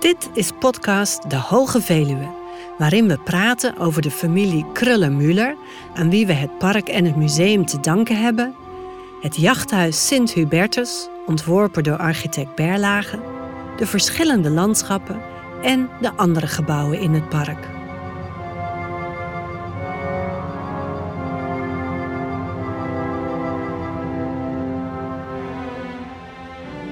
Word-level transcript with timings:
Dit 0.00 0.28
is 0.32 0.50
podcast 0.58 1.30
De 1.30 1.36
Hoge 1.36 1.80
Veluwe, 1.80 2.28
waarin 2.78 3.08
we 3.08 3.18
praten 3.18 3.78
over 3.78 4.02
de 4.02 4.10
familie 4.10 4.64
Krullen-Müller, 4.72 5.56
aan 5.94 6.10
wie 6.10 6.26
we 6.26 6.32
het 6.32 6.58
park 6.58 6.88
en 6.88 7.04
het 7.04 7.16
museum 7.16 7.66
te 7.66 7.80
danken 7.80 8.20
hebben, 8.20 8.54
het 9.20 9.36
jachthuis 9.36 10.06
Sint 10.06 10.32
Hubertus, 10.32 11.08
ontworpen 11.26 11.82
door 11.82 11.96
architect 11.96 12.54
Berlage, 12.54 13.20
de 13.76 13.86
verschillende 13.86 14.50
landschappen 14.50 15.20
en 15.62 15.88
de 16.00 16.12
andere 16.12 16.46
gebouwen 16.46 17.00
in 17.00 17.12
het 17.14 17.28
park. 17.28 17.68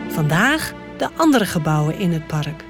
Vandaag 0.09 0.73
de 0.96 1.09
andere 1.16 1.46
gebouwen 1.46 1.98
in 1.98 2.12
het 2.12 2.27
park. 2.27 2.64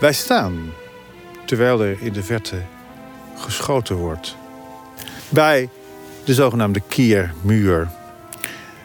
Wij 0.00 0.12
staan, 0.12 0.72
terwijl 1.46 1.80
er 1.82 1.96
in 2.00 2.12
de 2.12 2.22
verte 2.22 2.62
geschoten 3.36 3.96
wordt, 3.96 4.36
bij 5.28 5.68
de 6.24 6.34
zogenaamde 6.34 6.82
Kiermuur. 6.88 7.88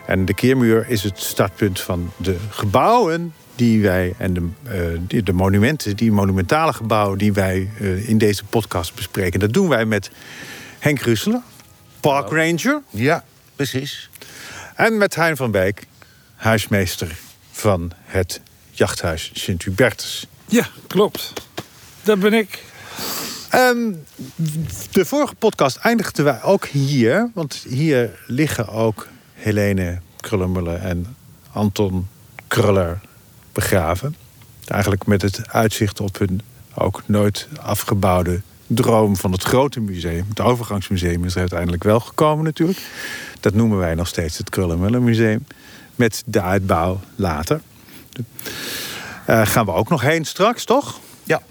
En 0.05 0.25
de 0.25 0.33
Kiermuur 0.33 0.89
is 0.89 1.03
het 1.03 1.19
startpunt 1.19 1.79
van 1.79 2.11
de 2.17 2.37
gebouwen 2.49 3.33
die 3.55 3.81
wij 3.81 4.13
en 4.17 4.33
de, 4.33 4.47
eh, 5.09 5.23
de 5.23 5.33
monumenten, 5.33 5.95
die 5.95 6.11
monumentale 6.11 6.73
gebouwen 6.73 7.17
die 7.17 7.33
wij 7.33 7.69
eh, 7.79 8.09
in 8.09 8.17
deze 8.17 8.43
podcast 8.43 8.95
bespreken. 8.95 9.39
Dat 9.39 9.53
doen 9.53 9.67
wij 9.67 9.85
met 9.85 10.11
Henk 10.79 10.99
Russeler, 10.99 11.41
Park 11.99 12.29
Ranger, 12.31 12.81
Ja, 12.89 13.23
precies. 13.55 14.09
en 14.75 14.97
met 14.97 15.15
Hein 15.15 15.37
van 15.37 15.51
Beek, 15.51 15.87
huismeester 16.35 17.15
van 17.51 17.91
het 18.03 18.41
jachthuis 18.71 19.31
Sint-Hubertus. 19.33 20.27
Ja, 20.45 20.67
klopt. 20.87 21.33
Dat 22.03 22.19
ben 22.19 22.33
ik. 22.33 22.63
Ehm, 23.49 23.93
de 24.91 25.05
vorige 25.05 25.35
podcast 25.35 25.77
eindigden 25.77 26.25
wij 26.25 26.43
ook 26.43 26.65
hier. 26.65 27.29
Want 27.33 27.65
hier 27.69 28.19
liggen 28.27 28.67
ook 28.67 29.07
Helene 29.33 29.99
Krullenmuller 30.19 30.79
en 30.79 31.15
Anton 31.51 32.07
Kruller 32.47 32.99
begraven. 33.51 34.15
Eigenlijk 34.65 35.05
met 35.05 35.21
het 35.21 35.49
uitzicht 35.49 35.99
op 35.99 36.17
hun 36.17 36.41
ook 36.73 37.03
nooit 37.05 37.47
afgebouwde 37.61 38.41
droom 38.67 39.15
van 39.15 39.31
het 39.31 39.43
grote 39.43 39.79
museum. 39.79 40.25
Het 40.29 40.39
overgangsmuseum 40.41 41.25
is 41.25 41.33
er 41.33 41.39
uiteindelijk 41.39 41.83
wel 41.83 41.99
gekomen 41.99 42.45
natuurlijk. 42.45 42.79
Dat 43.39 43.53
noemen 43.53 43.77
wij 43.77 43.95
nog 43.95 44.07
steeds 44.07 44.37
het 44.37 44.49
Krullenmuller 44.49 45.01
Museum. 45.01 45.45
Met 45.95 46.23
de 46.25 46.41
uitbouw 46.41 46.99
later. 47.15 47.61
Eh 49.25 49.45
gaan 49.45 49.65
we 49.65 49.71
ook 49.71 49.89
nog 49.89 50.01
heen 50.01 50.25
straks, 50.25 50.63
toch? 50.63 50.99
Ja. 51.23 51.41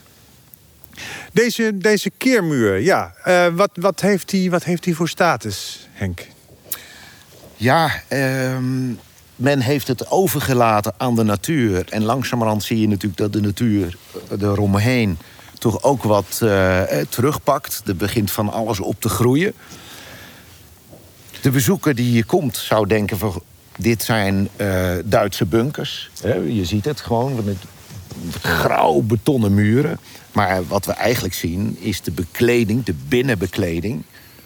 Deze, 1.33 1.79
deze 1.79 2.11
keermuur, 2.19 2.81
ja. 2.81 3.15
eh, 3.23 3.47
wat, 3.47 3.71
wat, 3.75 4.01
heeft 4.01 4.31
die, 4.31 4.51
wat 4.51 4.65
heeft 4.65 4.83
die 4.83 4.97
voor 4.97 5.09
status, 5.09 5.89
Henk? 5.93 6.27
Ja, 7.57 7.91
ehm, 8.09 8.93
men 9.37 9.61
heeft 9.61 9.89
het 9.89 10.11
overgelaten 10.11 10.95
aan 10.97 11.15
de 11.15 11.23
natuur. 11.23 11.85
En 11.89 12.05
langzamerhand 12.05 12.63
zie 12.63 12.81
je 12.81 12.89
natuurlijk 12.89 13.17
dat 13.17 13.33
de 13.33 13.41
natuur 13.41 13.97
eromheen 14.41 15.19
toch 15.59 15.83
ook 15.83 16.03
wat 16.03 16.39
eh, 16.43 17.01
eh, 17.01 17.07
terugpakt. 17.09 17.83
Er 17.87 17.97
begint 17.97 18.31
van 18.31 18.53
alles 18.53 18.81
op 18.81 19.01
te 19.01 19.09
groeien. 19.09 19.53
De 21.41 21.51
bezoeker 21.51 21.95
die 21.95 22.11
hier 22.11 22.27
komt 22.27 22.57
zou 22.57 22.87
denken 22.87 23.19
van... 23.19 23.43
dit 23.79 24.03
zijn 24.03 24.49
eh, 24.57 24.91
Duitse 25.05 25.47
bunkers. 25.47 26.11
Hè, 26.23 26.35
je 26.35 26.65
ziet 26.65 26.85
het 26.85 27.01
gewoon 27.01 27.45
met 27.45 27.57
grauw 28.41 29.01
betonnen 29.01 29.55
muren. 29.55 29.99
Maar 30.33 30.67
wat 30.67 30.87
we 30.87 30.93
eigenlijk 30.93 31.35
zien 31.35 31.77
is 31.81 32.01
de 32.01 32.11
bekleding, 32.11 32.85
de 32.85 32.95
binnenbekleding... 33.09 34.03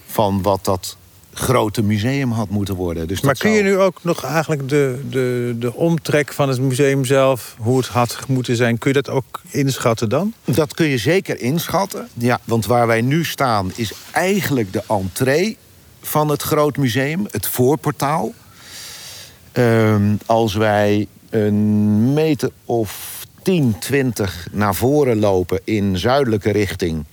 van 0.07 0.43
wat 0.43 0.65
dat 0.65 0.97
grote 1.33 1.83
museum 1.83 2.31
had 2.31 2.49
moeten 2.49 2.75
worden. 2.75 3.09
Dus 3.09 3.21
Maar 3.21 3.37
kun 3.37 3.51
je 3.51 3.63
nu 3.63 3.79
ook 3.79 3.99
nog 4.03 4.25
eigenlijk 4.25 4.69
de, 4.69 5.01
de, 5.11 5.57
de 5.59 5.75
omtrek 5.75 6.33
van 6.33 6.49
het 6.49 6.61
museum 6.61 7.05
zelf... 7.05 7.55
hoe 7.59 7.79
het 7.79 7.87
had 7.87 8.19
moeten 8.29 8.57
zijn, 8.57 8.79
kun 8.79 8.93
je 8.93 9.03
dat 9.03 9.15
ook 9.15 9.41
inschatten 9.51 10.09
dan? 10.09 10.33
Dat 10.45 10.75
kun 10.75 10.87
je 10.87 10.99
zeker 10.99 11.41
inschatten. 11.41 12.09
Ja, 12.15 12.41
want 12.45 12.67
waar 12.67 12.87
wij 12.87 13.01
nu 13.01 13.25
staan 13.25 13.73
is 13.75 13.93
eigenlijk 14.11 14.73
de 14.73 14.83
entree 14.89 15.57
van 16.01 16.29
het 16.29 16.43
Groot 16.43 16.77
Museum, 16.77 17.27
het 17.31 17.47
voorportaal. 17.47 18.33
Ehm, 19.59 20.17
als 20.27 20.55
wij 20.55 21.07
een 21.31 22.13
meter 22.13 22.51
of 22.65 23.23
10, 23.43 23.79
20 23.79 24.49
naar 24.53 24.75
voren 24.75 25.19
lopen 25.19 25.61
in 25.65 25.99
zuidelijke 25.99 26.51
richting, 26.51 27.05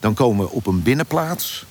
dan 0.00 0.14
komen 0.14 0.44
we 0.44 0.50
op 0.50 0.66
een 0.66 0.82
binnenplaats. 0.82 1.64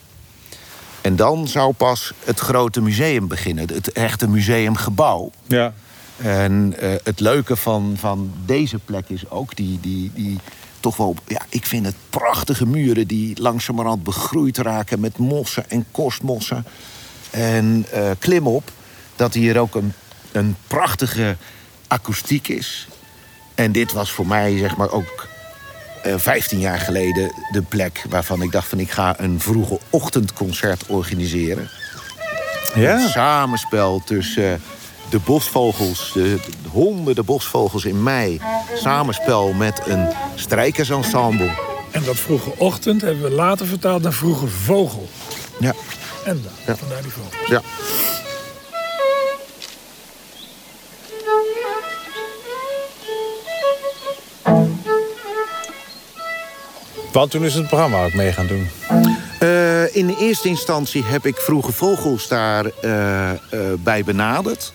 En 1.01 1.15
dan 1.15 1.47
zou 1.47 1.73
pas 1.73 2.13
het 2.23 2.39
grote 2.39 2.81
museum 2.81 3.27
beginnen, 3.27 3.67
het 3.73 3.91
echte 3.91 4.27
museumgebouw. 4.27 5.31
Ja. 5.47 5.73
En 6.17 6.75
eh, 6.79 6.91
het 7.03 7.19
leuke 7.19 7.55
van, 7.55 7.93
van 7.97 8.31
deze 8.45 8.79
plek 8.79 9.09
is 9.09 9.29
ook 9.29 9.55
die, 9.55 9.79
die, 9.81 10.11
die 10.13 10.39
toch 10.79 10.97
wel... 10.97 11.15
Ja, 11.27 11.41
ik 11.49 11.65
vind 11.65 11.85
het 11.85 11.95
prachtige 12.09 12.65
muren 12.65 13.07
die 13.07 13.41
langzamerhand 13.41 14.03
begroeid 14.03 14.57
raken... 14.57 14.99
met 14.99 15.17
mossen 15.17 15.69
en 15.69 15.85
korstmossen. 15.91 16.65
En 17.29 17.85
eh, 17.91 18.09
klimop, 18.19 18.71
dat 19.15 19.33
hier 19.33 19.59
ook 19.59 19.75
een, 19.75 19.93
een 20.33 20.55
prachtige 20.67 21.35
akoestiek 21.87 22.47
is. 22.47 22.87
En 23.55 23.71
dit 23.71 23.91
was 23.91 24.11
voor 24.11 24.27
mij 24.27 24.57
zeg 24.57 24.75
maar 24.75 24.91
ook 24.91 25.27
eh 26.03 26.13
15 26.17 26.59
jaar 26.59 26.79
geleden 26.79 27.31
de 27.51 27.61
plek... 27.61 28.03
waarvan 28.09 28.41
ik 28.41 28.51
dacht 28.51 28.67
van 28.67 28.79
ik 28.79 28.91
ga 28.91 29.19
een 29.19 29.39
vroege 29.39 29.79
ochtendconcert 29.89 30.83
organiseren. 30.87 31.69
Een 32.73 32.81
Ja, 32.81 33.07
samenspel 33.07 34.01
tussen 34.05 34.53
eh, 34.53 34.59
de 35.09 35.19
bosvogels, 35.19 36.11
de, 36.13 36.39
de 36.63 36.69
honderden 36.69 37.25
bosvogels 37.25 37.85
in 37.85 38.03
mei. 38.03 38.41
Samenspel 38.75 39.53
met 39.53 39.81
een 39.85 40.07
strijkersensemble. 40.35 41.51
En 41.91 42.03
dat 42.03 42.15
vroege 42.17 42.53
ochtend 42.57 43.01
hebben 43.01 43.23
we 43.23 43.29
later 43.31 43.65
vertaald 43.67 44.01
naar 44.01 44.13
vroege 44.13 44.47
vogel. 44.47 45.09
Ja, 45.59 45.73
En 46.25 46.41
dan, 46.43 46.51
Ja. 46.65 46.75
vandaar 46.75 47.01
die 47.01 47.11
vogel. 47.11 47.31
ja. 47.55 47.61
Want 57.13 57.31
toen 57.31 57.43
is 57.43 57.53
het 57.53 57.67
programma 57.67 58.05
ook 58.05 58.13
mee 58.13 58.31
gaan 58.31 58.47
doen. 58.47 58.67
Eh, 59.39 59.95
in 59.95 60.07
de 60.07 60.15
eerste 60.19 60.47
instantie 60.47 61.03
heb 61.03 61.25
ik 61.25 61.37
vroege 61.37 61.71
vogels 61.71 62.27
daar 62.27 62.65
eh, 62.65 63.31
eh, 63.31 63.37
bij 63.79 64.03
benaderd. 64.03 64.73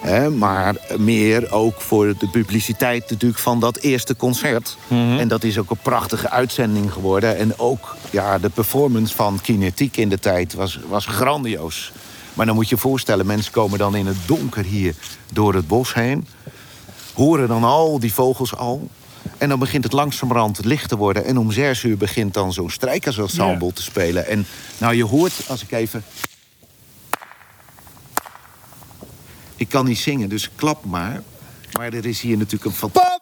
Hè, 0.00 0.30
maar 0.30 0.76
meer 0.96 1.52
ook 1.52 1.80
voor 1.80 2.14
de 2.18 2.28
publiciteit 2.28 3.10
natuurlijk 3.10 3.40
van 3.40 3.60
dat 3.60 3.76
eerste 3.76 4.16
concert. 4.16 4.76
En 4.88 5.28
dat 5.28 5.44
is 5.44 5.58
ook 5.58 5.70
een 5.70 5.76
prachtige 5.82 6.30
uitzending 6.30 6.92
geworden. 6.92 7.36
En 7.36 7.58
ook 7.58 7.96
ja, 8.10 8.38
de 8.38 8.48
performance 8.48 9.14
van 9.14 9.38
Kinetiek 9.42 9.96
in 9.96 10.08
de 10.08 10.18
tijd 10.18 10.54
was, 10.54 10.78
was 10.88 11.06
grandioos. 11.06 11.92
Maar 12.34 12.46
dan 12.46 12.54
moet 12.54 12.68
je 12.68 12.74
je 12.74 12.80
voorstellen, 12.80 13.26
mensen 13.26 13.52
komen 13.52 13.78
dan 13.78 13.94
in 13.94 14.06
het 14.06 14.16
donker 14.26 14.64
hier 14.64 14.94
door 15.32 15.54
het 15.54 15.68
bos 15.68 15.94
heen. 15.94 16.26
Horen 17.14 17.48
dan 17.48 17.64
al 17.64 17.98
die 17.98 18.14
vogels 18.14 18.56
al. 18.56 18.88
En 19.38 19.48
dan 19.48 19.58
begint 19.58 19.84
het 19.84 19.92
langzamerhand 19.92 20.64
licht 20.64 20.88
te 20.88 20.96
worden. 20.96 21.24
En 21.24 21.38
om 21.38 21.52
zes 21.52 21.82
uur 21.82 21.96
begint 21.96 22.34
dan 22.34 22.52
zo'n 22.52 22.70
strijkersensemble 22.70 23.66
Ja. 23.66 23.72
te 23.72 23.82
spelen. 23.82 24.26
En 24.26 24.46
nou, 24.78 24.94
je 24.94 25.04
hoort, 25.04 25.32
als 25.46 25.62
ik 25.62 25.72
even... 25.72 26.04
Ik 29.56 29.68
kan 29.68 29.84
niet 29.84 29.98
zingen, 29.98 30.28
dus 30.28 30.50
klap 30.54 30.84
maar. 30.84 31.22
Maar 31.72 31.92
er 31.92 32.06
is 32.06 32.20
hier 32.20 32.36
natuurlijk 32.36 32.64
een 32.64 32.72
fanta- 32.76 33.20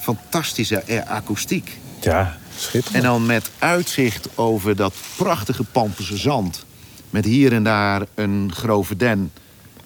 fantastische 0.00 0.76
eh, 0.80 1.10
akoestiek. 1.10 1.78
Ja, 2.00 2.38
schitterend. 2.58 2.94
En 2.96 3.02
dan 3.10 3.26
met 3.26 3.50
uitzicht 3.58 4.28
over 4.34 4.76
dat 4.76 4.94
prachtige 5.16 5.64
Pamperse 5.64 6.16
zand. 6.16 6.64
Met 7.10 7.24
hier 7.24 7.52
en 7.52 7.64
daar 7.64 8.02
een 8.14 8.50
grove 8.54 8.96
den. 8.96 9.32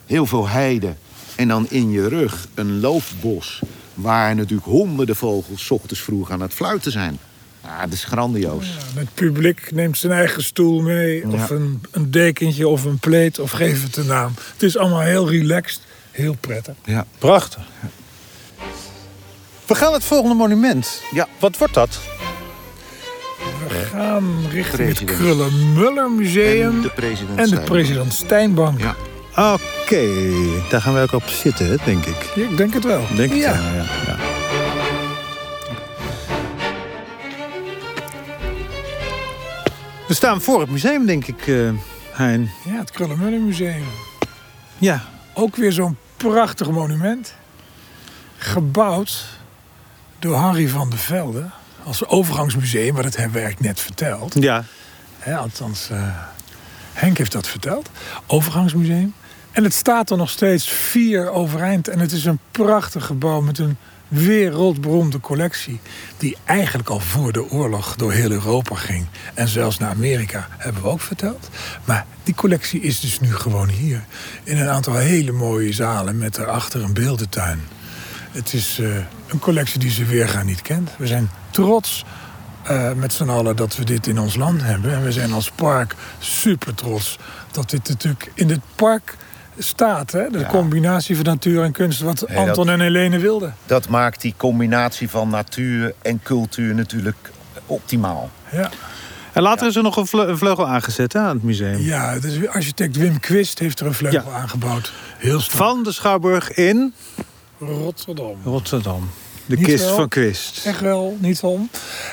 Heel 0.06 0.26
veel 0.26 0.48
heide. 0.48 0.94
En 1.36 1.48
dan 1.48 1.66
in 1.70 1.90
je 1.90 2.08
rug 2.08 2.48
een 2.54 2.80
loofbos. 2.80 3.60
Waar 3.98 4.34
natuurlijk 4.34 4.68
honderden 4.68 5.16
vogels 5.16 5.66
's 5.66 5.70
ochtends 5.70 6.00
vroeg 6.02 6.30
aan 6.30 6.40
het 6.40 6.54
fluiten 6.54 6.92
zijn. 6.92 7.18
Ja, 7.64 7.84
dat 7.84 7.92
is 7.92 8.04
grandioos. 8.04 8.66
Ja, 8.66 9.00
het 9.00 9.14
publiek 9.14 9.70
neemt 9.72 9.98
zijn 9.98 10.12
eigen 10.12 10.42
stoel 10.42 10.80
mee. 10.80 11.28
Of 11.28 11.50
een, 11.50 11.82
een 11.90 12.10
dekentje 12.10 12.68
of 12.68 12.84
een 12.84 12.98
pleet 12.98 13.38
of 13.38 13.50
geef 13.50 13.82
het 13.82 13.96
een 13.96 14.06
naam. 14.06 14.32
Het 14.52 14.62
is 14.62 14.76
allemaal 14.76 15.00
heel 15.00 15.30
relaxed. 15.30 15.80
Heel 16.10 16.36
prettig. 16.40 16.74
Ja. 16.84 17.06
Prachtig. 17.18 17.62
We 19.66 19.74
gaan 19.74 19.92
het 19.92 20.04
volgende 20.04 20.34
monument. 20.34 21.02
Ja. 21.10 21.28
Wat 21.38 21.58
wordt 21.58 21.74
dat? 21.74 21.98
We 23.68 23.74
gaan 23.74 24.34
richting 24.50 24.88
het. 24.88 25.04
Krullen-Muller 25.04 26.10
Museum. 26.10 26.74
En 26.74 26.80
de 26.80 26.90
president 26.90 27.28
en 27.28 27.36
de 27.36 27.42
Steinbank. 27.46 27.68
President 27.70 28.12
Steinbank. 28.12 28.80
Oké, 29.38 30.06
daar 30.70 30.80
gaan 30.80 30.94
we 30.94 31.00
ook 31.00 31.12
op 31.12 31.22
zitten, 31.22 31.78
denk 31.84 32.04
ik. 32.04 32.24
Ik 32.34 32.56
denk 32.56 32.74
het 32.74 32.84
wel. 32.84 33.06
Denk 33.16 33.32
ik 33.32 33.38
ja. 33.38 33.52
ja. 33.54 33.72
ja, 33.74 33.84
ja. 34.06 34.16
We 40.08 40.14
staan 40.14 40.40
voor 40.40 40.60
het 40.60 40.70
museum, 40.70 41.06
denk 41.06 41.26
ik, 41.26 41.46
eh 41.46 41.70
Hein. 42.12 42.50
Ja, 42.64 42.78
het 42.78 42.90
Krullenmullen 42.90 43.44
Museum. 43.44 43.84
Ja, 44.78 45.02
Ook 45.34 45.56
weer 45.56 45.72
zo'n 45.72 45.96
prachtig 46.16 46.70
monument. 46.70 47.34
Gebouwd 48.36 49.24
door 50.18 50.40
Henry 50.40 50.68
van 50.68 50.90
der 50.90 50.98
Velde. 50.98 51.44
Als 51.84 52.06
overgangsmuseum, 52.06 52.94
maar 52.94 53.02
dat 53.02 53.16
hebben 53.16 53.32
we 53.34 53.40
eigenlijk 53.40 53.70
net 53.70 53.80
verteld. 53.80 54.34
ja. 54.40 54.64
Althans, 55.24 55.90
eh, 55.90 56.16
Henk 56.92 57.18
heeft 57.18 57.32
dat 57.32 57.48
verteld. 57.48 57.90
Overgangsmuseum. 58.26 59.14
En 59.58 59.64
het 59.64 59.74
staat 59.74 60.10
er 60.10 60.16
nog 60.16 60.30
steeds 60.30 60.68
vier 60.68 61.30
overeind. 61.30 61.88
En 61.88 61.98
het 61.98 62.12
is 62.12 62.24
een 62.24 62.38
prachtig 62.50 63.06
gebouw 63.06 63.40
met 63.40 63.58
een 63.58 63.76
wereldberoemde 64.08 65.20
collectie. 65.20 65.80
Die 66.16 66.36
eigenlijk 66.44 66.88
al 66.88 67.00
voor 67.00 67.32
de 67.32 67.50
oorlog 67.50 67.96
door 67.96 68.12
heel 68.12 68.30
Europa 68.30 68.74
ging. 68.74 69.06
En 69.34 69.48
zelfs 69.48 69.78
naar 69.78 69.90
Amerika, 69.90 70.48
hebben 70.58 70.82
we 70.82 70.88
ook 70.88 71.00
verteld. 71.00 71.48
Maar 71.84 72.06
die 72.22 72.34
collectie 72.34 72.80
is 72.80 73.00
dus 73.00 73.20
nu 73.20 73.34
gewoon 73.34 73.68
hier. 73.68 74.04
In 74.44 74.58
een 74.58 74.68
aantal 74.68 74.94
hele 74.94 75.32
mooie 75.32 75.72
zalen 75.72 76.18
met 76.18 76.34
daarachter 76.34 76.82
een 76.82 76.94
beeldentuin. 76.94 77.60
Het 78.30 78.52
is 78.52 78.78
eh, 78.78 78.96
een 79.26 79.38
collectie 79.38 79.80
die 79.80 79.90
ze 79.90 80.04
weergaan 80.04 80.46
niet 80.46 80.62
kent. 80.62 80.90
We 80.98 81.06
zijn 81.06 81.30
trots 81.50 82.04
eh, 82.62 82.92
met 82.92 83.12
z'n 83.12 83.28
allen 83.28 83.56
dat 83.56 83.76
we 83.76 83.84
dit 83.84 84.06
in 84.06 84.18
ons 84.18 84.36
land 84.36 84.62
hebben. 84.62 84.92
En 84.92 85.02
we 85.02 85.12
zijn 85.12 85.32
als 85.32 85.50
park 85.50 85.94
super 86.18 86.74
trots 86.74 87.18
dat 87.50 87.70
dit 87.70 87.88
natuurlijk 87.88 88.30
in 88.34 88.48
dit 88.48 88.60
park 88.74 89.16
staat. 89.58 90.12
Hè? 90.12 90.28
De 90.30 90.38
Ja. 90.38 90.46
combinatie 90.48 91.16
van 91.16 91.24
natuur 91.24 91.62
en 91.62 91.72
kunst, 91.72 92.00
wat 92.00 92.18
dat- 92.18 92.34
Anton 92.36 92.68
en 92.70 92.80
Helene 92.80 93.18
wilden. 93.18 93.54
Dat 93.66 93.88
maakt 93.88 94.20
die 94.20 94.34
combinatie 94.36 95.10
van 95.10 95.28
natuur 95.28 95.92
en 96.02 96.20
cultuur 96.22 96.74
natuurlijk 96.74 97.30
optimaal. 97.66 98.30
Ja, 98.52 98.70
En 99.32 99.42
later 99.42 99.66
is 99.66 99.76
er 99.76 99.82
nog 99.82 99.96
een, 99.96 100.06
vle- 100.06 100.26
een 100.26 100.38
vleugel 100.38 100.66
aangezet 100.68 101.12
hè, 101.12 101.20
aan 101.20 101.34
het 101.34 101.42
museum. 101.42 101.80
ja 101.80 102.18
dus 102.18 102.46
architect 102.48 102.96
Wim 102.96 103.20
Quist 103.20 103.58
heeft 103.58 103.80
er 103.80 103.86
een 103.86 103.94
vleugel 103.94 104.32
aangebouwd. 104.32 104.92
Heel 105.18 105.40
sterk. 105.40 105.56
Van 105.56 105.82
de 105.82 105.92
Schouwburg 105.92 106.52
in 106.52 106.94
Rotterdam. 107.58 108.36
Rotterdam. 108.44 109.10
De 109.48 109.56
Niet 109.56 109.66
kist 109.66 109.84
wel. 109.84 109.94
van 109.94 110.08
Quist. 110.08 110.66
Echt 110.66 110.80
wel, 110.80 111.16
niet 111.20 111.40
om. 111.40 111.70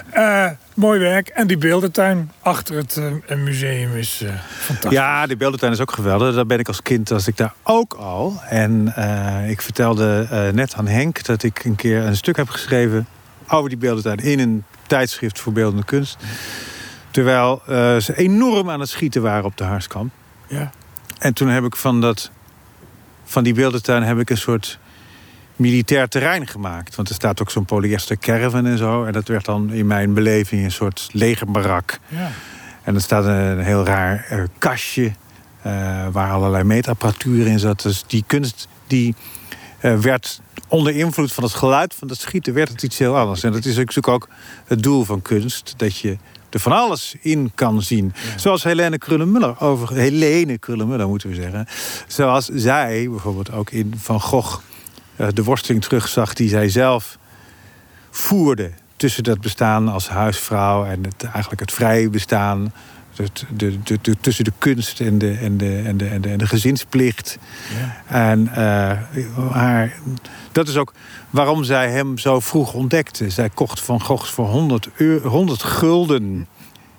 Eh, 0.09 0.49
mooi 0.73 0.99
werk. 0.99 1.27
En 1.27 1.47
die 1.47 1.57
beeldentuin 1.57 2.31
achter 2.41 2.75
het 2.75 2.97
eh, 3.27 3.37
museum 3.37 3.95
is 3.95 4.21
eh, 4.21 4.33
fantastisch. 4.47 4.99
Ja, 4.99 5.27
die 5.27 5.37
beeldentuin 5.37 5.71
is 5.71 5.79
ook 5.79 5.91
geweldig. 5.91 6.35
Daar 6.35 6.45
ben 6.45 6.59
ik 6.59 6.67
als 6.67 6.81
kind, 6.81 7.09
was 7.09 7.27
ik 7.27 7.37
daar 7.37 7.53
ook 7.63 7.93
al. 7.93 8.41
En 8.49 8.93
ik 9.47 9.61
vertelde 9.61 10.27
net 10.53 10.73
aan 10.75 10.87
Henk 10.87 11.23
dat 11.25 11.43
ik 11.43 11.63
een 11.63 11.75
keer 11.75 12.01
een 12.01 12.15
stuk 12.15 12.35
heb 12.35 12.49
geschreven 12.49 13.07
over 13.47 13.69
die 13.69 13.77
beeldentuin 13.77 14.17
in 14.17 14.39
een 14.39 14.63
tijdschrift 14.87 15.39
voor 15.39 15.53
beeldende 15.53 15.85
kunst. 15.85 16.17
Terwijl 17.11 17.61
ze 18.01 18.13
enorm 18.15 18.69
aan 18.69 18.79
het 18.79 18.89
schieten 18.89 19.21
waren 19.21 19.45
op 19.45 19.57
de 19.57 19.63
Harskamp. 19.63 20.13
Ja. 20.47 20.71
En 21.19 21.33
toen 21.33 21.47
heb 21.47 21.63
ik 21.63 21.75
van, 21.75 22.01
dat, 22.01 22.31
van 23.23 23.43
die 23.43 23.53
beeldentuin 23.53 24.03
heb 24.03 24.19
ik 24.19 24.29
een 24.29 24.37
soort 24.37 24.79
militair 25.55 26.07
terrein 26.07 26.47
gemaakt. 26.47 26.95
Want 26.95 27.09
er 27.09 27.15
staat 27.15 27.41
ook 27.41 27.51
zo'n 27.51 27.65
polyester 27.65 28.17
caravan 28.17 28.65
en 28.65 28.77
zo. 28.77 29.03
En 29.03 29.13
dat 29.13 29.27
werd 29.27 29.45
dan 29.45 29.71
in 29.71 29.87
mijn 29.87 30.13
beleving 30.13 30.63
een 30.63 30.71
soort 30.71 31.09
legerbarak. 31.11 31.99
ja. 32.07 32.31
En 32.83 32.95
er 32.95 33.01
staat 33.01 33.25
een 33.25 33.59
heel 33.59 33.85
raar 33.85 34.25
eh, 34.29 34.43
kastje 34.57 35.11
eh, 35.61 36.07
waar 36.11 36.31
allerlei 36.31 36.63
meetapparatuur 36.63 37.47
in 37.47 37.59
zat. 37.59 37.81
Dus 37.81 38.03
die 38.07 38.23
kunst 38.27 38.67
die 38.87 39.15
eh, 39.79 39.99
werd 39.99 40.41
onder 40.67 40.95
invloed 40.95 41.33
van 41.33 41.43
het 41.43 41.53
geluid 41.53 41.93
van 41.93 42.07
het 42.07 42.19
schieten 42.19 42.53
werd 42.53 42.69
het 42.69 42.83
iets 42.83 42.97
heel 42.97 43.17
anders. 43.17 43.43
En 43.43 43.51
dat 43.51 43.65
is 43.65 43.75
natuurlijk 43.75 44.07
ook 44.07 44.27
het 44.65 44.83
doel 44.83 45.03
van 45.03 45.21
kunst, 45.21 45.73
dat 45.77 45.97
je 45.97 46.17
er 46.49 46.59
van 46.59 46.71
alles 46.71 47.15
in 47.21 47.51
kan 47.55 47.81
zien. 47.81 48.13
Zoals 48.35 48.63
Helene 48.63 48.97
Krullenmuller, 48.97 49.59
over 49.59 49.93
Helene 49.93 50.57
Krullenmuller 50.57 51.07
moeten 51.07 51.29
we 51.29 51.35
zeggen. 51.35 51.67
Zoals 52.07 52.45
zij 52.45 53.07
bijvoorbeeld 53.09 53.51
ook 53.51 53.69
in 53.69 53.93
Van 53.97 54.21
Gogh 54.21 54.59
de 55.33 55.43
worsteling 55.43 55.83
terugzag 55.83 56.33
die 56.33 56.49
zij 56.49 56.69
zelf 56.69 57.17
voerde 58.09 58.71
tussen 58.95 59.23
dat 59.23 59.41
bestaan 59.41 59.87
als 59.87 60.07
huisvrouw 60.09 60.85
en 60.85 61.03
het, 61.03 61.23
eigenlijk 61.23 61.61
het 61.61 61.71
vrije 61.71 62.09
bestaan. 62.09 62.73
Het, 63.15 63.45
de, 63.55 63.81
de, 63.83 63.97
de- 64.01 64.15
tussen 64.21 64.43
de 64.43 64.51
kunst 64.57 64.99
en 64.99 65.17
de, 65.17 65.31
en 65.31 65.57
de, 65.57 65.81
en 65.85 65.97
de, 65.97 66.05
en 66.07 66.21
de, 66.21 66.29
en 66.29 66.37
de 66.37 66.47
gezinsplicht. 66.47 67.37
Ja. 67.79 68.01
En 68.15 68.47
eh, 68.47 68.97
haar, 69.51 69.93
dat 70.51 70.67
is 70.67 70.77
ook 70.77 70.93
waarom 71.29 71.63
zij 71.63 71.91
hem 71.91 72.17
zo 72.17 72.39
vroeg 72.39 72.73
ontdekte. 72.73 73.29
Zij 73.29 73.49
kocht 73.49 73.81
Van 73.81 74.01
Goghs 74.01 74.29
voor 74.29 74.47
100, 74.47 74.89
euro, 74.95 75.29
100 75.29 75.63
gulden 75.63 76.47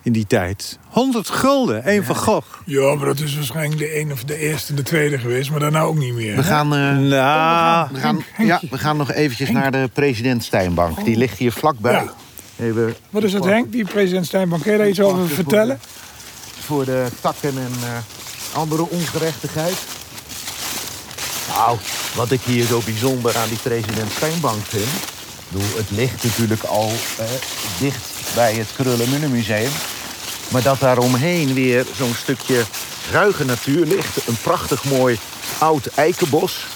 in 0.06 0.12
die 0.12 0.26
tijd. 0.26 0.79
100 0.88 1.31
gulden, 1.31 1.85
één 1.85 2.05
Van 2.05 2.17
Gogh. 2.17 2.47
Ja, 2.64 2.94
maar 2.94 3.06
dat 3.06 3.20
is 3.20 3.35
waarschijnlijk 3.35 3.79
de 3.79 4.00
een 4.00 4.12
of 4.12 4.25
de 4.25 4.38
eerste, 4.38 4.75
de 4.75 4.82
tweede 4.82 5.19
geweest, 5.19 5.50
maar 5.50 5.61
daarna 5.61 5.81
ook 5.81 5.99
niet 5.99 6.14
meer. 6.14 6.37
We 6.37 6.43
gaan, 6.43 6.75
eh, 6.75 6.97
Nou, 6.97 7.88
we 7.93 7.99
gaan, 7.99 8.25
ja, 8.38 8.61
we 8.70 8.79
gaan 8.79 8.97
nog 8.97 9.12
eventjes 9.12 9.50
naar 9.50 9.70
de 9.70 9.91
president 9.93 10.44
Stijnbank. 10.44 11.05
Die 11.05 11.17
ligt 11.17 11.38
hier 11.38 11.53
vlakbij. 11.53 11.93
Ja. 11.93 12.12
Even 12.58 12.94
Wat 13.11 13.23
is 13.23 13.32
het, 13.32 13.44
Henk, 13.44 13.73
die 13.73 13.85
president 13.85 14.26
Steinbank? 14.26 14.62
Kun 14.62 14.73
je 14.73 14.79
daar 14.79 14.88
iets 14.88 15.00
over 15.00 15.29
vertellen? 15.29 15.79
voor 16.67 16.85
de 16.85 17.06
takken 17.20 17.49
en 17.58 17.73
eh, 17.82 18.58
andere 18.58 18.88
ongerechtigheid. 18.88 19.76
Nou, 21.49 21.79
wat 22.14 22.31
ik 22.31 22.41
hier 22.41 22.64
zo 22.64 22.81
bijzonder 22.85 23.37
aan 23.37 23.49
die 23.49 23.58
president 23.62 24.12
Steenbank 24.12 24.64
vind... 24.64 24.82
ik 24.82 25.44
bedoel, 25.49 25.76
het 25.76 25.91
ligt 25.91 26.25
natuurlijk 26.25 26.62
al 26.62 26.93
eh, 27.19 27.25
dicht 27.79 28.15
bij 28.36 28.54
het 28.54 28.68
Krullenmunnenmuseum... 28.76 29.70
maar 30.48 30.62
dat 30.62 30.80
daar 30.80 30.98
omheen 30.98 31.54
weer 31.54 31.86
zo'n 31.96 32.14
stukje 32.14 32.62
ruige 33.10 33.44
natuur 33.44 33.86
ligt. 33.86 34.28
Een 34.28 34.36
prachtig 34.42 34.84
mooi 34.84 35.18
oud 35.58 35.86
eikenbos. 35.86 36.66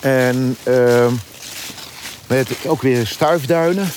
En 0.00 0.56
eh, 0.62 1.06
met 2.26 2.48
ook 2.66 2.82
weer 2.82 3.06
stuifduinen. 3.06 3.92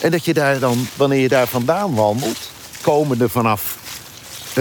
En 0.00 0.10
dat 0.10 0.24
je 0.24 0.34
daar 0.34 0.58
dan, 0.58 0.88
wanneer 0.96 1.20
je 1.20 1.28
daar 1.28 1.46
vandaan 1.46 1.94
wandelt... 1.94 2.50
komende 2.80 3.28
vanaf 3.28 3.76
eh, 4.48 4.54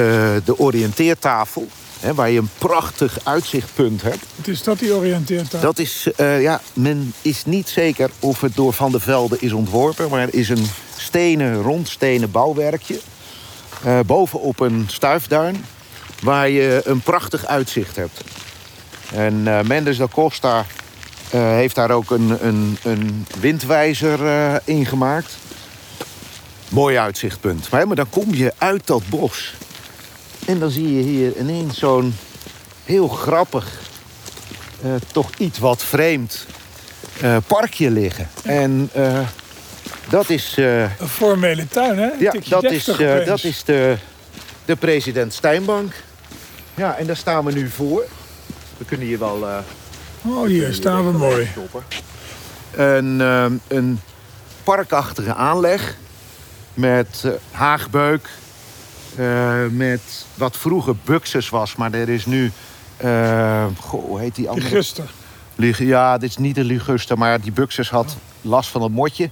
de 0.45 0.53
oriënteertafel... 0.57 1.67
Hè, 1.99 2.13
waar 2.13 2.29
je 2.29 2.39
een 2.39 2.49
prachtig 2.57 3.17
uitzichtpunt 3.23 4.01
hebt... 4.01 4.25
Het 4.35 4.47
is 4.47 4.63
dat 4.63 4.79
die 4.79 4.93
oriënteert 4.93 5.51
daar. 5.51 5.61
Dat 5.61 5.79
is, 5.79 6.07
eh, 6.15 6.41
ja, 6.41 6.61
men 6.73 7.13
is 7.21 7.45
niet 7.45 7.69
zeker 7.69 8.09
of 8.19 8.41
het 8.41 8.55
door 8.55 8.73
Van 8.73 8.91
der 8.91 9.01
Velde 9.01 9.37
is 9.39 9.51
ontworpen, 9.51 10.09
maar 10.09 10.21
er 10.21 10.33
is 10.33 10.49
een 10.49 10.67
stenen, 11.09 11.61
rondstenen 11.61 12.31
bouwwerkje. 12.31 12.99
eh, 13.83 13.99
bovenop 14.05 14.59
een 14.59 14.85
stuifduin, 14.89 15.65
waar 16.21 16.49
je 16.49 16.81
een 16.85 17.01
prachtig 17.01 17.45
uitzicht 17.45 17.95
hebt. 17.95 18.21
En 19.13 19.47
eh, 19.47 19.61
Mendes 19.61 19.97
da 19.97 20.07
Costa 20.11 20.65
eh, 21.29 21.41
heeft 21.41 21.75
daar 21.75 21.91
ook 21.91 22.11
een, 22.11 22.47
een, 22.47 22.77
een 22.83 23.25
windwijzer 23.39 24.19
in 24.63 24.85
gemaakt. 24.85 25.37
Mooi 26.69 26.97
uitzichtpunt. 26.97 27.69
Maar, 27.69 27.87
maar 27.87 27.95
dan 27.95 28.09
kom 28.09 28.33
je 28.33 28.53
uit 28.57 28.87
dat 28.87 29.01
bos. 29.09 29.53
En 30.45 30.59
dan 30.59 30.69
zie 30.69 30.95
je 30.95 31.03
hier 31.03 31.37
ineens 31.37 31.77
zo'n 31.77 32.15
heel 32.83 33.07
grappig 33.07 33.79
toch 35.11 35.29
iets 35.37 35.59
wat 35.59 35.83
vreemd 35.83 36.45
parkje 37.47 37.91
liggen. 37.91 38.29
En 38.43 38.89
dat 40.09 40.29
is, 40.29 40.57
eh, 40.57 40.81
Een 40.81 41.07
formele 41.07 41.67
tuin, 41.67 41.97
hè? 41.97 42.09
Ja, 42.19 42.33
dat 42.49 42.63
is, 42.63 42.87
eh, 42.87 43.25
dat 43.25 43.43
is 43.43 43.63
de, 43.63 43.97
de 44.65 44.75
president 44.75 45.33
Steinbank. 45.33 45.93
Ja, 46.75 46.95
en 46.95 47.07
daar 47.07 47.15
staan 47.17 47.45
we 47.45 47.51
nu 47.51 47.69
voor. 47.69 48.03
We 48.77 48.85
kunnen 48.85 49.07
hier 49.07 49.19
wel... 49.19 49.47
eh, 49.47 49.57
Oh, 50.25 50.45
hier 50.47 50.73
staan 50.73 51.11
we 51.11 51.17
mooi. 51.17 51.47
stoppen. 51.51 51.83
Een, 52.75 53.21
eh, 53.21 53.45
een 53.77 54.01
parkachtige 54.63 55.33
aanleg 55.33 55.95
met 56.73 57.25
haagbeuk. 57.51 58.29
met 59.71 60.01
wat 60.35 60.57
vroeger 60.57 60.95
Buxus 61.03 61.49
was, 61.49 61.75
maar 61.75 61.93
er 61.93 62.09
is 62.09 62.25
nu... 62.25 62.51
goh, 63.79 64.03
hoe 64.05 64.19
heet 64.19 64.35
die 64.35 64.49
andere? 64.49 64.67
Gisteren. 64.67 65.09
Lig- 65.55 65.79
Ja, 65.79 66.17
dit 66.17 66.29
is 66.29 66.37
niet 66.37 66.55
de 66.55 66.63
Liguster, 66.63 67.17
maar 67.17 67.41
die 67.41 67.51
Buxus 67.51 67.89
had 67.89 68.15
last 68.41 68.69
van 68.69 68.81
het 68.81 68.91
motje. 68.91 69.29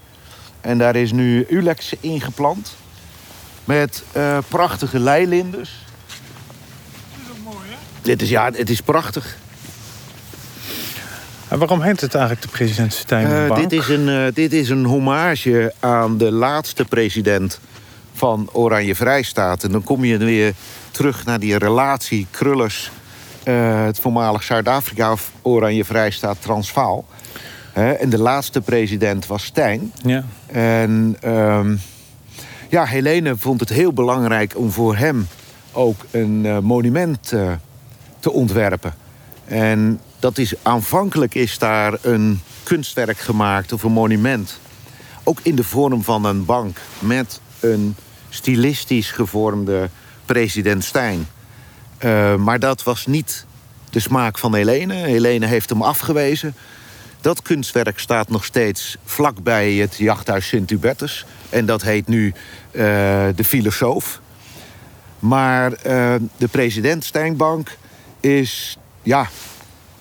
En 0.67 0.77
daar 0.77 0.95
is 0.95 1.11
nu 1.11 1.45
Ulex 1.49 1.93
ingeplant. 1.99 2.75
Met 3.65 4.03
eh, 4.11 4.37
prachtige 4.47 4.99
leilinders. 4.99 5.71
Dat 6.07 6.15
is 7.23 7.31
ook 7.31 7.53
mooi, 7.53 7.67
hè? 7.69 7.75
Dit 8.01 8.21
is, 8.21 8.29
ja, 8.29 8.51
het 8.51 8.69
is 8.69 8.81
prachtig. 8.81 9.37
En 11.47 11.59
waarom 11.59 11.81
heet 11.81 12.01
het 12.01 12.15
eigenlijk 12.15 12.45
de 12.45 12.51
president 12.51 13.03
Eh, 13.09 13.55
dit, 13.55 13.71
is 13.71 13.89
een, 13.89 14.09
eh, 14.09 14.33
dit 14.33 14.53
is 14.53 14.69
een 14.69 14.85
hommage 14.85 15.73
aan 15.79 16.17
de 16.17 16.31
laatste 16.31 16.85
president 16.85 17.59
van 18.13 18.49
Oranje 18.51 18.95
Vrijstaat. 18.95 19.63
En 19.63 19.71
dan 19.71 19.83
kom 19.83 20.05
je 20.05 20.17
weer 20.17 20.53
terug 20.91 21.25
naar 21.25 21.39
die 21.39 21.57
relatie 21.57 22.27
Krullers 22.31 22.91
het 23.43 23.99
voormalig 23.99 24.43
Zuid-Afrika 24.43 25.11
of 25.11 25.31
Oranje 25.41 25.85
Vrijstaat 25.85 26.41
Transvaal. 26.41 27.05
Hè, 27.77 27.91
en 27.91 28.09
de 28.09 28.19
laatste 28.19 28.61
president 28.61 29.27
was 29.27 29.43
Stijn. 29.43 29.91
Ja. 30.03 30.23
En 30.45 31.17
ehm, 31.21 31.75
ja, 32.69 32.85
Helene 32.85 33.37
vond 33.37 33.59
het 33.59 33.69
heel 33.69 33.93
belangrijk 33.93 34.57
om 34.57 34.71
voor 34.71 34.95
hem 34.95 35.27
ook 35.71 36.05
een 36.11 36.45
eh, 36.45 36.59
monument 36.59 37.31
eh, 37.31 37.51
te 38.19 38.31
ontwerpen. 38.31 38.93
En 39.45 39.99
dat 40.19 40.37
is 40.37 40.53
aanvankelijk 40.61 41.35
is 41.35 41.57
daar 41.57 41.97
een 42.01 42.41
kunstwerk 42.63 43.17
gemaakt 43.17 43.73
of 43.73 43.83
een 43.83 43.91
monument. 43.91 44.59
Ook 45.23 45.39
in 45.43 45.55
de 45.55 45.63
vorm 45.63 46.03
van 46.03 46.25
een 46.25 46.45
bank 46.45 46.77
met 46.99 47.39
een 47.59 47.95
stilistisch 48.29 49.11
gevormde 49.11 49.89
president 50.25 50.83
Stijn. 50.83 51.27
Eh, 51.97 52.35
maar 52.35 52.59
dat 52.59 52.83
was 52.83 53.05
niet 53.05 53.45
de 53.89 53.99
smaak 53.99 54.37
van 54.37 54.55
Helene. 54.55 54.93
Helene 54.93 55.45
heeft 55.45 55.69
hem 55.69 55.81
afgewezen. 55.81 56.55
Dat 57.21 57.41
kunstwerk 57.41 57.99
staat 57.99 58.29
nog 58.29 58.45
steeds 58.45 58.97
vlakbij 59.05 59.73
het 59.73 59.95
jachthuis 59.97 60.47
Sint-Hubertus. 60.47 61.25
En 61.49 61.65
dat 61.65 61.81
heet 61.81 62.07
nu 62.07 62.33
eh, 62.71 62.81
de 63.35 63.43
Filosoof. 63.45 64.19
Maar 65.19 65.73
eh, 65.73 66.15
de 66.37 66.47
president 66.47 67.03
Stijnbank 67.05 67.77
is 68.19 68.77
ja, 69.03 69.29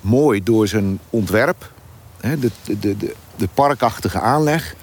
mooi 0.00 0.42
door 0.42 0.68
zijn 0.68 0.98
ontwerp. 1.10 1.70
Hè, 2.20 2.38
de, 2.38 2.50
de, 2.64 2.96
de, 2.96 3.14
de 3.36 3.48
parkachtige 3.54 4.20
aanleg. 4.20 4.74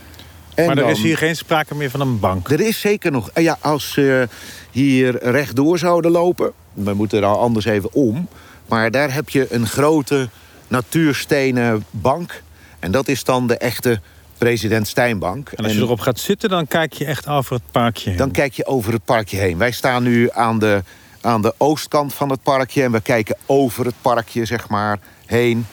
En 0.55 0.65
maar 0.65 0.77
er 0.77 0.89
is 0.89 0.95
dan- 0.97 1.05
hier 1.05 1.17
geen 1.17 1.35
sprake 1.35 1.75
meer 1.75 1.89
van 1.89 2.01
een 2.01 2.19
bank. 2.19 2.49
er 2.49 2.59
is 2.59 2.79
zeker 2.79 3.11
nog. 3.11 3.29
eh, 3.33 3.43
Ja, 3.43 3.57
als 3.61 3.91
ze 3.91 4.27
hier 4.71 5.17
rechtdoor 5.31 5.77
zouden 5.77 6.11
lopen. 6.11 6.51
We 6.73 6.93
moeten 6.93 7.17
er 7.19 7.25
al 7.25 7.39
anders 7.39 7.65
even 7.65 7.93
om. 7.93 8.27
Maar 8.67 8.91
daar 8.91 9.13
heb 9.13 9.29
je 9.29 9.47
een 9.53 9.67
grote 9.67 10.29
natuurstenen 10.73 11.85
bank. 11.89 12.41
En 12.79 12.91
dat 12.91 13.07
is 13.07 13.23
dan 13.23 13.47
de 13.47 13.57
echte 13.57 13.99
president 14.37 14.87
Stijnbank. 14.87 15.49
En 15.49 15.63
als 15.63 15.73
je 15.73 15.79
erop 15.79 15.99
gaat 15.99 16.19
zitten, 16.19 16.49
dan 16.49 16.67
kijk 16.67 16.93
je 16.93 17.05
echt 17.05 17.27
over 17.27 17.53
het 17.53 17.71
parkje 17.71 18.09
heen. 18.09 18.17
dan 18.17 18.31
kijk 18.31 18.53
je 18.53 18.65
over 18.65 18.93
het 18.93 19.05
parkje 19.05 19.37
heen. 19.37 19.57
Wij 19.57 19.71
staan 19.71 20.03
nu 20.03 20.29
aan 20.31 20.59
de, 20.59 20.83
aan 21.21 21.41
de 21.41 21.53
oostkant 21.57 22.13
van 22.13 22.29
het 22.29 22.43
parkje. 22.43 22.83
En 22.83 22.91
we 22.91 23.01
kijken 23.01 23.37
over 23.45 23.85
het 23.85 23.95
parkje, 24.01 24.45
zeg 24.45 24.69
maar, 24.69 24.99
heen 25.25 25.65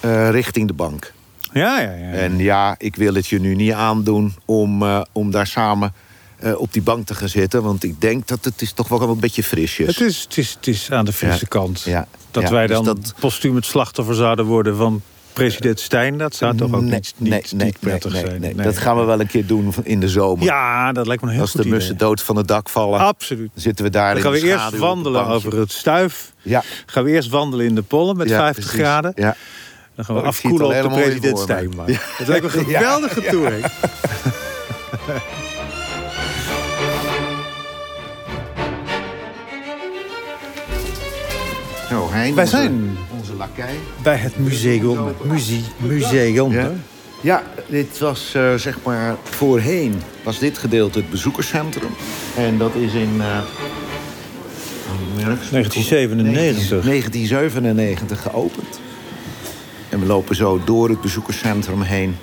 eh, 0.00 0.30
richting 0.30 0.66
de 0.66 0.72
bank. 0.72 1.12
Ja, 1.52 1.80
ja, 1.80 1.92
ja. 1.92 2.12
En 2.12 2.38
ja, 2.38 2.74
ik 2.78 2.96
wil 2.96 3.14
het 3.14 3.26
je 3.26 3.40
nu 3.40 3.54
niet 3.54 3.72
aandoen 3.72 4.34
om, 4.44 4.82
eh, 4.82 5.02
om 5.12 5.30
daar 5.30 5.46
samen 5.46 5.92
eh, 6.42 6.60
op 6.60 6.72
die 6.72 6.82
bank 6.82 7.06
te 7.06 7.14
gaan 7.14 7.28
zitten. 7.28 7.62
Want 7.62 7.84
ik 7.84 8.00
denk 8.00 8.26
dat 8.26 8.44
het 8.44 8.62
is 8.62 8.72
toch 8.72 8.88
wel 8.88 9.00
een 9.08 9.20
beetje 9.20 9.42
frisjes. 9.42 9.86
Het 9.86 10.00
is, 10.00 10.22
het, 10.22 10.36
is, 10.38 10.50
het 10.54 10.66
is 10.66 10.90
aan 10.90 11.04
de 11.04 11.12
frisse 11.12 11.40
Ja. 11.40 11.46
kant. 11.48 11.82
Ja. 11.82 12.06
Dat 12.30 12.42
Ja, 12.42 12.50
wij 12.50 12.66
dus 12.66 12.76
dan 12.76 12.84
dat- 12.84 13.14
postuum 13.20 13.54
het 13.54 13.64
slachtoffer 13.66 14.14
zouden 14.14 14.44
worden 14.44 14.76
van 14.76 15.02
president 15.32 15.80
Stijn... 15.80 16.18
dat 16.18 16.34
zou 16.34 16.56
toch 16.56 16.72
ook 16.72 16.80
Nee, 16.80 16.90
niet, 16.90 17.14
niet, 17.16 17.30
nee, 17.30 17.42
nee, 17.54 17.64
niet 17.66 17.80
prettig 17.80 18.12
zijn. 18.16 18.56
Dat 18.56 18.78
gaan 18.78 18.96
we 18.98 19.02
wel 19.04 19.20
een 19.20 19.26
keer 19.26 19.46
doen 19.46 19.74
in 19.82 20.00
de 20.00 20.08
zomer. 20.08 20.44
Ja, 20.44 20.92
dat 20.92 21.06
lijkt 21.06 21.22
me 21.22 21.28
een 21.28 21.34
heel 21.34 21.42
Als 21.42 21.50
goed 21.52 21.62
de 21.62 21.68
mussen 21.68 21.94
idee. 21.94 22.06
dood 22.08 22.22
van 22.22 22.36
het 22.36 22.48
dak 22.48 22.68
vallen, 22.68 23.00
Absoluut. 23.00 23.50
dan 23.54 23.62
zitten 23.62 23.84
we 23.84 23.90
daar 23.90 24.12
Dan 24.14 24.22
gaan 24.22 24.32
we 24.32 24.40
eerst 24.42 24.78
wandelen 24.78 25.26
over 25.26 25.58
het 25.58 25.72
stuif. 25.72 26.32
Ja, 26.42 26.62
Gaan 26.86 27.04
we 27.04 27.10
eerst 27.10 27.28
wandelen 27.28 27.66
in 27.66 27.74
de 27.74 27.82
pollen 27.82 28.16
met 28.16 28.28
ja, 28.28 28.36
50 28.38 28.64
precies. 28.64 28.80
graden. 28.80 29.12
Ja. 29.14 29.36
Dan 29.94 30.04
gaan 30.04 30.14
we 30.14 30.20
Oh, 30.20 30.26
afkoelen 30.26 30.66
op 30.66 30.90
de 30.90 31.00
president. 31.00 31.38
Stijnbaan. 31.38 31.86
Het 32.16 32.28
lijkt 32.28 32.54
me 32.54 32.58
een 32.60 32.64
geweldige 32.74 33.22
touring. 33.22 33.64
Zo, 41.92 42.08
Hein, 42.10 42.34
Wij 42.34 42.44
onze- 42.44 42.56
zijn 42.56 42.96
onze 43.18 43.34
lakij. 43.34 43.74
bij 44.02 44.16
het 44.16 44.38
museum. 44.38 44.98
Muzie, 45.22 45.64
museum. 45.76 46.50
Ja. 46.52 46.60
hè? 46.60 46.70
Ja, 47.20 47.42
dit 47.68 47.98
was 47.98 48.34
eh, 48.34 48.54
zeg 48.54 48.78
maar 48.84 49.16
voorheen 49.22 49.94
was 50.22 50.38
dit 50.38 50.58
gedeelte 50.58 50.98
het 50.98 51.10
bezoekerscentrum. 51.10 51.90
En 52.36 52.58
dat 52.58 52.74
is 52.74 52.92
in 52.92 53.20
eh, 53.20 53.38
1997. 55.50 56.82
1997 56.84 58.22
geopend. 58.22 58.80
En 59.88 60.00
we 60.00 60.06
lopen 60.06 60.36
zo 60.36 60.60
door 60.64 60.88
het 60.88 61.00
bezoekerscentrum 61.00 61.82
heen 61.82 62.16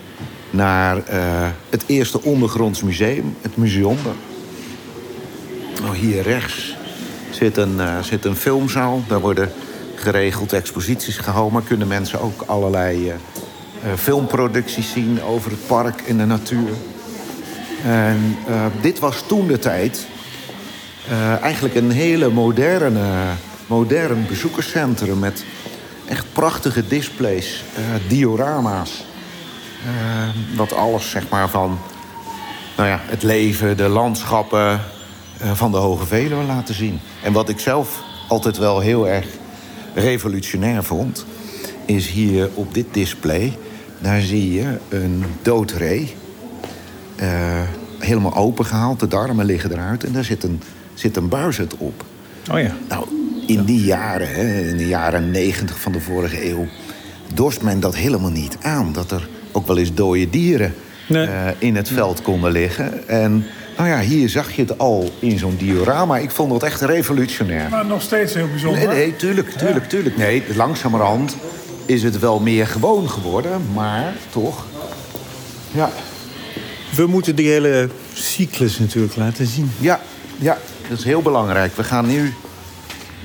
naar 0.50 0.98
eh, 1.06 1.48
het 1.70 1.84
eerste 1.86 2.22
ondergronds 2.24 2.82
museum, 2.84 3.36
het 3.42 3.58
Museumber. 3.58 4.14
Nou, 5.82 5.96
hier 5.98 6.22
rechts 6.22 6.76
zit 7.40 7.58
een, 7.58 7.80
eh, 7.80 8.00
zit 8.00 8.26
een 8.26 8.36
filmzaal. 8.36 9.04
Daar 9.08 9.20
worden 9.20 9.52
geregeld 9.96 10.54
exposities 10.54 11.18
gehouden. 11.18 11.54
Maar 11.54 11.62
kunnen 11.62 11.88
mensen 11.88 12.22
ook 12.22 12.42
allerlei 12.46 13.10
eh, 13.10 13.16
eh, 13.16 13.98
filmproducties 13.98 14.92
zien 14.92 15.24
over 15.24 15.52
het 15.52 15.68
park 15.68 16.02
en 16.02 16.18
de 16.18 16.26
natuur. 16.26 16.70
En 17.86 18.38
dit 18.82 19.00
was 19.00 19.24
toen 19.28 19.48
de 19.48 19.60
tijd 19.60 20.08
eigenlijk 21.42 21.76
een 21.76 21.92
hele 21.92 22.30
moderne, 22.30 23.08
modern 23.68 24.26
bezoekerscentrum... 24.28 25.20
met 25.20 25.44
echt 26.08 26.26
prachtige 26.34 26.88
displays, 26.88 27.64
diorama's. 28.08 29.04
Wat 30.56 30.74
alles 30.74 31.10
zeg 31.10 31.30
maar 31.30 31.50
van 31.50 31.80
nou 32.78 32.90
ja, 32.90 33.00
het 33.04 33.24
leven, 33.24 33.78
de 33.78 33.88
landschappen 33.88 34.82
van 35.44 35.72
de 35.72 35.78
Hoge 35.78 36.06
Veluwe 36.06 36.44
laten 36.44 36.76
zien. 36.76 37.00
En 37.24 37.34
wat 37.34 37.50
ik 37.50 37.60
zelf 37.60 38.04
altijd 38.28 38.58
wel 38.58 38.80
heel 38.80 39.08
erg 39.08 39.26
revolutionair 39.94 40.84
vond... 40.84 41.26
is 41.86 42.10
hier 42.10 42.50
op 42.54 42.74
dit 42.74 42.86
display, 42.92 43.58
daar 44.00 44.22
zie 44.22 44.54
je 44.54 44.78
een 44.90 45.24
doodree... 45.42 46.16
eh, 47.16 47.62
helemaal 48.00 48.36
opengehaald, 48.36 49.00
de 49.00 49.08
darmen 49.08 49.46
liggen 49.46 49.72
eruit... 49.72 50.04
en 50.04 50.12
daar 50.12 50.24
zit 50.24 50.44
een, 50.44 50.62
zit 50.94 51.18
een 51.18 51.30
buizerd 51.30 51.78
op. 51.78 52.04
Oh 52.52 52.60
ja. 52.60 52.76
Nou, 52.90 53.06
in 53.48 53.64
die 53.64 53.84
jaren, 53.84 54.30
hè, 54.34 54.70
in 54.70 54.78
de 54.78 54.88
jaren 54.88 55.32
negentig 55.32 55.80
van 55.80 55.92
de 55.92 56.02
vorige 56.02 56.50
eeuw... 56.50 56.68
dorst 57.34 57.62
men 57.62 57.80
dat 57.80 57.96
helemaal 57.96 58.32
niet 58.32 58.58
aan. 58.62 58.94
Dat 58.94 59.12
er 59.12 59.28
ook 59.52 59.68
wel 59.68 59.78
eens 59.78 59.94
dode 59.94 60.30
dieren 60.30 60.74
Nee. 61.08 61.26
eh, 61.28 61.48
in 61.58 61.76
het 61.76 61.90
veld 61.90 62.22
konden 62.22 62.52
liggen. 62.52 63.08
En 63.08 63.46
nou 63.80 63.92
ja, 63.92 64.00
hier 64.00 64.30
zag 64.30 64.52
je 64.52 64.62
het 64.62 64.78
al 64.78 65.12
in 65.20 65.38
zo'n 65.38 65.56
diorama. 65.58 66.18
Ik 66.18 66.32
vond 66.32 66.52
dat 66.52 66.64
echt 66.64 66.82
revolutionair. 66.82 67.70
Maar 67.70 67.86
nog 67.86 68.02
steeds 68.02 68.34
heel 68.34 68.48
bijzonder. 68.48 68.88
Nee, 68.88 68.96
nee, 68.96 69.16
tuurlijk, 69.16 69.50
tuurlijk, 69.50 69.90
tuurlijk. 69.90 70.18
Nee, 70.18 70.44
langzamerhand 70.56 71.36
is 71.86 72.04
het 72.04 72.20
wel 72.20 72.40
meer 72.40 72.68
gewoon 72.68 73.10
geworden. 73.10 73.62
Maar 73.74 74.14
toch, 74.30 74.66
ja, 75.72 75.90
We 76.96 77.06
moeten 77.06 77.36
die 77.36 77.50
hele 77.50 77.90
cyclus 78.14 78.80
natuurlijk 78.80 79.16
laten 79.16 79.46
zien. 79.46 79.72
Ja, 79.80 80.00
ja, 80.38 80.58
dat 80.90 80.98
is 80.98 81.04
heel 81.04 81.22
belangrijk. 81.22 81.76
We 81.76 81.84
gaan 81.84 82.08
nu 82.08 82.34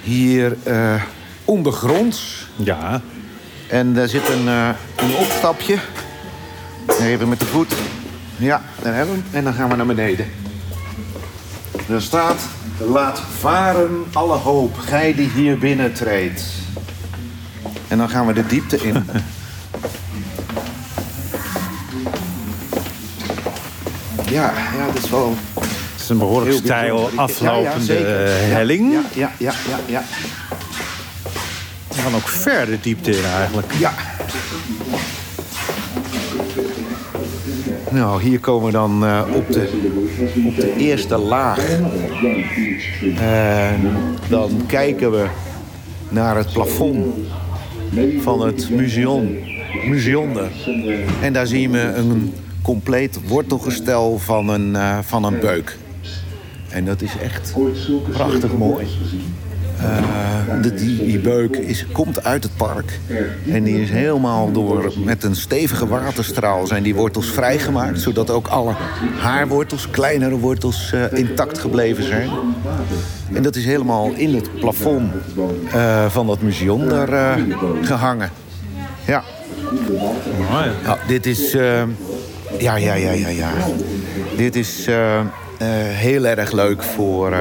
hier 0.02 0.56
eh, 0.62 1.02
ondergronds. 1.44 2.48
Ja. 2.56 3.00
En 3.68 3.94
daar 3.94 4.08
zit 4.08 4.28
een, 4.28 4.48
eh, 4.48 4.68
een 4.96 5.14
opstapje. 5.16 5.76
Even 7.00 7.28
met 7.28 7.40
de 7.40 7.46
voet. 7.46 7.74
Ja, 8.36 8.62
daar 8.82 8.94
hebben 8.94 9.14
we 9.14 9.20
hem. 9.20 9.30
En 9.32 9.44
dan 9.44 9.52
gaan 9.54 9.68
we 9.68 9.76
naar 9.76 9.86
beneden. 9.86 10.43
Er 11.88 12.02
staat... 12.02 12.42
Laat 12.78 13.22
varen 13.38 14.04
alle 14.12 14.36
hoop, 14.36 14.78
gij 14.78 15.14
die 15.14 15.28
hier 15.28 15.58
binnen 15.58 15.92
treedt. 15.92 16.42
En 17.88 17.98
dan 17.98 18.08
gaan 18.08 18.26
we 18.26 18.32
de 18.32 18.46
diepte 18.46 18.76
in. 18.76 19.04
Ja, 24.34 24.52
ja, 24.76 24.86
dat 24.86 25.04
is 25.04 25.10
wel 25.10 25.34
Het 25.54 26.00
is 26.00 26.08
een 26.08 26.18
behoorlijk 26.18 26.56
stijl 26.56 27.10
aflopende 27.14 27.94
Ja, 27.94 28.08
ja, 28.08 28.54
helling. 28.54 28.92
Ja, 28.92 29.00
ja, 29.12 29.30
ja, 29.38 29.52
ja, 29.68 29.78
ja. 29.86 30.02
We 31.88 32.00
gaan 32.00 32.14
ook 32.14 32.28
ver 32.28 32.66
de 32.66 32.80
diepte 32.80 33.16
in 33.16 33.24
eigenlijk. 33.24 33.72
Ja. 33.72 33.92
Nou, 37.94 38.22
hier 38.22 38.40
komen 38.40 38.66
we 38.66 38.72
dan 38.72 39.04
eh, 39.04 39.22
op, 39.34 39.52
de, 39.52 40.74
eerste 40.78 41.18
laag. 41.18 41.78
En 43.18 43.80
dan 44.28 44.50
kijken 44.66 45.10
we 45.10 45.26
naar 46.08 46.36
het 46.36 46.52
plafond 46.52 47.06
van 48.20 48.40
het 48.40 48.70
museum. 48.70 49.38
Museumde. 49.88 50.48
En 51.20 51.32
daar 51.32 51.46
zien 51.46 51.70
we 51.70 51.80
een 51.80 52.32
compleet 52.62 53.28
wortelgestel 53.28 54.18
van 54.18 54.48
een, 54.48 54.76
eh, 54.76 54.98
van 55.02 55.24
een 55.24 55.40
beuk. 55.40 55.78
En 56.68 56.84
dat 56.84 57.02
is 57.02 57.16
echt 57.22 57.54
prachtig 58.12 58.56
mooi. 58.56 58.86
Eh, 59.78 60.62
de, 60.62 60.74
die, 60.74 61.04
die 61.04 61.18
beuk 61.18 61.56
is, 61.56 61.86
komt 61.92 62.24
uit 62.24 62.42
het 62.42 62.56
park. 62.56 62.98
En 63.50 63.62
die 63.62 63.82
is 63.82 63.90
helemaal 63.90 64.52
door 64.52 64.92
met 65.04 65.24
een 65.24 65.36
stevige 65.36 65.86
waterstraal 65.86 66.66
zijn 66.66 66.82
die 66.82 66.94
wortels 66.94 67.30
vrijgemaakt. 67.30 68.00
Zodat 68.00 68.30
ook 68.30 68.46
alle 68.46 68.74
haarwortels, 69.18 69.90
kleinere 69.90 70.38
wortels, 70.38 70.92
eh, 70.92 71.18
intact 71.18 71.58
gebleven 71.58 72.04
zijn. 72.04 72.30
En 73.32 73.42
dat 73.42 73.56
is 73.56 73.64
helemaal 73.64 74.12
in 74.14 74.34
het 74.34 74.58
plafond 74.60 75.12
eh, 75.72 76.06
van 76.08 76.26
dat 76.26 76.40
museum 76.40 76.88
daar 76.88 77.08
eh, 77.08 77.42
gehangen. 77.82 78.30
Ja. 79.06 79.22
Mooi. 80.50 80.70
Nou, 80.84 80.98
dit 81.06 81.26
is. 81.26 81.52
ja, 82.58 82.76
ja, 82.76 82.94
ja, 82.94 83.10
ja, 83.10 83.28
ja. 83.28 83.50
Dit 84.36 84.56
is 84.56 84.88
heel 85.94 86.26
erg 86.26 86.52
leuk 86.52 86.82
voor, 86.82 87.32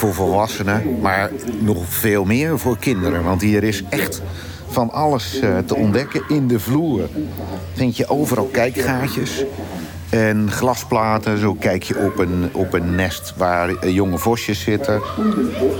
voor 0.00 0.14
volwassenen, 0.14 1.00
maar 1.00 1.30
nog 1.58 1.84
veel 1.88 2.24
meer 2.24 2.58
voor 2.58 2.78
kinderen. 2.78 3.24
Want 3.24 3.42
hier 3.42 3.62
is 3.62 3.82
echt 3.88 4.22
van 4.68 4.90
alles 4.90 5.40
eh, 5.40 5.58
te 5.58 5.74
ontdekken 5.74 6.22
in 6.28 6.48
de 6.48 6.60
vloer. 6.60 7.08
Vind 7.74 7.96
je 7.96 8.08
overal 8.08 8.44
kijkgaatjes 8.44 9.44
en 10.08 10.50
glasplaten. 10.50 11.38
Zo 11.38 11.54
kijk 11.54 11.82
je 11.82 11.98
op 11.98 12.18
een, 12.18 12.48
op 12.52 12.72
een 12.72 12.94
nest 12.94 13.34
waar 13.36 13.68
eh, 13.68 13.94
jonge 13.94 14.18
vosjes 14.18 14.60
zitten. 14.60 15.02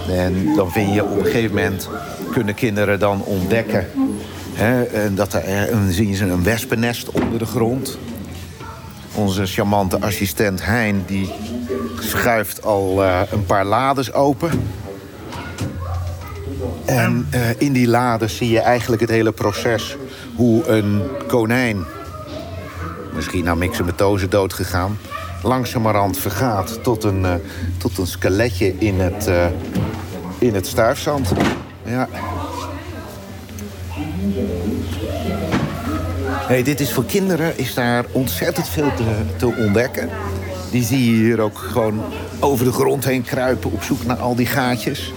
En 0.09 0.55
dan 0.57 0.71
vind 0.71 0.95
je 0.95 1.05
op 1.05 1.19
een 1.19 1.25
gegeven 1.25 1.55
moment 1.55 1.89
kunnen 2.33 2.55
kinderen 2.55 2.99
dan 2.99 3.25
ontdekken 3.25 3.87
Hè, 4.61 4.83
en 4.83 5.15
dat 5.15 5.33
er, 5.33 5.71
dan 5.71 5.91
zien 5.91 6.15
ze 6.15 6.25
een 6.25 6.43
wespennest 6.43 7.11
onder 7.11 7.39
de 7.39 7.47
grond. 7.47 7.99
Onze 9.15 9.47
charmante 9.47 10.01
assistent 10.01 10.65
Hein 10.65 11.03
die 11.07 11.31
schuift 12.11 12.63
al 12.63 13.05
eh, 13.05 13.21
een 13.31 13.45
paar 13.45 13.65
lades 13.65 14.13
open. 14.13 14.51
En 16.85 17.27
eh, 17.31 17.41
in 17.59 17.73
die 17.73 17.89
lades 17.89 18.37
zie 18.37 18.51
je 18.51 18.61
eigenlijk 18.61 19.01
het 19.01 19.11
hele 19.11 19.33
proces 19.33 19.97
hoe 20.37 20.67
een 20.69 21.03
konijn, 21.29 21.85
misschien 23.15 23.45
na 23.45 23.55
mixomatose 23.55 24.29
dood 24.29 24.53
gegaan, 24.53 24.99
langzamerhand 25.43 26.19
vergaat 26.19 26.83
tot 26.83 27.05
een, 27.05 27.25
eh, 27.25 27.35
tot 27.79 27.99
een 27.99 28.07
skeletje 28.07 28.75
in 28.79 29.01
het, 29.01 29.31
in 30.39 30.55
het 30.55 30.67
stuifzand. 30.67 31.33
Ja. 31.85 32.09
Hey, 36.27 36.63
dit 36.63 36.81
is 36.81 36.93
voor 36.93 37.05
kinderen 37.05 37.59
is 37.59 37.75
daar 37.75 38.05
ontzettend 38.13 38.69
veel 38.69 38.93
te 39.37 39.47
ontdekken. 39.47 40.11
Die 40.71 40.85
zie 40.85 41.05
je 41.05 41.17
hier 41.17 41.41
ook 41.41 41.59
gewoon 41.59 42.01
over 42.41 42.65
de 42.65 42.73
grond 42.73 43.05
heen 43.05 43.23
kruipen 43.23 43.73
op 43.73 43.83
zoek 43.83 44.05
naar 44.05 44.17
al 44.17 44.35
die 44.35 44.47
gaatjes. 44.47 45.13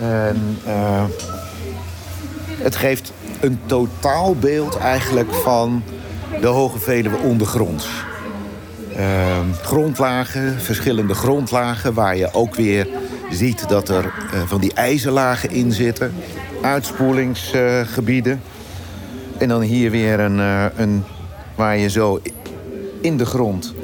En 0.00 0.58
eh, 0.64 1.04
het 2.58 2.76
geeft 2.76 3.12
een 3.40 3.58
totaalbeeld 3.66 4.76
eigenlijk 4.76 5.34
van 5.34 5.82
de 6.40 6.46
Hoge 6.46 6.78
Veluwe 6.78 7.16
ondergronds. 7.16 7.88
Eh, 8.96 9.38
grondlagen, 9.62 10.60
verschillende 10.60 11.14
grondlagen, 11.14 11.94
waar 11.94 12.16
je 12.16 12.32
ook 12.32 12.54
weer 12.54 12.88
ziet 13.30 13.68
dat 13.68 13.88
er 13.88 14.04
eh, 14.04 14.40
van 14.46 14.60
die 14.60 14.72
ijzerlagen 14.74 15.50
in 15.50 15.72
zitten. 15.72 16.14
Uitspoelingsgebieden. 16.62 18.40
En 19.38 19.48
dan 19.48 19.60
hier 19.60 19.90
weer 19.90 20.20
een, 20.20 20.40
eh, 20.40 20.64
een 20.76 21.04
waar 21.54 21.76
je 21.76 21.90
zo 21.90 22.20
in 23.00 23.16
de 23.16 23.26
grond 23.26 23.74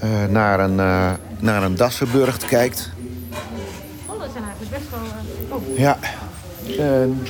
eh, 0.00 0.08
naar, 0.30 0.60
een, 0.60 0.80
eh, 0.80 1.10
naar 1.38 1.62
een 1.62 1.76
Dassenburgt 1.76 2.44
kijkt. 2.44 2.90
Oh, 4.06 4.20
dat 4.20 4.28
zijn 4.32 4.44
eigenlijk 4.44 4.70
best 4.70 4.90
wel... 4.90 5.00
eh, 5.48 5.54
oh. 5.54 5.78
Ja. 5.78 5.98
En, 6.78 7.22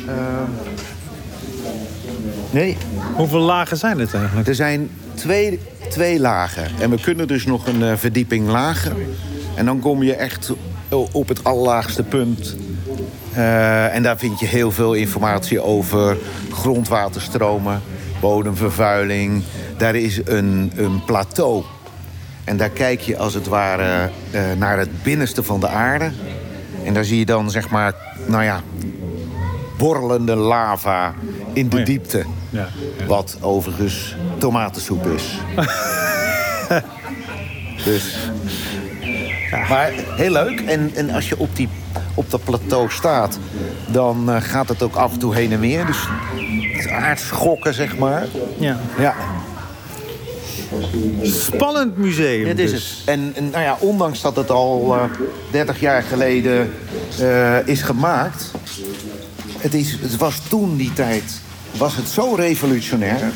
nee, 2.50 2.76
Hoeveel 3.14 3.40
lagen 3.40 3.76
zijn 3.76 3.98
het 3.98 4.14
eigenlijk? 4.14 4.48
er 4.48 4.54
zijn 4.54 4.90
twee, 5.14 5.60
twee 5.88 6.20
lagen. 6.20 6.70
En 6.80 6.90
we 6.90 7.00
kunnen 7.00 7.26
dus 7.26 7.46
nog 7.46 7.66
een 7.66 7.98
verdieping 7.98 8.48
lager. 8.48 8.92
En 9.54 9.64
dan 9.66 9.80
kom 9.80 10.02
je 10.02 10.14
echt 10.14 10.52
op 11.12 11.28
het 11.28 11.44
allerlaagste 11.44 12.02
punt. 12.02 12.56
Eh, 13.36 13.94
en 13.94 14.02
daar 14.02 14.18
vind 14.18 14.40
je 14.40 14.46
heel 14.46 14.72
veel 14.72 14.92
informatie 14.94 15.60
over 15.60 16.16
grondwaterstromen, 16.50 17.82
bodemvervuiling. 18.20 19.42
Daar 19.76 19.94
is 19.94 20.20
een, 20.24 20.72
een 20.76 21.04
plateau. 21.04 21.64
En 22.46 22.56
daar 22.56 22.68
kijk 22.68 23.00
je 23.00 23.16
als 23.16 23.34
het 23.34 23.46
ware 23.46 24.10
eh, 24.30 24.40
naar 24.58 24.78
het 24.78 25.02
binnenste 25.02 25.42
van 25.42 25.60
de 25.60 25.68
aarde. 25.68 26.10
En 26.84 26.94
daar 26.94 27.04
zie 27.04 27.18
je 27.18 27.26
dan 27.26 27.50
zeg 27.50 27.68
maar, 27.68 27.94
nou 28.26 28.44
ja, 28.44 28.60
borrelende 29.78 30.34
lava 30.34 31.14
in 31.52 31.68
de 31.68 31.74
Oh 31.74 31.80
ja. 31.80 31.86
diepte. 31.86 32.24
Ja. 32.50 32.68
Wat 33.06 33.36
overigens 33.40 34.16
tomatensoep 34.38 35.06
is. 35.06 35.38
dus. 37.84 38.16
Maar 39.68 39.90
heel 40.16 40.30
leuk. 40.30 40.60
En, 40.60 40.90
en 40.94 41.10
als 41.10 41.28
je 41.28 41.38
op, 41.38 41.56
die, 41.56 41.68
op 42.14 42.30
dat 42.30 42.44
plateau 42.44 42.90
staat, 42.90 43.38
dan 43.86 44.30
eh, 44.30 44.36
gaat 44.40 44.68
het 44.68 44.82
ook 44.82 44.94
af 44.94 45.12
en 45.12 45.18
toe 45.18 45.34
heen 45.34 45.52
en 45.52 45.60
weer. 45.60 45.86
Dus 45.86 46.08
aardschokken, 46.88 47.74
zeg 47.74 47.98
maar. 47.98 48.26
ja. 48.58 48.76
Ja, 48.98 49.14
Spannend 51.22 51.96
museum. 51.96 52.44
dit 52.44 52.58
is 52.58 52.70
dus. 52.70 52.96
het. 52.98 53.08
En, 53.08 53.32
en 53.34 53.50
nou 53.50 53.62
ja, 53.62 53.76
ondanks 53.80 54.20
dat 54.20 54.36
het 54.36 54.50
al 54.50 54.94
eh 54.96 55.02
30 55.50 55.80
jaar 55.80 56.02
geleden 56.02 56.72
eh, 57.20 57.66
is 57.68 57.82
gemaakt... 57.82 58.50
Het, 59.58 59.74
is, 59.74 59.96
het 60.00 60.16
was 60.16 60.40
toen 60.48 60.76
die 60.76 60.92
tijd 60.92 61.40
was 61.76 61.96
het 61.96 62.08
zo 62.08 62.34
revolutionair... 62.34 63.32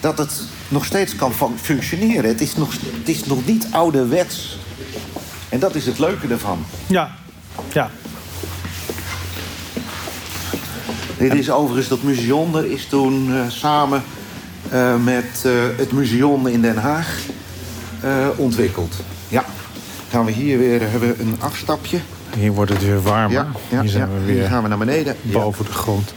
dat 0.00 0.18
het 0.18 0.42
nog 0.68 0.84
steeds 0.84 1.16
kan 1.16 1.32
fun- 1.32 1.58
functioneren. 1.60 2.24
Het 2.30 2.40
is 2.40 2.56
nog, 2.56 2.72
het 2.72 3.08
is 3.08 3.24
nog 3.24 3.46
niet 3.46 3.66
ouderwets. 3.70 4.58
En 5.48 5.58
dat 5.58 5.74
is 5.74 5.86
het 5.86 5.98
leuke 5.98 6.26
ervan. 6.28 6.64
Ja. 6.86 7.10
Ja. 7.72 7.90
Dit 11.18 11.34
is 11.34 11.50
overigens 11.50 11.88
dat 11.88 12.02
museum. 12.02 12.54
Er 12.54 12.70
is 12.70 12.86
toen 12.86 13.32
eh, 13.32 13.40
samen 13.48 14.02
met 15.04 15.42
eh, 15.44 15.52
het 15.76 15.92
museum 15.92 16.46
in 16.46 16.60
Den 16.62 16.76
Haag 16.76 17.18
eh, 18.00 18.28
ontwikkeld. 18.36 18.94
Ja. 19.28 19.44
Gaan 20.10 20.24
we 20.24 20.32
hier 20.32 20.58
weer 20.58 20.80
hebben 20.90 21.16
we 21.16 21.22
een 21.22 21.36
afstapje. 21.38 21.98
Hier 22.36 22.52
wordt 22.52 22.70
het 22.72 22.84
weer 22.84 23.02
warmer. 23.02 23.32
Ja, 23.32 23.46
ja, 23.68 23.80
Hier 23.80 23.90
zijn 23.90 24.08
ja. 24.08 24.14
we 24.18 24.24
weer 24.24 24.34
Hier 24.34 24.48
gaan 24.48 24.62
we 24.62 24.68
naar 24.68 24.78
beneden. 24.78 25.16
boven 25.22 25.64
de 25.64 25.72
grond. 25.72 26.14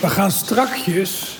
We 0.00 0.08
gaan 0.08 0.30
strakjes 0.30 1.38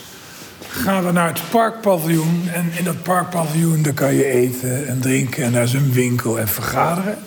gaan 0.68 1.04
we 1.04 1.12
naar 1.12 1.28
het 1.28 1.40
parkpaviljoen. 1.50 2.48
En 2.52 2.72
in 2.78 2.84
dat 2.84 3.02
parkpaviljoen 3.02 3.82
daar 3.82 3.92
kan 3.92 4.14
je 4.14 4.24
eten 4.24 4.88
en 4.88 5.00
drinken. 5.00 5.44
En 5.44 5.52
daar 5.52 5.62
is 5.62 5.72
een 5.72 5.92
winkel 5.92 6.38
en 6.38 6.48
vergaderen. 6.48 7.18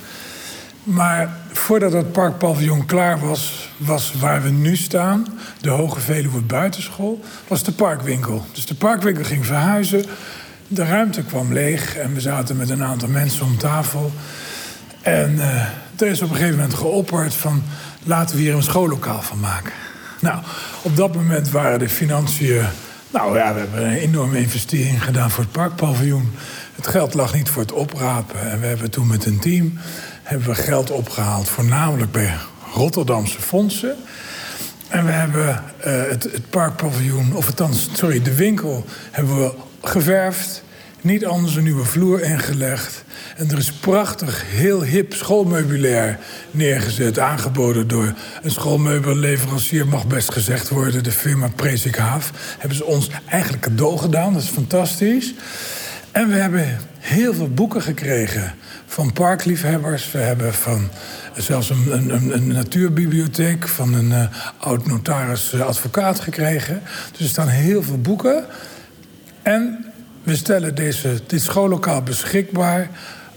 Maar 0.84 1.38
voordat 1.58 1.94
het 1.94 2.12
parkpaviljoen 2.12 2.86
klaar 2.86 3.20
was, 3.20 3.70
was 3.78 4.14
waar 4.20 4.42
we 4.42 4.50
nu 4.50 4.76
staan... 4.76 5.28
de 5.62 5.70
Hoge 5.70 6.00
Veluwe 6.00 6.42
Buitenschool, 6.42 7.24
was 7.48 7.64
de 7.64 7.72
parkwinkel. 7.72 8.46
Dus 8.54 8.66
de 8.66 8.76
parkwinkel 8.76 9.24
ging 9.24 9.46
verhuizen. 9.46 10.06
De 10.68 10.86
ruimte 10.86 11.24
kwam 11.24 11.54
leeg 11.54 11.98
en 11.98 12.14
we 12.14 12.22
zaten 12.22 12.58
met 12.58 12.70
een 12.70 12.84
aantal 12.84 13.10
mensen 13.10 13.46
om 13.46 13.58
tafel. 13.58 14.12
En 15.02 15.40
eh, 15.40 16.02
er 16.02 16.08
is 16.08 16.22
op 16.22 16.30
een 16.30 16.36
gegeven 16.36 16.56
moment 16.56 16.74
geopperd 16.74 17.34
van... 17.34 17.64
laten 18.04 18.36
we 18.36 18.42
hier 18.42 18.56
een 18.56 18.64
schoollokaal 18.64 19.22
van 19.22 19.40
maken. 19.40 19.74
Nou, 20.22 20.40
op 20.82 20.96
dat 20.96 21.16
moment 21.16 21.50
waren 21.50 21.80
de 21.80 21.90
financiën... 21.90 22.66
Nou 23.10 23.38
ja, 23.38 23.54
we 23.54 23.60
hebben 23.60 23.86
een 23.86 23.98
enorme 23.98 24.40
investering 24.40 25.04
gedaan 25.04 25.32
voor 25.32 25.44
het 25.44 25.54
parkpaviljoen. 25.54 26.32
Het 26.76 26.88
geld 26.88 27.14
lag 27.14 27.34
niet 27.34 27.50
voor 27.50 27.62
het 27.62 27.72
oprapen. 27.72 28.52
En 28.52 28.60
we 28.60 28.66
hebben 28.66 28.92
toen 28.92 29.08
met 29.08 29.26
een 29.26 29.40
team 29.40 29.78
hebben 30.26 30.48
we 30.48 30.56
geld 30.56 30.92
opgehaald... 30.92 31.50
voornamelijk 31.50 32.12
bij 32.12 32.34
Rotterdamse 32.74 33.42
fondsen. 33.42 33.96
En 34.88 35.06
we 35.06 35.12
hebben 35.12 35.64
eh, 35.80 35.94
het, 36.10 36.24
het 36.24 36.50
parkpaviljoen, 36.50 37.36
of 37.36 37.48
althans, 37.48 37.90
sorry, 37.94 38.22
de 38.22 38.36
winkel 38.36 38.86
hebben 39.12 39.40
we 39.40 39.54
geverfd. 39.82 40.64
Niet 41.02 41.26
anders 41.26 41.56
een 41.56 41.64
nieuwe 41.64 41.86
vloer 41.86 42.22
ingelegd. 42.22 43.04
En 43.38 43.50
er 43.50 43.58
is 43.58 43.72
prachtig, 43.72 44.44
heel 44.48 44.84
hip 44.84 45.14
schoolmeubilair 45.14 46.20
neergezet. 46.52 47.20
Aangeboden 47.20 47.88
door 47.88 48.14
een 48.42 48.52
schoolmeubelleverancier, 48.52 49.88
mag 49.88 50.08
best 50.08 50.32
gezegd 50.32 50.70
worden. 50.70 51.04
De 51.04 51.12
firma 51.12 51.48
Prezik 51.56 51.96
Haaf. 51.96 52.32
Hebben 52.58 52.78
ze 52.78 52.86
ons 52.86 53.10
eigenlijk 53.26 53.64
cadeau 53.64 53.98
gedaan. 53.98 54.34
Dat 54.34 54.42
is 54.42 54.50
fantastisch. 54.50 55.34
En 56.12 56.30
we 56.30 56.36
hebben 56.36 56.78
heel 57.00 57.34
veel 57.34 57.50
boeken 57.50 57.82
gekregen 57.82 58.54
van 58.96 59.14
parkliefhebbers. 59.14 60.12
We 60.12 60.18
hebben 60.18 60.54
van 60.54 60.90
zelfs 61.38 61.70
een, 61.70 61.92
een, 61.92 62.34
een- 62.34 62.48
natuurbibliotheek 62.48 63.68
van 63.68 63.94
een 63.94 64.12
eh, 64.12 64.24
oud 64.58 64.88
notaris 64.88 65.54
eh, 65.54 65.60
gekregen. 66.20 66.82
Dus 67.12 67.20
er 67.22 67.28
staan 67.28 67.48
heel 67.48 67.84
veel 67.84 68.02
boeken. 68.02 68.46
En 69.42 69.86
we 70.24 70.36
stellen 70.36 70.76
deze, 70.76 71.20
dit 71.28 71.42
schoollokaal 71.42 72.02
beschikbaar 72.02 72.90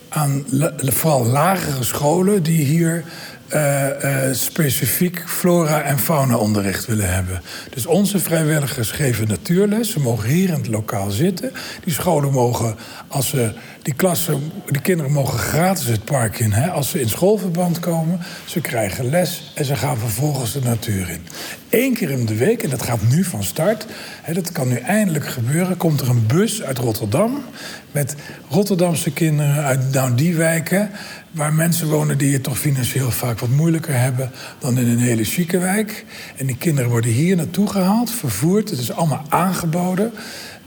aan 0.09 0.44
vooral 0.92 1.25
lagere 1.27 1.85
scholen 1.85 2.42
die 2.42 2.64
hier 2.64 3.05
eh, 3.48 4.26
eh, 4.26 4.34
specifiek 4.34 5.22
flora- 5.26 5.82
en 5.82 5.98
fauna-onderricht 5.98 6.87
willen 6.87 7.14
hebben. 7.14 7.42
Dus 7.70 7.87
onze 7.87 8.18
vrijwilligers 8.18 8.90
geven 8.90 9.28
natuurles. 9.28 9.90
Ze 9.90 10.00
mogen 10.00 10.28
hier 10.28 10.48
in 10.48 10.54
het 10.54 10.68
lokaal 10.68 11.11
zitten. 11.11 11.52
Die 11.84 11.92
scholen 11.92 12.32
mogen, 12.32 12.76
als 13.08 13.28
ze 13.28 13.52
die 13.82 13.94
klassen, 13.94 14.52
die 14.66 14.80
kinderen 14.80 15.12
mogen 15.12 15.38
gratis 15.38 15.87
het 15.87 16.04
park 16.04 16.38
in. 16.38 16.52
Hè, 16.52 16.70
als 16.70 16.90
ze 16.90 17.00
in 17.00 17.08
schoolverband 17.08 17.80
komen. 17.80 18.20
Ze 18.44 18.61
krijgen 18.61 19.11
les 19.11 19.52
en 19.54 19.64
ze 19.64 19.76
gaan 19.76 19.98
vervolgens 19.98 20.52
de 20.52 20.61
natuur 20.62 21.11
in. 21.11 21.26
Eén 21.70 21.94
keer 21.94 22.11
in 22.11 22.26
de 22.26 22.37
week, 22.37 22.62
en 22.62 22.70
dat 22.70 22.82
gaat 22.82 23.02
nu 23.11 23.24
van 23.24 23.44
start. 23.44 23.87
Hè, 24.22 24.32
dat 24.32 24.52
kan 24.52 24.68
nu 24.68 24.76
eindelijk 24.76 25.26
gebeuren. 25.26 25.76
Komt 25.76 26.00
er 26.00 26.08
een 26.08 26.26
bus 26.26 26.62
uit 26.62 26.78
Rotterdam. 26.78 27.44
Met 27.92 28.14
Rotterdamse 28.48 29.11
kinderen 29.11 29.64
uit 29.64 29.92
nou, 29.92 30.14
die 30.14 30.37
wijken 30.37 30.90
waar 31.31 31.53
mensen 31.53 31.88
wonen 31.88 32.19
die 32.19 32.33
het 32.33 32.43
toch 32.43 32.59
financieel 32.59 33.11
vaak 33.11 33.38
wat 33.38 33.49
moeilijker 33.49 34.01
hebben 34.01 34.31
dan 34.59 34.79
in 34.79 34.88
een 34.88 34.99
hele 34.99 35.25
chique 35.25 35.59
wijk. 35.59 36.05
En 36.37 36.47
die 36.47 36.57
kinderen 36.57 36.91
worden 36.91 37.11
hier 37.11 37.37
naartoe 37.37 37.69
gehaald, 37.69 38.11
vervoerd. 38.11 38.71
Het 38.71 38.79
is 38.79 38.93
allemaal 38.93 39.25
aangeboden. 39.29 40.12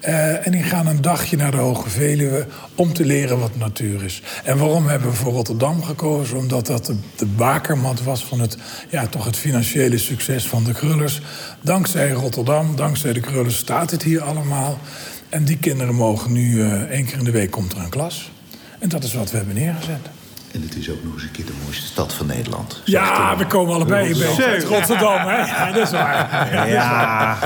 Uh, 0.08 0.46
en 0.46 0.52
die 0.52 0.64
gaan 0.64 0.88
een 0.88 1.02
dagje 1.02 1.38
naar 1.38 1.52
de 1.52 1.58
Hoge 1.58 1.90
Veluwe 1.90 2.48
om 2.76 2.94
te 2.94 3.06
leren 3.06 3.40
wat 3.40 3.56
natuur 3.56 4.04
is. 4.04 4.22
En 4.44 4.58
waarom 4.58 4.88
hebben 4.88 5.10
we 5.10 5.16
voor 5.16 5.34
Rotterdam 5.34 5.84
gekozen? 5.84 6.38
Omdat 6.38 6.66
dat 6.66 6.86
de, 6.86 6.96
de 7.16 7.26
bakermat 7.26 8.04
was 8.04 8.26
van 8.26 8.40
het, 8.40 8.58
ja, 8.90 9.08
toch 9.08 9.26
het 9.26 9.38
financiële 9.38 9.98
succes 9.98 10.48
van 10.48 10.64
de 10.64 10.74
Krullers. 10.74 11.22
Dankzij 11.62 12.12
Rotterdam, 12.12 12.76
dankzij 12.76 13.14
de 13.14 13.20
Krullers 13.20 13.58
staat 13.58 13.92
het 13.92 14.04
hier 14.04 14.22
allemaal. 14.22 14.80
En 15.30 15.46
die 15.46 15.58
kinderen 15.58 15.96
mogen 15.96 16.32
nu 16.32 16.52
uh, 16.52 16.82
één 16.82 17.06
keer 17.06 17.18
in 17.18 17.24
de 17.24 17.32
week 17.32 17.52
komt 17.52 17.72
er 17.74 17.80
een 17.80 17.90
klas. 17.90 18.32
En 18.80 18.90
dat 18.90 19.04
is 19.04 19.14
wat 19.14 19.32
we 19.32 19.38
hebben 19.38 19.56
neergezet. 19.56 20.21
En 20.54 20.62
het 20.62 20.76
is 20.76 20.90
ook 20.90 21.04
nog 21.04 21.14
eens 21.14 21.24
een 21.24 21.32
keer 21.32 21.46
de 21.46 21.54
mooiste 21.64 21.86
stad 21.86 22.14
van 22.14 22.26
Nederland. 22.26 22.82
Ja, 22.86 23.38
we 23.38 23.46
komen 23.46 23.74
allebei 23.76 24.10
in 24.10 24.44
uit 24.44 24.64
Rotterdam, 24.64 25.28
hè? 25.28 25.38
Ja, 25.38 25.72
dat 25.72 25.84
is 25.86 25.92
waar. 25.92 26.70
Ja. 26.70 27.38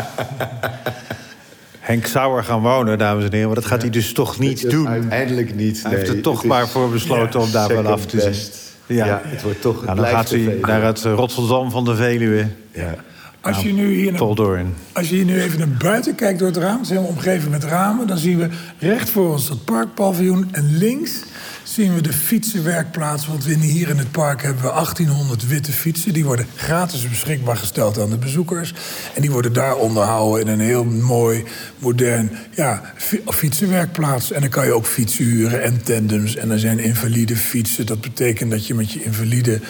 Henk 1.80 2.06
zou 2.06 2.38
er 2.38 2.44
gaan 2.44 2.62
wonen, 2.62 2.98
dames 2.98 3.24
en 3.24 3.32
heren. 3.32 3.46
Maar 3.46 3.56
dat 3.56 3.66
gaat 3.66 3.82
hij 3.82 3.90
dus 3.90 4.14
toch 4.14 4.40
niet 4.40 4.70
doen. 4.70 4.88
Uiteindelijk 4.88 5.56
niet. 5.56 5.84
Hij 5.84 5.92
heeft 5.92 6.08
er 6.08 6.22
toch 6.22 6.44
maar 6.44 6.68
voor 6.68 6.90
besloten 6.90 7.40
om 7.40 7.52
daar 7.52 7.68
wel 7.68 7.88
af 7.88 8.06
te 8.06 8.22
zien. 8.22 8.98
Ja. 8.98 9.22
het 9.24 9.42
wordt 9.42 9.62
toch. 9.62 9.76
Het 9.76 9.86
nou, 9.86 9.98
dan 9.98 10.08
gaat 10.08 10.30
hij 10.30 10.58
naar 10.62 10.84
het 10.84 11.04
Rotterdam 11.04 11.72
van 11.72 11.86
de 11.86 11.96
Veluwe. 11.96 12.48
Ja. 12.72 12.96
Als 13.42 13.60
je, 13.60 13.74
nu 13.74 13.94
hier 13.94 14.12
naar, 14.12 14.66
als 14.94 15.10
je 15.10 15.16
hier 15.16 15.26
nu 15.26 15.42
even 15.42 15.60
naar 15.60 15.78
buiten 15.78 16.16
kijkt 16.16 16.40
door 16.40 16.48
het 16.48 16.58
raam, 16.58 16.74
het 16.74 16.82
is 16.82 16.90
helemaal 16.90 17.10
omgeven 17.10 17.52
met 17.52 17.64
ramen, 17.64 18.08
dan 18.08 18.18
zien 18.18 18.38
we 18.38 18.50
recht 18.80 19.10
voor 19.10 19.32
ons 19.32 19.48
dat 19.48 19.66
parkpaviljoen 19.66 20.48
en 20.52 20.78
links 20.78 21.24
zien 21.66 21.96
we 21.96 22.02
de 22.02 22.14
fietsenwerkplaats. 22.14 23.28
Want 23.28 23.46
hier 23.46 23.90
in 23.90 23.98
het 23.98 24.12
park 24.12 24.42
hebben 24.42 24.62
we 24.64 24.70
1800 24.70 25.48
witte 25.48 25.72
fietsen. 25.72 26.14
Die 26.14 26.26
worden 26.26 26.48
gratis 26.56 27.10
beschikbaar 27.10 27.58
gesteld 27.58 28.00
aan 28.00 28.10
de 28.10 28.18
bezoekers. 28.18 28.74
En 29.16 29.22
die 29.22 29.32
worden 29.32 29.54
daar 29.54 29.76
onderhouden 29.76 30.46
in 30.46 30.54
een 30.54 30.66
heel 30.66 30.84
mooi, 30.84 31.44
modern 31.80 32.32
ja, 32.56 32.94
fietsenwerkplaats. 33.26 34.32
En 34.32 34.42
dan 34.42 34.50
kan 34.50 34.66
je 34.66 34.74
ook 34.74 34.86
fietsen 34.86 35.26
huren 35.26 35.64
en 35.64 35.84
tandems. 35.84 36.36
En 36.36 36.52
er 36.52 36.60
zijn 36.60 36.80
invalide 36.80 37.36
fietsen. 37.36 37.86
Dat 37.86 38.02
betekent 38.02 38.52
dat 38.52 38.68
je 38.68 38.74
met 38.74 38.92
je 38.92 39.04
invalide 39.04 39.62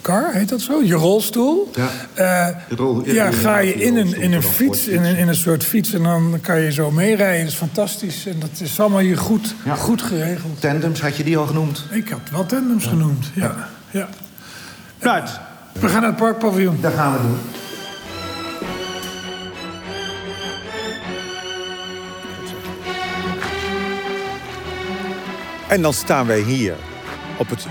car, 0.00 0.32
heet 0.32 0.48
dat 0.48 0.60
zo? 0.60 0.82
Je 0.82 0.94
rolstoel. 0.94 1.70
Ja, 1.74 2.50
uh, 2.68 2.78
rol, 2.78 3.02
ja, 3.04 3.30
ga 3.30 3.58
je 3.58 3.74
in 3.74 3.96
een, 3.96 4.14
in 4.14 4.32
een 4.32 4.42
fiets, 4.42 4.86
in 4.86 5.04
een, 5.04 5.16
in 5.16 5.28
een 5.28 5.34
soort 5.34 5.64
fiets... 5.64 5.92
en 5.92 6.02
dan 6.02 6.38
kan 6.40 6.60
je 6.60 6.72
zo 6.72 6.90
meerijden. 6.90 7.44
Dat 7.44 7.52
is 7.52 7.58
fantastisch. 7.58 8.26
En 8.26 8.38
dat 8.38 8.60
is 8.60 8.80
allemaal 8.80 8.98
hier 8.98 9.18
goed, 9.18 9.54
goed 9.76 10.02
geregeld. 10.02 10.60
Tandems, 10.60 11.00
had 11.00 11.16
je 11.16 11.24
die 11.24 11.38
al 11.38 11.46
genoemd? 11.46 11.84
Ik 11.90 12.08
had 12.08 12.30
wel 12.30 12.46
tandems 12.46 12.86
genoemd, 12.86 13.26
ja. 13.34 13.68
ja. 13.90 14.08
Right. 14.98 15.40
We 15.72 15.88
gaan 15.88 16.00
naar 16.00 16.10
het 16.10 16.20
parkpaviljoen. 16.20 16.78
Dat 16.80 16.92
gaan 16.92 17.12
we 17.12 17.18
doen. 17.22 17.38
En 25.68 25.82
dan 25.82 25.92
staan 25.92 26.26
wij 26.26 26.40
hier 26.40 26.74
op 27.38 27.50
het 27.50 27.66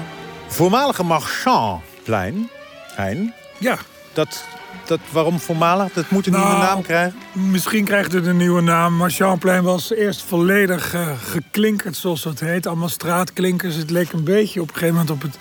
voormalige 0.57 1.03
Marchandplein, 1.03 2.49
Hein. 2.95 3.33
Ja. 3.57 3.77
Dat, 4.13 4.43
dat, 4.85 4.99
waarom 5.11 5.39
voormalig? 5.39 5.93
Dat 5.93 6.09
moet 6.09 6.25
een 6.25 6.31
nieuwe 6.31 6.47
nou, 6.47 6.61
naam 6.61 6.81
krijgen? 6.81 7.19
Misschien 7.31 7.85
krijgt 7.85 8.11
het 8.11 8.25
een 8.25 8.37
nieuwe 8.37 8.61
naam. 8.61 8.93
Marchandplein 8.93 9.63
was 9.63 9.93
eerst 9.93 10.21
volledig 10.21 10.93
uh, 10.93 11.09
geklinkerd, 11.29 11.95
zoals 11.95 12.21
dat 12.21 12.39
heet. 12.39 12.67
Allemaal 12.67 12.89
straatklinkers. 12.89 13.75
Het 13.75 13.89
leek 13.89 14.11
een 14.11 14.23
beetje 14.23 14.61
op 14.61 14.67
een 14.67 14.73
gegeven 14.73 14.93
moment 14.95 15.11
op 15.11 15.21
het 15.21 15.37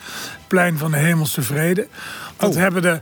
plein 0.46 0.78
van 0.78 0.90
de 0.90 0.96
Hemelse 0.96 1.42
Vrede. 1.42 1.88
Dat 2.36 2.50
oh. 2.50 2.56
hebben 2.56 2.82
de 2.82 2.98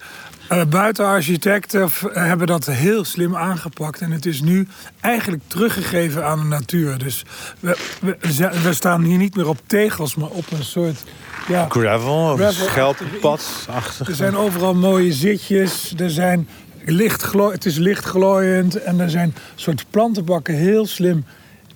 uh, 0.53 0.65
buitenarchitecten 0.65 1.89
hebben 2.13 2.47
dat 2.47 2.67
heel 2.67 3.05
slim 3.05 3.37
aangepakt. 3.37 4.01
En 4.01 4.11
het 4.11 4.27
is 4.27 4.41
nu 4.41 4.69
eigenlijk 5.01 5.43
teruggegeven 5.47 6.27
aan 6.27 6.39
de 6.39 6.45
natuur. 6.45 6.99
Dus 6.99 7.25
we, 7.61 7.77
we, 8.01 8.17
we 8.63 8.73
staan 8.73 9.03
hier 9.03 9.19
niet 9.19 9.37
meer 9.37 9.49
op 9.49 9.59
tegels, 9.67 10.15
maar 10.15 10.29
op 10.29 10.51
een 10.51 10.65
soort 10.65 11.05
ja. 11.49 11.67
Gravel, 11.69 12.39
schelppad. 12.51 13.69
Er 14.07 14.15
zijn 14.15 14.37
overal 14.37 14.75
mooie 14.75 15.13
zitjes. 15.13 15.95
Er 15.97 16.11
zijn 16.11 16.49
licht 16.85 17.33
het 17.33 17.65
is 17.65 17.77
lichtglooiend. 17.77 18.83
En 18.83 19.01
er 19.01 19.11
zijn 19.11 19.35
soort 19.55 19.85
plantenbakken 19.91 20.55
heel 20.55 20.87
slim 20.87 21.25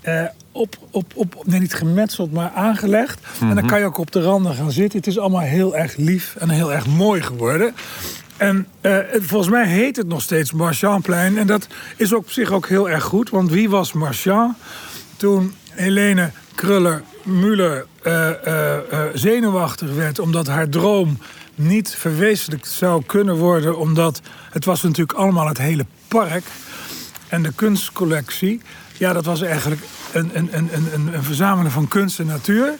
eh, 0.00 0.24
op, 0.52 0.76
op, 0.90 1.12
op, 1.14 1.42
nee, 1.44 1.60
niet 1.60 1.74
gemetseld, 1.74 2.32
maar 2.32 2.50
aangelegd. 2.50 3.20
En 3.40 3.46
dan 3.46 3.56
mhm. 3.56 3.66
kan 3.66 3.78
je 3.78 3.84
ook 3.84 3.98
op 3.98 4.10
de 4.10 4.22
randen 4.22 4.54
gaan 4.54 4.72
zitten. 4.72 4.98
Het 4.98 5.08
is 5.08 5.18
allemaal 5.18 5.40
heel 5.40 5.76
erg 5.76 5.96
lief 5.96 6.36
en 6.38 6.48
heel 6.48 6.72
erg 6.72 6.86
mooi 6.86 7.22
geworden. 7.22 7.74
En 8.38 8.66
uh, 8.82 8.98
volgens 9.12 9.50
mij 9.50 9.66
heet 9.66 9.96
het 9.96 10.06
nog 10.06 10.22
steeds 10.22 10.52
Marchandplein. 10.52 11.38
En 11.38 11.46
dat 11.46 11.66
is 11.96 12.12
op 12.12 12.30
zich 12.30 12.50
ook 12.50 12.68
heel 12.68 12.90
erg 12.90 13.04
goed. 13.04 13.30
Want 13.30 13.50
wie 13.50 13.70
was 13.70 13.92
Marchand? 13.92 14.56
Toen 15.16 15.54
Helene 15.70 16.30
Kruller 16.54 17.02
Muller 17.22 17.86
uh, 18.02 18.30
uh, 18.46 18.78
zenuwachtig 19.14 19.94
werd 19.94 20.18
omdat 20.18 20.46
haar 20.46 20.68
droom 20.68 21.18
niet 21.54 21.94
verwezenlijkt 21.98 22.68
zou 22.68 23.02
kunnen 23.06 23.36
worden, 23.36 23.78
omdat 23.78 24.20
het 24.50 24.64
was 24.64 24.82
natuurlijk 24.82 25.18
allemaal 25.18 25.48
het 25.48 25.58
hele 25.58 25.86
park 26.08 26.44
en 27.28 27.42
de 27.42 27.52
kunstcollectie. 27.54 28.60
Ja, 28.98 29.12
dat 29.12 29.24
was 29.24 29.42
eigenlijk 29.42 29.80
een, 30.12 30.30
een, 30.32 30.48
een, 30.52 30.68
een, 30.72 31.14
een 31.14 31.22
verzameling 31.22 31.72
van 31.72 31.88
kunst 31.88 32.18
en 32.18 32.26
natuur. 32.26 32.74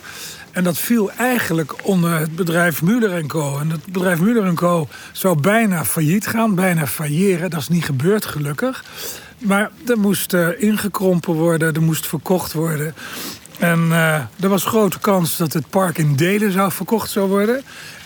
En 0.59 0.65
dat 0.65 0.79
viel 0.79 1.11
eigenlijk 1.11 1.87
onder 1.87 2.19
het 2.19 2.37
bedrijf 2.37 2.83
Muller 2.83 3.27
Co. 3.27 3.59
En 3.59 3.69
dat 3.69 3.87
bedrijf 3.87 4.21
Muller 4.21 4.55
Co. 4.55 4.89
zou 5.13 5.41
bijna 5.41 5.85
failliet 5.85 6.27
gaan, 6.27 6.55
bijna 6.55 6.87
failleren. 6.87 7.51
Dat 7.51 7.61
is 7.61 7.69
niet 7.69 7.85
gebeurd, 7.85 8.25
gelukkig. 8.25 8.85
Maar 9.39 9.71
er 9.87 9.99
moest 9.99 10.35
ingekrompen 10.59 11.35
worden, 11.35 11.75
er 11.75 11.83
moest 11.83 12.07
verkocht 12.07 12.53
worden. 12.53 12.95
En 13.59 13.79
uh, 13.89 14.15
er 14.15 14.49
was 14.49 14.65
grote 14.65 14.99
kans 14.99 15.37
dat 15.37 15.53
het 15.53 15.71
park 15.71 15.99
in 15.99 16.17
delen 16.17 16.53
zou 16.53 16.73
verkocht 16.73 17.11
zou 17.11 17.29
worden. 17.29 17.63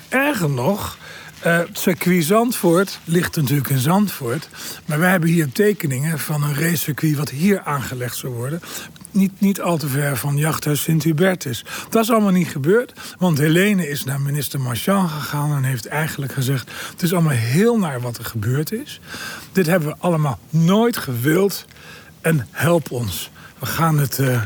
Erger 0.08 0.50
nog, 0.50 0.96
uh, 1.46 1.58
circuit 1.72 2.24
Zandvoort 2.24 2.98
ligt 3.04 3.36
natuurlijk 3.36 3.68
in 3.68 3.78
Zandvoort. 3.78 4.48
Maar 4.86 4.98
wij 4.98 5.10
hebben 5.10 5.28
hier 5.28 5.52
tekeningen 5.52 6.18
van 6.18 6.42
een 6.42 6.54
racecircuit 6.54 7.16
wat 7.16 7.30
hier 7.30 7.60
aangelegd 7.60 8.16
zou 8.16 8.32
worden. 8.32 8.60
Niet, 9.10 9.40
niet 9.40 9.60
al 9.60 9.76
te 9.76 9.88
ver 9.88 10.16
van 10.16 10.36
jachthuis 10.36 10.82
Sint-Hubertus. 10.82 11.64
Dat 11.88 12.02
is 12.02 12.10
allemaal 12.10 12.32
niet 12.32 12.48
gebeurd, 12.48 12.92
want 13.18 13.38
Helene 13.38 13.88
is 13.88 14.04
naar 14.04 14.20
minister 14.20 14.60
Marchand 14.60 15.10
gegaan... 15.10 15.56
en 15.56 15.64
heeft 15.64 15.86
eigenlijk 15.86 16.32
gezegd, 16.32 16.70
het 16.90 17.02
is 17.02 17.12
allemaal 17.12 17.32
heel 17.32 17.78
naar 17.78 18.00
wat 18.00 18.18
er 18.18 18.24
gebeurd 18.24 18.72
is. 18.72 19.00
Dit 19.52 19.66
hebben 19.66 19.88
we 19.88 19.96
allemaal 19.98 20.38
nooit 20.50 20.96
gewild 20.96 21.64
en 22.20 22.46
help 22.50 22.90
ons. 22.90 23.30
We 23.58 23.66
gaan 23.66 23.98
het... 23.98 24.18
Uh, 24.18 24.42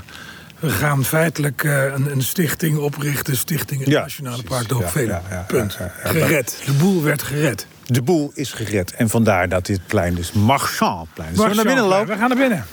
we 0.58 0.70
gaan 0.70 1.04
feitelijk 1.04 1.62
uh, 1.62 1.84
een, 1.84 2.10
een, 2.10 2.22
stichting 2.22 2.78
oprichten. 2.78 3.36
Stichting 3.36 3.80
het 3.80 3.88
Nationale 3.88 4.42
Park 4.42 4.72
ja, 4.94 5.22
ja, 5.30 5.44
Punt. 5.46 5.78
gered. 6.02 6.62
De 6.64 6.72
boel 6.72 7.02
werd 7.02 7.22
gered. 7.22 7.66
De 7.84 8.02
boel 8.02 8.30
is 8.34 8.52
gered. 8.52 8.92
En 8.92 9.08
vandaar 9.08 9.48
dat 9.48 9.66
dit 9.66 9.80
plein 9.86 10.14
dus 10.14 10.32
Marchandplein 10.32 11.30
is. 11.30 11.36
Zullen 11.36 11.50
we 11.50 11.56
naar 11.56 11.64
binnen 11.64 11.84
lopen? 11.84 12.06
We 12.06 12.16
gaan 12.16 12.28
naar 12.28 12.38
binnen. 12.38 12.66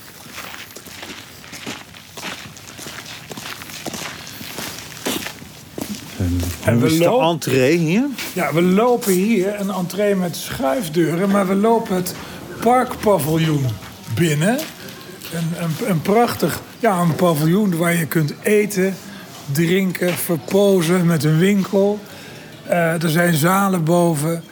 En 6.63 6.80
we 6.80 6.98
de 6.98 7.19
entree 7.19 7.78
hier? 7.78 8.06
Ja, 8.34 8.54
we 8.54 8.62
lopen 8.62 9.12
hier 9.12 9.60
een 9.60 9.69
entree 9.69 10.15
met 10.15 10.36
schuifdeuren, 10.36 11.30
maar 11.30 11.48
we 11.48 11.56
lopen 11.56 11.96
het 11.96 12.15
parkpaviljoen 12.62 13.65
binnen. 14.15 14.60
Een, 15.34 15.63
een, 15.63 15.89
een 15.89 16.02
prachtig 16.02 16.62
ja, 16.80 17.00
een 17.00 17.15
paviljoen 17.15 17.78
waar 17.78 17.93
je 17.93 18.06
kunt 18.06 18.34
eten, 18.41 18.96
drinken, 19.52 20.13
verpozen 20.13 21.06
met 21.06 21.24
een 21.24 21.38
winkel. 21.38 22.00
Uh, 22.67 23.04
er 23.04 23.10
zijn 23.10 23.34
zalen 23.34 23.84
boven. 23.84 24.43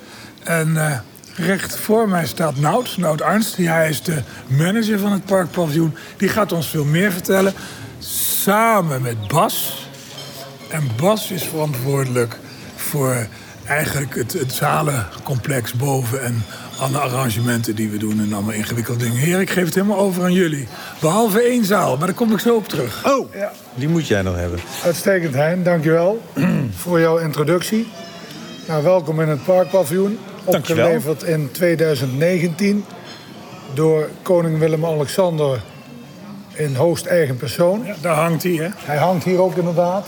En 0.43 0.69
uh, 0.69 0.97
recht 1.35 1.77
voor 1.77 2.09
mij 2.09 2.27
staat 2.27 2.57
Nout, 2.57 2.97
Nout 2.97 3.21
Arnst. 3.21 3.57
Hij 3.57 3.89
is 3.89 4.01
de 4.01 4.21
manager 4.47 4.99
van 4.99 5.11
het 5.11 5.25
parkpaviljoen. 5.25 5.95
Die 6.17 6.29
gaat 6.29 6.51
ons 6.51 6.67
veel 6.67 6.85
meer 6.85 7.11
vertellen. 7.11 7.53
Samen 8.43 9.01
met 9.01 9.27
Bas. 9.27 9.87
En 10.69 10.89
Bas 10.97 11.31
is 11.31 11.43
verantwoordelijk 11.43 12.39
voor 12.75 13.27
eigenlijk 13.65 14.15
het, 14.15 14.33
het 14.33 14.53
zalencomplex 14.53 15.73
boven 15.73 16.23
en 16.23 16.43
alle 16.81 16.97
arrangementen 16.97 17.75
die 17.75 17.89
we 17.89 17.97
doen 17.97 18.19
en 18.19 18.33
allemaal 18.33 18.53
ingewikkelde 18.53 18.99
dingen. 19.03 19.17
Heer, 19.17 19.41
ik 19.41 19.49
geef 19.49 19.65
het 19.65 19.75
helemaal 19.75 19.97
over 19.97 20.23
aan 20.23 20.33
jullie. 20.33 20.67
Behalve 20.99 21.41
één 21.41 21.65
zaal, 21.65 21.97
maar 21.97 22.07
daar 22.07 22.15
kom 22.15 22.31
ik 22.31 22.39
zo 22.39 22.55
op 22.55 22.67
terug. 22.67 23.05
Oh, 23.05 23.31
die 23.75 23.87
moet 23.87 24.07
jij 24.07 24.21
nog 24.21 24.35
hebben. 24.35 24.59
Uitstekend, 24.83 25.33
Hein. 25.33 25.63
Dankjewel 25.63 26.21
voor 26.83 26.99
jouw 26.99 27.17
introductie. 27.17 27.87
Nou, 28.67 28.83
welkom 28.83 29.21
in 29.21 29.27
het 29.27 29.43
Parkpaviljoen. 29.43 30.19
Dankjewel. 30.45 30.85
Opgeleverd 30.85 31.23
in 31.23 31.51
2019 31.51 32.85
door 33.73 34.09
koning 34.21 34.59
Willem-Alexander 34.59 35.61
in 36.53 36.75
hoogst 36.75 37.05
eigen 37.05 37.37
persoon. 37.37 37.83
Ja, 37.85 37.95
daar 38.01 38.15
hangt 38.15 38.43
hij, 38.43 38.51
hè? 38.53 38.67
Hij 38.75 38.97
hangt 38.97 39.23
hier 39.23 39.41
ook 39.41 39.55
inderdaad. 39.55 40.07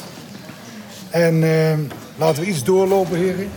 En 1.09 1.43
eh, 1.43 1.77
laten 2.17 2.43
we 2.43 2.49
iets 2.49 2.63
doorlopen, 2.63 3.17
heren. 3.17 3.49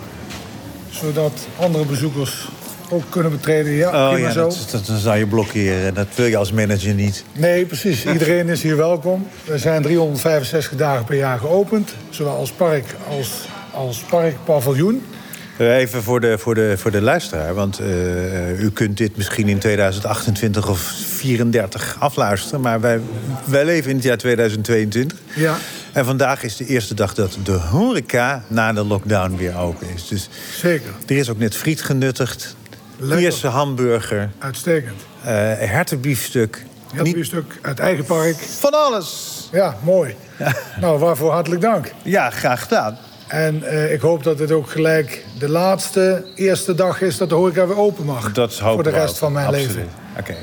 Zodat 0.91 1.33
andere 1.59 1.85
bezoekers 1.85 2.49
ook 2.89 3.03
kunnen 3.09 3.31
betreden. 3.33 3.73
Ja, 3.73 3.89
Oh 4.07 4.13
prima 4.13 4.27
ja, 4.29 4.33
zo. 4.33 4.49
dat, 4.49 4.69
dat, 4.71 4.87
dan 4.87 4.99
zou 4.99 5.19
je 5.19 5.27
blokkeren. 5.27 5.95
Dat 5.95 6.07
wil 6.15 6.27
je 6.27 6.37
als 6.37 6.53
manager 6.53 6.95
niet. 6.95 7.25
Nee, 7.33 7.67
precies. 7.67 8.05
Iedereen 8.07 8.49
is 8.49 8.63
hier 8.63 8.77
welkom. 8.77 9.27
We 9.45 9.59
zijn 9.59 9.83
365 9.83 10.79
dagen 10.79 11.05
per 11.05 11.17
jaar 11.17 11.39
geopend. 11.39 11.95
Zowel 12.11 12.37
als 12.37 12.51
park 12.53 12.85
als, 13.09 13.31
als 13.73 13.99
parkpaviljoen. 13.99 15.03
Eh, 15.59 15.77
Even 15.77 16.03
voor 16.03 16.21
de, 16.21 16.39
voor 16.39 16.55
de, 16.55 16.75
voor 16.79 16.91
de 16.91 17.01
luisteraar. 17.03 17.55
Want 17.55 17.79
eh, 17.79 18.61
u 18.61 18.71
kunt 18.71 18.97
dit 18.97 19.17
misschien 19.17 19.49
in 19.49 19.59
2028 19.59 20.69
of 20.69 20.81
34 21.07 21.97
afluisteren. 21.99 22.61
Maar 22.61 22.81
wij, 22.81 23.01
wij 23.45 23.65
leven 23.65 23.91
in 23.91 23.97
het 23.97 24.05
jaar 24.05 24.17
2022. 24.17 25.19
Ja. 25.35 25.57
En 25.93 26.05
vandaag 26.05 26.43
is 26.43 26.57
de 26.57 26.67
eerste 26.67 26.95
dag 26.95 27.15
dat 27.15 27.39
de 27.45 27.53
horeca 27.53 28.43
na 28.49 28.73
de 28.73 28.85
lockdown 28.85 29.37
weer 29.37 29.57
open 29.59 29.87
is. 29.95 30.09
Dus 30.09 30.29
Zeker. 30.61 30.91
er 31.07 31.17
is 31.17 31.31
ook 31.31 31.39
net 31.39 31.55
friet 31.57 31.83
genuttigd. 31.83 32.57
Lekker. 32.99 33.21
Ierse 33.21 33.47
hamburger. 33.49 34.31
Uitstekend. 34.39 35.01
eh 35.23 35.33
hertenbiefstuk. 35.59 36.65
Je 36.91 36.97
hebt 36.97 37.07
hier 37.09 37.17
een 37.19 37.25
stuk 37.25 37.59
uit 37.63 37.79
eigen 37.79 38.05
park. 38.05 38.37
Van 38.37 38.73
alles. 38.73 39.49
Ja, 39.53 39.77
mooi. 39.83 40.17
Nou, 40.81 40.99
waarvoor 40.99 41.33
hartelijk 41.33 41.61
dank. 41.61 41.93
Ja, 42.03 42.31
graag 42.31 42.63
gedaan. 42.63 42.99
En 43.27 43.63
eh, 43.63 43.93
ik 43.93 44.01
hoop 44.01 44.23
dat 44.23 44.39
dit 44.39 44.53
ook 44.53 44.71
gelijk 44.71 45.25
de 45.39 45.49
laatste, 45.49 46.25
eerste 46.35 46.75
dag 46.75 47.01
is 47.01 47.17
dat 47.17 47.29
de 47.29 47.35
horeca 47.35 47.67
weer 47.67 47.79
open 47.79 48.05
mag. 48.05 48.33
Dat 48.33 48.59
hopen 48.59 48.85
Voor 48.85 48.93
de 48.93 48.99
rest 48.99 49.19
van 49.19 49.33
mijn 49.33 49.47
Absoluut. 49.47 49.67
leven. 49.75 49.89
Oké. 50.19 50.35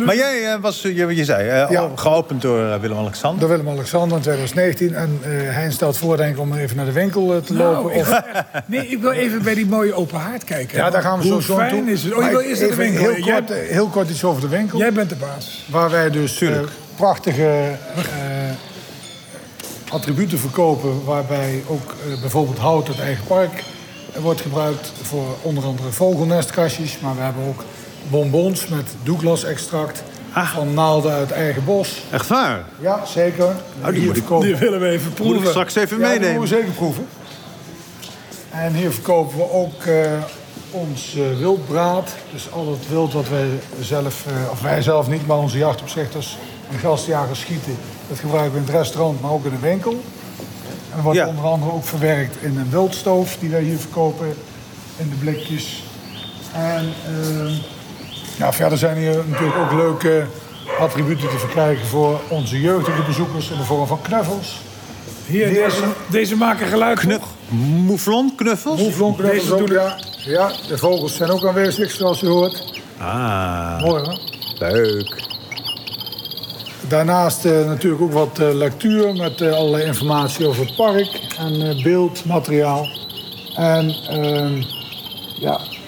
Maar 0.00 0.16
jij 0.16 0.52
eh, 0.52 0.60
was, 0.60 0.82
je, 0.82 1.14
je 1.14 1.24
zei, 1.24 1.48
eh, 1.48 1.70
Ja. 1.70 1.90
geopend 1.94 2.42
door 2.42 2.64
eh, 2.70 2.80
Willem-Alexander. 2.80 3.40
Door 3.40 3.48
Willem-Alexander 3.48 4.16
in 4.16 4.22
2019. 4.22 4.94
En 4.94 5.18
eh 5.22 5.30
Hein 5.54 5.72
stelt 5.72 5.96
voor, 5.96 6.16
denk 6.16 6.34
ik, 6.34 6.40
om 6.40 6.54
even 6.54 6.76
naar 6.76 6.84
de 6.84 6.92
winkel 6.92 7.40
te 7.40 7.52
Nou, 7.52 7.74
lopen. 7.74 7.92
Of, 8.00 8.20
nee, 8.66 8.86
ik 8.88 8.98
wil 9.00 9.10
even 9.10 9.42
bij 9.42 9.54
die 9.54 9.66
mooie 9.66 9.94
open 9.94 10.18
haard 10.18 10.44
kijken. 10.44 10.78
ja, 10.78 10.90
daar 10.90 11.02
gaan 11.02 11.18
we 11.20 11.24
Hoe 11.28 11.32
zo 11.32 11.40
zo 11.52 11.54
fijn 11.56 11.70
toe. 11.84 11.90
is 11.92 12.02
het? 12.02 12.14
Oh, 12.14 12.24
je 12.24 12.30
wil 12.30 12.40
eerst 12.40 12.60
naar 12.60 12.70
de 12.70 12.74
even 12.82 12.92
winkel. 12.92 13.12
Heel 13.14 13.24
Jij- 13.24 13.42
kort, 13.42 13.50
heel 13.58 13.86
kort 13.88 14.10
iets 14.10 14.24
over 14.24 14.40
de 14.40 14.48
winkel. 14.48 14.78
Jij 14.78 14.92
bent 14.92 15.08
de 15.08 15.16
baas. 15.16 15.64
Waar 15.70 15.90
wij 15.90 16.10
dus 16.10 16.42
prachtige 16.96 17.44
eh, 17.96 18.02
attributen 19.88 20.38
verkopen. 20.38 21.04
Waarbij 21.04 21.62
ook 21.66 21.94
bijvoorbeeld 22.20 22.58
hout 22.58 22.88
uit 22.88 23.00
eigen 23.00 23.24
park 23.26 23.62
wordt 24.20 24.40
gebruikt. 24.40 24.92
Voor 25.02 25.24
onder 25.42 25.64
andere 25.64 25.90
vogelnestkastjes. 25.90 26.98
Maar 27.00 27.14
we 27.16 27.22
hebben 27.22 27.42
ook 27.48 27.64
bonbons 28.10 28.66
met 28.68 28.86
Douglas-extract. 29.02 30.02
Ah. 30.32 30.54
Van 30.54 30.74
naalden 30.74 31.12
uit 31.12 31.30
eigen 31.30 31.64
bos. 31.64 32.02
Echt 32.10 32.26
waar? 32.28 32.64
Ja, 32.80 33.04
zeker. 33.06 33.56
die 33.84 33.92
hier 33.92 34.04
moet 34.04 34.14
verkopen 34.16 34.46
Die 34.46 34.56
willen 34.56 34.80
we 34.80 34.88
even 34.88 35.08
Moet 35.08 35.18
ik 35.18 35.24
proeven. 35.24 35.48
straks 35.50 35.74
even 35.74 35.98
ja, 35.98 36.02
die 36.02 36.12
meenemen. 36.12 36.36
moeten 36.38 36.56
we 36.56 36.62
zeker 36.62 36.76
proeven. 36.76 37.06
En 38.50 38.74
hier 38.74 38.90
verkopen 38.92 39.36
we 39.36 39.50
ook 39.52 39.82
eh, 39.84 40.06
ons 40.70 41.14
eh, 41.16 41.38
wildbraad. 41.38 42.10
Dus 42.32 42.52
al 42.52 42.70
het 42.70 42.88
wild 42.88 43.12
wat 43.12 43.28
wij 43.28 43.48
zelf, 43.80 44.26
eh, 44.26 44.50
of 44.50 44.60
wij 44.60 44.82
zelf 44.82 45.08
niet, 45.08 45.26
maar 45.26 45.38
onze 45.38 45.58
jachtopzichters 45.58 46.36
en 46.72 46.78
gastjagers 46.78 47.40
schieten. 47.40 47.76
Dat 48.08 48.18
gebruiken 48.18 48.52
we 48.52 48.58
in 48.58 48.64
het 48.64 48.74
restaurant, 48.74 49.20
maar 49.20 49.30
ook 49.30 49.44
in 49.44 49.50
de 49.50 49.58
winkel. 49.66 49.92
En 49.92 50.94
dat 50.94 51.02
wordt 51.02 51.18
Ja. 51.18 51.26
onder 51.28 51.44
andere 51.44 51.72
ook 51.72 51.84
verwerkt 51.84 52.42
in 52.42 52.58
een 52.58 52.70
wildstoof 52.70 53.36
die 53.40 53.50
wij 53.50 53.62
hier 53.62 53.78
verkopen 53.78 54.26
in 54.96 55.08
de 55.08 55.16
blikjes. 55.16 55.82
En 56.52 56.92
ja, 58.38 58.52
verder 58.52 58.78
zijn 58.78 58.96
hier 58.96 59.16
natuurlijk 59.28 59.56
ook 59.58 59.72
leuke 59.72 60.26
attributen 60.78 61.28
te 61.28 61.38
verkrijgen 61.38 61.86
voor 61.86 62.20
onze 62.28 62.60
jeugdige 62.60 63.02
bezoekers 63.02 63.50
in 63.50 63.56
de 63.56 63.62
vorm 63.64 63.86
van 63.86 64.02
knuffels. 64.02 64.60
Hier, 65.26 65.46
Deze- 65.48 65.60
deze, 65.60 65.82
deze 66.10 66.36
maken 66.36 66.66
geluid 66.66 66.98
Knu? 66.98 67.18
Mouflon, 67.86 68.34
knuffels? 68.36 68.80
Moeflon 68.80 69.16
knuffels 69.16 69.40
Deze 69.42 69.52
ook, 69.54 69.66
doen 69.66 69.76
ja. 69.76 69.96
Ja, 70.24 70.50
de 70.68 70.78
vogels 70.78 71.16
zijn 71.16 71.30
ook 71.30 71.46
aanwezig, 71.46 71.90
zoals 71.90 72.22
u 72.22 72.26
hoort. 72.26 72.82
Ah, 72.98 73.80
Mooi, 73.80 74.02
hè? 74.02 74.16
leuk. 74.72 75.22
Daarnaast 76.88 77.44
eh, 77.44 77.64
natuurlijk 77.66 78.02
ook 78.02 78.12
wat 78.12 78.38
eh, 78.38 78.54
lectuur 78.54 79.12
met 79.16 79.40
eh, 79.40 79.52
allerlei 79.52 79.84
informatie 79.84 80.46
over 80.46 80.64
het 80.66 80.76
park 80.76 81.20
en 81.38 81.62
eh, 81.68 81.82
beeldmateriaal. 81.82 82.88
En 83.56 83.90
ehm, 84.08 84.62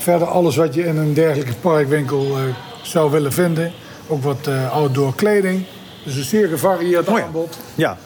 verder 0.07 0.29
alles 0.29 0.57
wat 0.57 0.75
je 0.75 0.85
in 0.85 0.97
een 0.97 1.15
dergelijke 1.15 1.55
parkwinkel 1.55 2.27
eh, 2.37 2.43
zou 2.83 3.11
willen 3.11 3.33
vinden. 3.33 3.73
Ook 4.09 4.23
wat 4.23 4.47
eh, 4.47 4.73
outdoor 4.73 5.15
kleding. 5.15 5.65
Dus 6.05 6.17
een 6.17 6.25
zeer 6.25 6.49
gevarieerd 6.49 7.09
Mooi. 7.09 7.23
aanbod 7.23 7.59
Ja, 7.75 7.97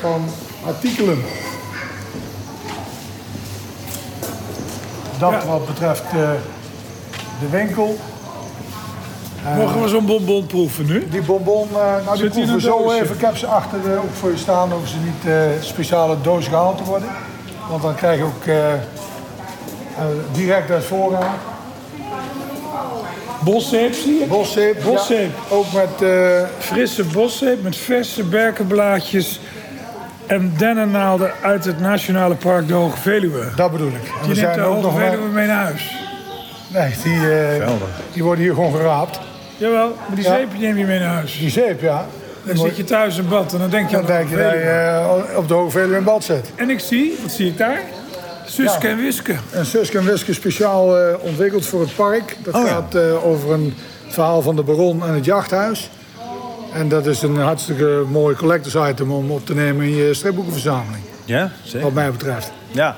van 0.00 0.24
artikelen. 0.66 1.18
Dat 5.18 5.30
Ja. 5.30 5.46
wat 5.46 5.66
betreft 5.66 6.02
eh, 6.04 6.30
de 7.40 7.48
winkel. 7.50 7.98
Mogen 9.56 9.82
we 9.82 9.88
zo'n 9.88 10.06
bonbon 10.06 10.46
proeven 10.46 10.86
nu? 10.86 11.08
Die 11.08 11.22
bonbon, 11.22 11.68
eh, 11.68 12.04
nou 12.06 12.18
die 12.18 12.28
proeven 12.30 12.54
we 12.54 12.60
zo 12.60 12.78
doosje? 12.82 13.00
even. 13.02 13.14
Ik 13.14 13.20
heb 13.20 13.36
ze 13.36 13.46
achter 13.46 13.78
eh, 13.92 13.98
ook 13.98 14.14
voor 14.18 14.30
je 14.30 14.36
staan. 14.36 14.70
Hoeven 14.72 14.88
ze 14.88 14.96
niet 15.04 15.32
eh 15.32 15.62
speciale 15.62 16.16
doos 16.22 16.46
gehaald 16.48 16.76
te 16.76 16.84
worden. 16.84 17.08
Want 17.70 17.82
dan 17.82 17.94
krijg 17.94 18.18
je 18.18 18.24
ook 18.24 18.44
direct 20.32 20.70
uit 20.70 20.84
voorraad. 20.84 21.36
Boszeep 23.44 23.94
zie 23.94 24.18
je? 24.18 24.26
Boszeep. 24.26 24.82
Boszeep. 24.84 25.30
Ja, 25.48 25.54
ook 25.56 25.66
met 25.72 26.02
eh, 26.10 26.42
Frisse 26.58 27.04
boszeep 27.04 27.62
met 27.62 27.76
verse 27.76 28.22
berkenblaadjes 28.24 29.40
en 30.26 30.52
dennennaalden 30.58 31.32
uit 31.42 31.64
het 31.64 31.80
Nationale 31.80 32.34
Park 32.34 32.68
de 32.68 32.74
Hoge 32.74 32.96
Veluwe. 32.98 33.44
dat 33.56 33.72
bedoel 33.72 33.88
ik. 33.88 33.94
En 34.22 34.28
we 34.28 34.34
neemt 34.40 34.54
de 34.54 34.60
ook 34.60 34.74
Hoge 34.74 34.86
nog 34.86 34.98
Veluwe 34.98 35.28
mee 35.28 35.46
naar 35.46 35.62
huis. 35.64 35.94
Nee, 36.68 36.94
die, 37.02 37.30
eh, 37.34 37.66
die 38.12 38.22
worden 38.24 38.44
hier 38.44 38.54
gewoon 38.54 38.72
geraapt. 38.74 39.20
Jawel, 39.56 39.86
maar 40.06 40.16
die 40.16 40.24
Ja. 40.24 40.36
zeep 40.36 40.58
neem 40.58 40.76
je 40.78 40.84
mee 40.86 40.98
naar 40.98 41.14
huis. 41.14 41.38
Die 41.38 41.50
zeep, 41.50 41.80
ja. 41.80 42.06
Dan 42.42 42.56
zit 42.56 42.76
je 42.76 42.84
thuis 42.84 43.16
in 43.18 43.28
bad 43.28 43.52
en 43.52 43.58
dan 43.58 43.70
denk 43.70 43.90
je 43.90 43.96
Dan 43.96 44.00
aan 44.04 44.06
de 44.10 44.12
denk 44.12 44.28
je 44.30 44.36
dat 44.36 44.52
je 44.52 44.58
eh, 45.30 45.36
op 45.36 45.48
de 45.48 45.54
Hoge 45.54 45.70
Veluwe 45.70 45.96
in 45.96 46.04
bad 46.04 46.24
zit. 46.24 46.50
En 46.54 46.70
ik 46.70 46.80
zie, 46.80 47.18
wat 47.22 47.30
zie 47.32 47.46
ik 47.46 47.58
daar? 47.58 47.80
Suske 48.46 48.86
Ja. 48.86 48.92
en 48.92 48.96
Wiske. 49.00 49.34
Een 49.52 49.66
Suske 49.66 49.98
en 49.98 50.04
Wiske 50.04 50.34
speciaal 50.34 50.98
eh, 50.98 51.14
ontwikkeld 51.20 51.66
voor 51.66 51.80
het 51.80 51.94
park. 51.96 52.36
Dat 52.44 52.54
Oh 52.54 52.64
gaat 52.66 52.94
eh, 52.94 53.26
over 53.26 53.50
een 53.52 53.74
verhaal 54.08 54.42
van 54.42 54.56
de 54.56 54.62
baron 54.62 55.02
en 55.06 55.14
het 55.14 55.24
jachthuis. 55.24 55.90
En 56.72 56.88
dat 56.88 57.06
is 57.06 57.22
een 57.22 57.36
hartstikke 57.36 58.04
mooi 58.10 58.36
collectors 58.36 58.90
item 58.90 59.10
om 59.12 59.30
op 59.30 59.46
te 59.46 59.54
nemen 59.54 59.84
in 59.84 59.94
je 59.96 60.14
stripboekenverzameling. 60.14 61.02
ja 61.24 61.50
zeker. 61.64 61.80
Wat 61.80 61.92
mij 61.92 62.10
betreft. 62.10 62.52
Ja. 62.70 62.96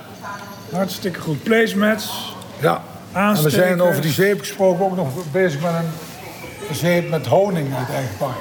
Hartstikke 0.72 1.20
goed. 1.20 1.42
Placemats. 1.42 2.34
Ja. 2.60 2.82
En 3.12 3.42
we 3.42 3.50
zijn 3.50 3.82
over 3.82 4.00
die 4.02 4.12
zeep 4.12 4.38
gesproken 4.38 4.84
ook 4.84 4.96
nog 4.96 5.08
bezig 5.32 5.60
met 5.60 5.70
een 5.72 6.74
zeep 6.76 7.10
met 7.10 7.26
honing 7.26 7.74
uit 7.76 7.88
eigen 7.94 8.16
park. 8.18 8.36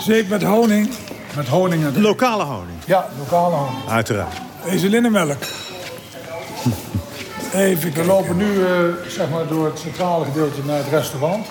Zeep 0.00 0.28
met 0.28 0.42
honing. 0.42 0.90
Met 1.36 1.48
honing 1.48 1.84
uit 1.84 1.96
Lokale 1.96 2.42
honing, 2.44 2.76
Ja, 2.86 3.08
lokale 3.18 3.54
honing. 3.54 3.88
uiteraard. 3.88 4.34
Ezelinnenmelk. 4.66 5.38
Even 7.54 7.92
We 7.92 8.04
lopen 8.04 8.36
nu 8.36 8.64
eh, 8.64 8.70
zeg 9.08 9.30
maar 9.30 9.46
door 9.46 9.66
het 9.66 9.78
centrale 9.78 10.24
gedeelte 10.24 10.64
naar 10.66 10.76
het 10.76 10.88
restaurant. 10.88 11.46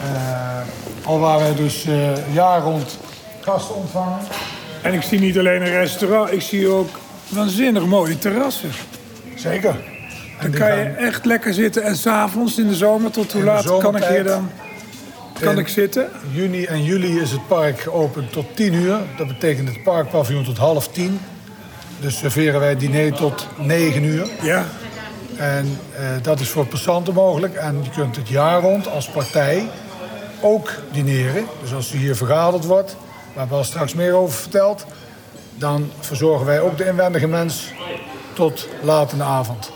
Eh, 0.00 0.60
al 1.04 1.18
waar 1.18 1.38
wij 1.38 1.54
dus 1.54 1.84
eh 1.84 2.34
jaar 2.34 2.60
rond 2.60 2.98
gasten 3.40 3.74
ontvangen. 3.74 4.18
En 4.82 4.94
ik 4.94 5.02
zie 5.02 5.18
niet 5.18 5.38
alleen 5.38 5.62
een 5.62 5.72
restaurant, 5.72 6.32
ik 6.32 6.42
zie 6.42 6.68
ook 6.68 6.88
waanzinnig 7.28 7.84
mooie 7.86 8.18
terrassen. 8.18 8.70
Zeker. 9.34 9.76
En 10.38 10.50
Dan 10.50 10.60
kan 10.60 10.78
je 10.78 10.84
echt 10.84 11.24
lekker 11.24 11.54
zitten. 11.54 11.82
En 11.82 11.96
s'avonds 11.96 12.58
in 12.58 12.68
de 12.68 12.74
zomer, 12.74 13.10
tot 13.10 13.32
hoe 13.32 13.42
laat 13.42 13.78
kan 13.78 13.96
ik 13.96 14.04
hier 14.04 14.24
dan 14.24 14.50
kan 15.42 15.58
ik 15.58 15.68
zitten? 15.68 16.08
Juni 16.32 16.64
en 16.64 16.84
juli 16.84 17.20
is 17.20 17.30
het 17.30 17.46
park 17.48 17.80
geopend 17.80 18.32
tot 18.32 18.56
10 18.56 18.72
uur. 18.72 18.98
Dat 19.16 19.26
betekent 19.26 19.68
het 19.68 19.82
parkpaviljoen 19.82 20.44
tot 20.44 20.56
half 20.56 20.88
10. 20.88 21.20
Dus 22.00 22.18
serveren 22.18 22.60
wij 22.60 22.76
diner 22.76 23.12
tot 23.12 23.46
9 23.58 24.04
uur. 24.04 24.26
Ja. 24.42 24.66
En 25.36 25.78
eh, 25.96 26.04
dat 26.22 26.40
is 26.40 26.48
voor 26.48 26.66
passanten 26.66 27.14
mogelijk. 27.14 27.54
En 27.54 27.80
je 27.82 27.90
kunt 27.90 28.16
het 28.16 28.28
jaar 28.28 28.60
rond 28.60 28.88
als 28.88 29.08
partij 29.08 29.68
ook 30.40 30.70
dineren. 30.92 31.44
Dus 31.60 31.74
als 31.74 31.92
er 31.92 31.98
hier 31.98 32.16
vergaderd 32.16 32.64
wordt, 32.64 32.96
waar 33.34 33.48
wel 33.48 33.64
straks 33.64 33.94
meer 33.94 34.14
over 34.14 34.38
verteld... 34.38 34.86
dan 35.54 35.90
verzorgen 36.00 36.46
wij 36.46 36.60
ook 36.60 36.76
de 36.76 36.86
inwendige 36.86 37.26
mens 37.26 37.72
tot 38.32 38.68
laat 38.82 39.12
in 39.12 39.18
de 39.18 39.24
avond. 39.24 39.70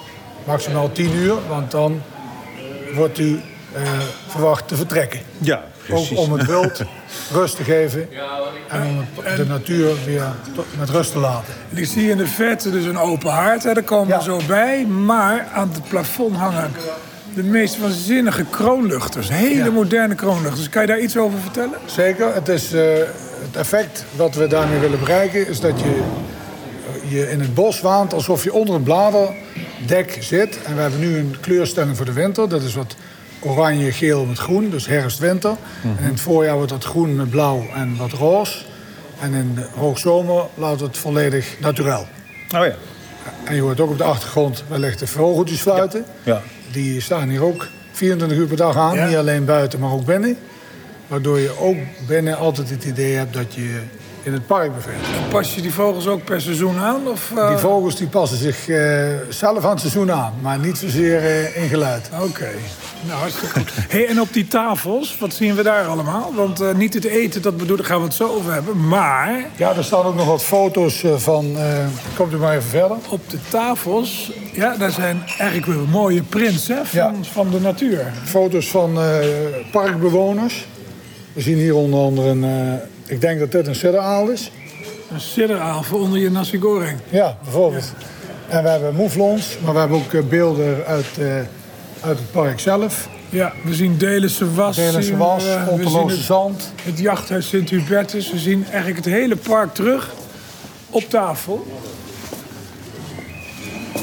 Maximaal 0.44 0.92
10 0.92 1.14
uur, 1.14 1.34
want 1.48 1.70
dan 1.70 2.02
wordt 2.94 3.18
u 3.18 3.40
verwacht 4.28 4.68
te 4.68 4.76
vertrekken. 4.76 5.20
Ja, 5.38 5.64
Ook 5.90 6.06
om 6.18 6.32
het 6.32 6.46
wild 6.46 6.82
rust 7.32 7.56
te 7.56 7.64
geven 7.64 8.08
en 8.68 8.82
om 8.86 9.06
de 9.36 9.44
natuur 9.46 9.90
weer 10.04 10.22
met 10.78 10.90
rust 10.90 11.12
te 11.12 11.18
laten. 11.18 11.54
En 11.70 11.76
ik 11.78 11.86
zie 11.86 12.10
in 12.10 12.16
de 12.16 12.26
verte 12.26 12.70
dus 12.70 12.84
een 12.84 12.98
open 12.98 13.30
haard, 13.30 13.62
hè, 13.64 13.74
daar 13.74 13.82
komen 13.82 14.08
Ja. 14.08 14.16
we 14.18 14.24
zo 14.24 14.40
bij. 14.46 14.84
Maar 14.86 15.46
aan 15.54 15.70
het 15.72 15.88
plafond 15.88 16.36
hangen 16.36 16.72
de 17.34 17.42
meest 17.42 17.78
waanzinnige 17.78 18.44
kroonluchters. 18.50 19.28
Hele 19.28 19.64
Ja. 19.64 19.70
moderne 19.70 20.14
kroonluchters. 20.14 20.68
Kan 20.68 20.82
je 20.82 20.88
daar 20.88 21.00
iets 21.00 21.16
over 21.16 21.38
vertellen? 21.38 21.78
Zeker, 21.84 22.34
het, 22.34 22.48
is, 22.48 22.72
eh, 22.72 22.82
het 23.46 23.56
effect 23.56 24.04
wat 24.16 24.34
we 24.34 24.46
daarmee 24.46 24.78
willen 24.78 24.98
bereiken 24.98 25.48
is 25.48 25.60
dat 25.60 25.80
je 25.80 26.02
je 27.08 27.30
in 27.30 27.40
het 27.40 27.54
bos 27.54 27.80
waant 27.80 28.12
alsof 28.12 28.44
je 28.44 28.52
onder 28.52 28.74
een 28.74 28.82
bladerdek 28.82 30.16
zit. 30.20 30.58
En 30.64 30.74
we 30.74 30.80
hebben 30.80 31.00
nu 31.00 31.18
een 31.18 31.36
kleurstelling 31.40 31.96
voor 31.96 32.06
de 32.06 32.12
winter. 32.12 32.48
Dat 32.48 32.62
is 32.62 32.74
wat 32.74 32.94
oranje, 33.46 33.92
geel 33.92 34.24
met 34.24 34.38
groen, 34.38 34.70
dus 34.70 34.86
herfst-winter. 34.86 35.56
En 35.82 36.04
in 36.04 36.10
het 36.10 36.20
voorjaar 36.20 36.54
wordt 36.54 36.70
dat 36.70 36.84
groen 36.84 37.16
met 37.16 37.30
blauw 37.30 37.66
en 37.74 37.96
wat 37.96 38.12
roze. 38.12 38.58
En 39.20 39.34
in 39.34 39.54
de 39.54 39.66
hoogzomer 39.76 40.44
laat 40.54 40.80
het 40.80 40.98
volledig 40.98 41.56
naturel. 41.60 42.06
Oh 42.54 42.64
ja. 42.66 42.74
En 43.44 43.54
je 43.54 43.60
hoort 43.60 43.80
ook 43.80 43.90
op 43.90 43.98
de 43.98 44.04
achtergrond 44.04 44.64
wellicht 44.68 44.98
de 44.98 45.06
vogeltjes 45.06 45.60
fluiten. 45.60 46.04
Ja. 46.22 46.42
Die 46.72 47.00
staan 47.00 47.28
hier 47.28 47.42
ook 47.42 47.66
24 47.92 48.38
uur 48.38 48.46
per 48.46 48.56
dag 48.56 48.76
aan. 48.76 48.94
Ja. 48.94 49.06
Niet 49.06 49.16
alleen 49.16 49.44
buiten, 49.44 49.80
maar 49.80 49.92
ook 49.92 50.04
binnen. 50.04 50.38
Waardoor 51.06 51.38
je 51.38 51.58
ook 51.58 51.76
binnen 52.06 52.36
altijd 52.36 52.70
het 52.70 52.84
idee 52.84 53.14
hebt 53.14 53.32
dat 53.32 53.54
je 53.54 53.80
in 54.22 54.32
het 54.32 54.46
park 54.46 54.74
bevindt. 54.74 55.06
Pas 55.30 55.54
je 55.54 55.60
die 55.62 55.72
vogels 55.72 56.06
ook 56.06 56.24
per 56.24 56.40
seizoen 56.40 56.78
aan? 56.78 57.08
Of, 57.08 57.32
eh, 57.36 57.48
Die 57.48 57.56
vogels 57.56 57.96
die 57.96 58.06
passen 58.06 58.38
zich 58.38 58.68
eh, 58.68 59.04
zelf 59.28 59.64
aan 59.64 59.70
het 59.70 59.80
seizoen 59.80 60.12
aan, 60.12 60.34
maar 60.40 60.58
niet 60.58 60.78
zozeer 60.78 61.18
eh, 61.18 61.62
in 61.62 61.68
geluid. 61.68 62.10
Oké. 62.20 62.48
Nou, 63.06 63.18
hartstikke 63.18 63.58
goed. 63.60 63.70
Hey, 63.88 64.06
en 64.06 64.20
op 64.20 64.32
die 64.32 64.48
tafels, 64.48 65.18
wat 65.18 65.34
zien 65.34 65.54
we 65.54 65.62
daar 65.62 65.86
allemaal? 65.86 66.32
Want 66.34 66.60
eh, 66.60 66.74
niet 66.74 66.94
het 66.94 67.04
eten, 67.04 67.42
dat 67.42 67.56
bedoel, 67.56 67.76
daar 67.76 67.86
gaan 67.86 67.98
we 67.98 68.04
het 68.04 68.14
zo 68.14 68.28
over 68.28 68.52
hebben. 68.52 68.88
Maar 68.88 69.44
Ja, 69.56 69.74
er 69.76 69.84
staan 69.84 70.04
ook 70.04 70.14
nog 70.14 70.26
wat 70.26 70.42
foto's 70.44 71.02
eh, 71.04 71.14
van. 71.16 71.56
eh, 71.56 71.86
komt 72.16 72.32
u 72.32 72.36
maar 72.36 72.56
even 72.56 72.68
verder. 72.68 72.96
op 73.10 73.30
de 73.30 73.38
tafels, 73.48 74.32
ja, 74.52 74.76
daar 74.76 74.90
zijn 74.90 75.22
eigenlijk 75.38 75.66
weer 75.66 75.88
mooie 75.90 76.22
prints 76.22 76.68
hè, 76.68 76.84
van, 76.84 76.98
Ja. 76.98 77.12
van 77.32 77.50
de 77.50 77.60
natuur. 77.60 78.12
Foto's 78.24 78.70
van 78.70 78.98
parkbewoners. 79.72 80.66
We 81.32 81.40
zien 81.40 81.56
hier 81.56 81.74
onder 81.74 82.00
andere 82.00 82.28
een. 82.28 82.80
ik 83.06 83.20
denk 83.20 83.38
dat 83.38 83.52
dit 83.52 83.66
een 83.66 83.74
sidderaal 83.74 84.28
is. 84.28 84.50
Een 85.12 85.20
sidderaal 85.20 85.82
voor 85.82 86.00
onder 86.00 86.18
je 86.18 86.30
nasi 86.30 86.58
goreng. 86.60 86.98
Ja, 87.08 87.36
bijvoorbeeld. 87.42 87.92
En 88.48 88.62
we 88.62 88.68
hebben 88.68 88.94
mouflons, 88.94 89.58
maar 89.64 89.72
we 89.72 89.78
hebben 89.78 89.96
ook 89.98 90.28
beelden 90.28 90.84
uit, 90.86 91.06
uit 92.00 92.18
het 92.18 92.30
park 92.30 92.60
zelf. 92.60 93.08
Ja, 93.28 93.52
we 93.64 93.74
zien 93.74 93.98
Delense 93.98 94.54
was. 94.54 94.76
Delense 94.76 95.02
zien 95.02 95.16
was, 95.16 95.44
we, 95.44 95.50
we 95.50 95.56
zien 95.64 95.68
Onteloze 95.72 96.16
het, 96.16 96.24
zand. 96.24 96.72
het 96.82 96.98
jachthuis 96.98 97.48
Sint-Hubertus. 97.48 98.30
We 98.32 98.38
zien 98.38 98.64
eigenlijk 98.70 98.96
het 99.04 99.14
hele 99.14 99.36
park 99.36 99.74
terug 99.74 100.10
op 100.90 101.02
tafel. 101.10 101.66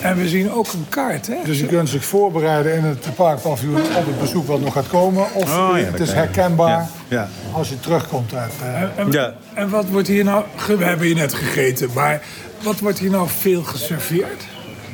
En 0.01 0.17
we 0.17 0.27
zien 0.27 0.51
ook 0.51 0.73
een 0.73 0.85
kaart, 0.89 1.27
hè? 1.27 1.35
Dus 1.45 1.59
je 1.59 1.65
kunt 1.65 1.89
zich 1.89 2.05
voorbereiden 2.05 2.73
in 2.75 2.83
het 2.83 3.07
parkpaviljoen 3.15 3.81
op 3.81 4.05
het 4.05 4.19
bezoek 4.19 4.47
wat 4.47 4.59
nog 4.59 4.73
gaat 4.73 4.87
komen. 4.87 5.25
Of 5.33 5.43
Oh, 5.57 5.77
ja, 5.77 5.83
het 5.83 5.99
is 5.99 6.11
herkenbaar 6.13 6.69
Ja, 6.69 6.87
ja. 7.07 7.29
als 7.51 7.69
je 7.69 7.79
terugkomt 7.79 8.33
uit... 8.33 8.51
eh, 8.61 8.81
En, 8.81 8.91
en, 8.95 9.11
Ja. 9.11 9.33
en 9.53 9.69
wat 9.69 9.87
wordt 9.89 10.07
hier 10.07 10.23
nou... 10.23 10.43
We 10.67 10.83
hebben 10.83 11.05
hier 11.07 11.15
net 11.15 11.33
gegeten, 11.33 11.89
maar 11.93 12.21
wat 12.63 12.79
wordt 12.79 12.99
hier 12.99 13.09
nou 13.09 13.27
veel 13.39 13.63
geserveerd? 13.63 14.43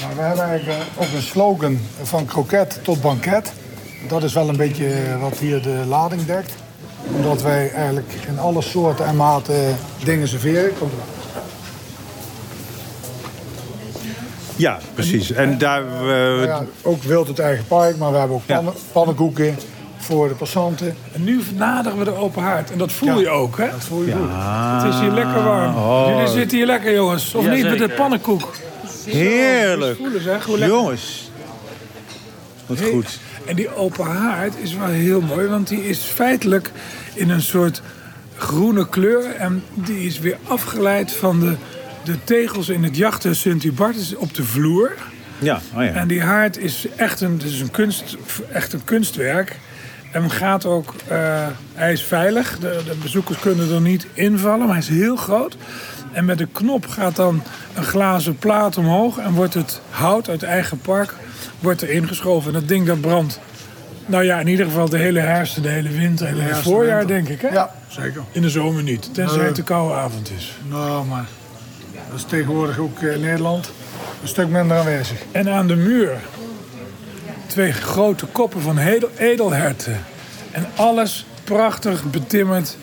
Maar 0.01 0.15
we 0.15 0.21
hebben 0.21 0.43
eigenlijk 0.45 0.79
eh, 0.79 1.01
ook 1.03 1.13
een 1.15 1.21
slogan 1.21 1.79
van 2.03 2.25
kroket 2.25 2.79
tot 2.83 3.01
banket. 3.01 3.51
Dat 4.07 4.23
is 4.23 4.33
wel 4.33 4.49
een 4.49 4.57
beetje 4.57 4.87
eh, 4.87 5.21
wat 5.21 5.37
hier 5.37 5.61
de 5.61 5.83
lading 5.87 6.25
dekt. 6.25 6.53
Omdat 7.15 7.41
wij 7.41 7.71
eigenlijk 7.71 8.13
in 8.27 8.39
alle 8.39 8.61
soorten 8.61 9.05
en 9.05 9.15
maten 9.15 9.75
dingen 10.03 10.27
serveren. 10.27 10.77
Komt 10.79 10.91
er- 10.91 10.97
Ja, 14.55 14.77
precies. 14.93 15.31
En 15.31 15.57
daar... 15.57 15.81
eh, 15.83 15.99
Nou 16.01 16.45
ja, 16.45 16.63
ook 16.81 17.03
wild 17.03 17.27
het 17.27 17.39
eigen 17.39 17.65
park, 17.67 17.97
maar 17.97 18.11
we 18.11 18.17
hebben 18.17 18.35
ook 18.35 18.43
Ja. 18.45 18.63
pannenkoeken 18.91 19.57
voor 19.97 20.27
de 20.27 20.33
passanten. 20.33 20.95
En 21.13 21.23
nu 21.23 21.41
naderen 21.55 21.97
we 21.97 22.03
de 22.03 22.15
open 22.15 22.43
haard. 22.43 22.71
En 22.71 22.77
dat 22.77 22.91
voel 22.91 23.19
je 23.19 23.29
ook, 23.29 23.57
hè? 23.57 23.69
Dat 23.71 23.83
voel 23.83 24.03
je 24.03 24.11
goed. 24.11 24.29
Het 24.83 24.93
is 24.93 24.99
hier 24.99 25.11
lekker 25.11 25.43
warm. 25.43 26.09
Jullie 26.13 26.27
zitten 26.27 26.57
hier 26.57 26.65
lekker, 26.65 26.93
jongens. 26.93 27.33
Of 27.35 27.49
niet, 27.49 27.63
met 27.63 27.77
de 27.77 27.89
pannenkoek. 27.89 28.53
Heerlijk. 29.05 29.97
Voelen 29.97 30.23
zeg, 30.23 30.45
hoe. 30.45 30.57
Jongens. 30.57 31.31
Wat 32.65 32.81
goed. 32.81 33.19
En 33.45 33.55
die 33.55 33.75
open 33.75 34.05
haard 34.05 34.53
is 34.61 34.75
wel 34.75 34.87
heel 34.87 35.21
mooi, 35.21 35.47
want 35.47 35.67
die 35.67 35.87
is 35.87 35.99
feitelijk 35.99 36.71
in 37.13 37.29
een 37.29 37.41
soort 37.41 37.81
groene 38.37 38.89
kleur. 38.89 39.35
En 39.35 39.63
die 39.73 40.05
is 40.05 40.19
weer 40.19 40.37
afgeleid 40.43 41.11
van 41.11 41.39
de, 41.39 41.55
de 42.03 42.23
tegels 42.23 42.69
in 42.69 42.83
het 42.83 42.97
jachten 42.97 43.35
Sint-Hubertus 43.35 44.15
op 44.15 44.33
de 44.33 44.43
vloer. 44.43 44.91
Ja, 45.39 45.61
oh 45.75 45.83
ja. 45.83 45.89
En 45.89 46.07
die 46.07 46.21
haard 46.21 46.57
is 46.57 46.87
echt 46.95 47.21
een, 47.21 47.41
is 47.43 47.59
een, 47.59 47.71
kunst, 47.71 48.17
echt 48.51 48.73
een 48.73 48.83
kunstwerk. 48.83 49.59
En 50.11 50.31
gaat 50.31 50.65
ook, 50.65 50.93
eh, 51.07 51.47
hij 51.73 51.91
is 51.91 52.03
veilig. 52.03 52.57
De, 52.59 52.81
de 52.85 52.95
bezoekers 53.01 53.39
kunnen 53.39 53.73
er 53.73 53.81
niet 53.81 54.07
invallen, 54.13 54.59
maar 54.59 54.75
hij 54.75 54.77
is 54.77 54.87
heel 54.87 55.15
groot. 55.15 55.57
En 56.19 56.25
met 56.25 56.37
de 56.37 56.47
knop 56.51 56.87
gaat 56.87 57.15
dan 57.15 57.43
een 57.75 57.83
glazen 57.83 58.37
plaat 58.37 58.77
omhoog 58.77 59.17
en 59.17 59.33
wordt 59.33 59.53
het 59.53 59.81
hout 59.89 60.29
uit 60.29 60.43
eigen 60.43 60.79
park 60.79 61.13
wordt 61.59 61.81
er 61.81 61.89
ingeschoven. 61.89 62.53
En 62.53 62.59
dat 62.59 62.67
ding 62.67 62.87
dat 62.87 63.01
brandt. 63.01 63.39
Nou 64.05 64.23
ja, 64.23 64.39
in 64.39 64.47
ieder 64.47 64.65
geval 64.65 64.89
de 64.89 64.97
hele 64.97 65.19
herfst, 65.19 65.55
en 65.55 65.61
de 65.61 65.69
hele 65.69 65.89
winter 65.89 66.27
en 66.27 66.31
het 66.33 66.41
hele 66.41 66.41
herfst 66.41 66.65
en 66.65 66.71
voorjaar, 66.71 66.97
winter. 66.97 67.15
denk 67.15 67.27
ik. 67.27 67.41
Hè? 67.41 67.47
Ja, 67.47 67.71
zeker. 67.87 68.21
In 68.31 68.41
de 68.41 68.49
zomer 68.49 68.83
niet, 68.83 69.13
tenzij 69.13 69.45
het 69.45 69.57
een 69.57 69.63
koude 69.63 69.93
avond 69.93 70.31
is. 70.37 70.53
Nou, 70.67 71.05
maar 71.05 71.25
dat 72.09 72.17
is 72.17 72.23
tegenwoordig 72.23 72.77
ook 72.77 72.99
eh, 72.99 73.13
in 73.13 73.21
Nederland 73.21 73.71
een 74.21 74.27
stuk 74.27 74.47
minder 74.47 74.77
aanwezig. 74.77 75.17
En 75.31 75.49
aan 75.49 75.67
de 75.67 75.75
muur 75.75 76.11
twee 77.47 77.71
grote 77.71 78.25
koppen 78.25 78.61
van 78.61 78.77
edel, 78.77 79.09
edelherten. 79.17 79.99
En 80.51 80.65
alles 80.75 81.25
prachtig 81.43 82.03
betimmerd 82.03 82.77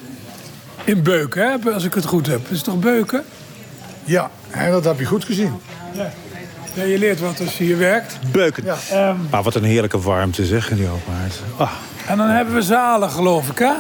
in 0.86 1.02
beuken, 1.02 1.42
hè? 1.62 1.72
als 1.72 1.84
ik 1.84 1.94
het 1.94 2.04
goed 2.04 2.26
heb. 2.26 2.40
Is 2.48 2.56
het 2.56 2.64
toch 2.64 2.78
beuken? 2.78 3.24
Ja, 4.04 4.30
en 4.50 4.70
dat 4.70 4.84
heb 4.84 4.98
je 4.98 5.04
goed 5.04 5.24
gezien. 5.24 5.52
Ja. 5.92 6.10
ja 6.74 6.82
je 6.82 6.98
leert 6.98 7.20
wat 7.20 7.40
als 7.40 7.58
je 7.58 7.64
hier 7.64 7.78
werkt. 7.78 8.18
Beuken. 8.32 8.64
Ja. 8.64 8.76
Ehm, 8.90 9.16
Ah, 9.30 9.44
wat 9.44 9.54
een 9.54 9.64
heerlijke 9.64 10.00
warmte 10.00 10.44
zeg 10.44 10.70
in 10.70 10.76
die 10.76 10.88
open 10.88 11.12
haard. 11.12 11.34
Ah, 11.56 11.70
en 12.08 12.16
dan 12.18 12.28
hebben 12.28 12.54
we 12.54 12.62
zalen, 12.62 13.10
geloof 13.10 13.48
ik, 13.50 13.58
hè? 13.58 13.72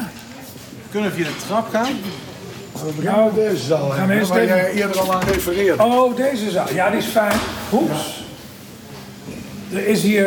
Kunnen 0.90 1.10
we 1.10 1.16
via 1.16 1.24
de 1.24 1.36
trap 1.46 1.68
gaan? 1.72 1.92
We 2.72 2.92
beginnen 2.96 3.24
met 3.24 3.34
deze 3.34 3.64
zaal, 3.64 3.88
gaan 3.90 4.10
hè, 4.10 4.18
eerst 4.18 4.28
waar 4.30 4.38
even- 4.38 4.56
jij 4.56 4.72
eerder 4.72 5.00
al 5.00 5.14
aan 5.14 5.22
refereerde. 5.22 5.82
Oh, 5.84 6.16
deze 6.16 6.50
zaal. 6.50 6.66
Ja, 6.74 6.90
die 6.90 6.98
is 6.98 7.04
fijn. 7.06 7.38
Hoeps. 7.70 8.24
Er, 9.72 9.86
is 9.86 10.02
hier, 10.02 10.24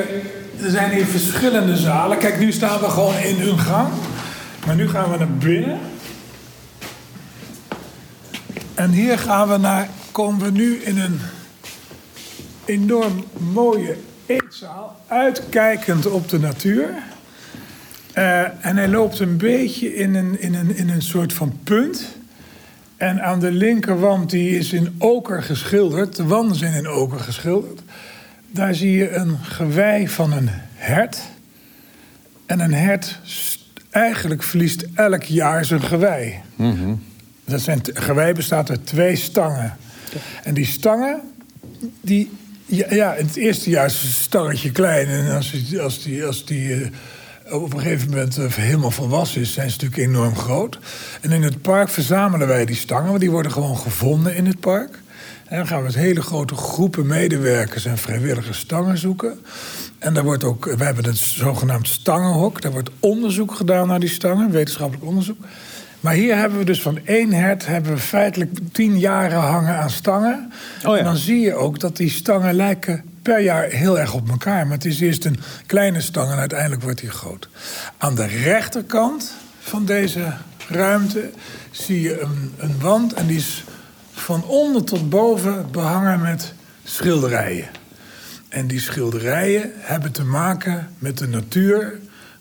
er 0.63 0.69
zijn 0.69 0.91
hier 0.91 1.05
verschillende 1.05 1.75
zalen. 1.77 2.17
Kijk, 2.17 2.39
nu 2.39 2.51
staan 2.51 2.79
we 2.79 2.89
gewoon 2.89 3.17
in 3.17 3.41
een 3.41 3.59
gang. 3.59 3.87
Maar 4.65 4.75
nu 4.75 4.89
gaan 4.89 5.11
we 5.11 5.17
naar 5.17 5.27
binnen. 5.29 5.79
En 8.79 8.91
hier 8.91 9.17
gaan 9.17 9.49
we 9.49 9.57
naar, 9.57 9.87
komen 10.11 10.45
we 10.45 10.51
nu 10.51 10.75
in 10.75 10.97
een 10.97 11.19
enorm 12.65 13.23
mooie 13.53 13.95
eetzaal. 14.25 15.01
Uitkijkend 15.07 16.05
op 16.05 16.29
de 16.29 16.39
natuur. 16.39 16.89
Eh, 18.13 18.65
en 18.65 18.77
hij 18.77 18.87
loopt 18.87 19.19
een 19.19 19.37
beetje 19.37 19.95
in 19.95 20.15
een, 20.15 20.41
in, 20.41 20.55
een, 20.55 20.75
in 20.75 20.89
een 20.89 21.01
soort 21.01 21.33
van 21.33 21.59
punt. 21.63 22.17
En 22.97 23.21
aan 23.23 23.39
de 23.39 23.51
linkerwand, 23.51 24.29
die 24.29 24.57
is 24.57 24.73
in 24.73 24.95
oker 24.97 25.43
geschilderd. 25.43 26.15
De 26.15 26.25
wanden 26.25 26.57
zijn 26.57 26.73
in 26.73 26.87
oker 26.87 27.19
geschilderd. 27.19 27.81
Daar 28.47 28.75
zie 28.75 28.91
je 28.91 29.11
een 29.11 29.37
gewei 29.37 30.07
van 30.07 30.31
een 30.31 30.49
hert. 30.75 31.19
En 32.45 32.59
een 32.59 32.73
hert 32.73 33.19
eigenlijk 33.89 34.43
verliest 34.43 34.85
elk 34.93 35.23
jaar 35.23 35.65
zijn 35.65 35.81
gewei. 35.81 36.41
Dat 37.49 37.61
zijn 37.61 37.81
gewei 37.93 38.33
bestaat 38.33 38.69
uit 38.69 38.85
twee 38.85 39.15
stangen. 39.15 39.77
En 40.43 40.53
die 40.53 40.65
stangen, 40.65 41.21
die, 42.01 42.31
ja, 42.65 43.13
het 43.13 43.35
eerste 43.35 43.69
jaar 43.69 43.85
is 43.85 44.01
het 44.01 44.11
stangetje 44.11 44.71
klein. 44.71 45.07
En 45.07 45.35
als 45.35 45.51
die, 45.51 45.81
als 45.81 46.03
die, 46.03 46.25
als 46.25 46.45
die 46.45 46.73
eh, 46.73 46.89
op 47.53 47.73
een 47.73 47.79
gegeven 47.79 48.09
moment 48.09 48.37
eh, 48.37 48.53
helemaal 48.53 48.91
volwassen 48.91 49.41
is, 49.41 49.53
zijn 49.53 49.69
ze 49.69 49.75
natuurlijk 49.75 50.09
enorm 50.09 50.35
groot. 50.35 50.79
En 51.21 51.31
in 51.31 51.43
het 51.43 51.61
park 51.61 51.89
verzamelen 51.89 52.47
wij 52.47 52.65
die 52.65 52.75
stangen, 52.75 53.07
want 53.07 53.19
die 53.19 53.31
worden 53.31 53.51
gewoon 53.51 53.77
gevonden 53.77 54.35
in 54.35 54.45
het 54.45 54.59
park. 54.59 54.99
En 55.45 55.57
dan 55.57 55.67
gaan 55.67 55.77
we 55.77 55.83
met 55.83 55.95
hele 55.95 56.21
grote 56.21 56.55
groepen 56.55 57.07
medewerkers 57.07 57.85
en 57.85 57.97
vrijwilligers 57.97 58.59
stangen 58.59 58.97
zoeken. 58.97 59.39
En 59.99 60.13
daar 60.13 60.23
wordt 60.23 60.43
ook, 60.43 60.65
we 60.65 60.83
hebben 60.83 61.05
het 61.05 61.17
zogenaamd 61.17 61.87
stangenhok. 61.87 62.61
Daar 62.61 62.71
wordt 62.71 62.89
onderzoek 62.99 63.55
gedaan 63.55 63.87
naar 63.87 63.99
die 63.99 64.09
stangen, 64.09 64.51
wetenschappelijk 64.51 65.05
onderzoek. 65.05 65.37
Maar 65.99 66.13
hier 66.13 66.35
hebben 66.35 66.59
we 66.59 66.65
dus 66.65 66.81
van 66.81 66.99
één 67.05 67.33
hert 67.33 67.65
hebben 67.65 67.93
we 67.93 67.99
feitelijk 67.99 68.51
tien 68.71 68.99
jaren 68.99 69.39
hangen 69.39 69.75
aan 69.75 69.89
stangen. 69.89 70.51
Oh 70.85 70.93
ja. 70.93 70.97
En 70.97 71.03
dan 71.03 71.17
zie 71.17 71.39
je 71.39 71.53
ook 71.53 71.79
dat 71.79 71.97
die 71.97 72.09
stangen 72.09 72.53
lijken 72.53 73.03
per 73.21 73.39
jaar 73.39 73.63
heel 73.63 73.99
erg 73.99 74.13
op 74.13 74.29
elkaar. 74.29 74.67
Maar 74.67 74.75
het 74.75 74.85
is 74.85 74.99
eerst 74.99 75.25
een 75.25 75.39
kleine 75.65 76.01
stang 76.01 76.31
en 76.31 76.37
uiteindelijk 76.37 76.81
wordt 76.81 76.99
die 76.99 77.09
groot. 77.09 77.49
Aan 77.97 78.15
de 78.15 78.25
rechterkant 78.25 79.33
van 79.59 79.85
deze 79.85 80.33
ruimte 80.69 81.29
zie 81.71 82.01
je 82.01 82.21
een, 82.21 82.53
een 82.57 82.79
wand 82.79 83.13
en 83.13 83.27
die 83.27 83.37
is 83.37 83.63
van 84.11 84.43
onder 84.43 84.83
tot 84.83 85.09
boven 85.09 85.71
behangen 85.71 86.21
met 86.21 86.53
schilderijen. 86.83 87.67
En 88.49 88.67
die 88.67 88.79
schilderijen 88.79 89.71
hebben 89.75 90.11
te 90.11 90.23
maken 90.23 90.89
met 90.99 91.17
de 91.17 91.27
natuur, 91.27 91.99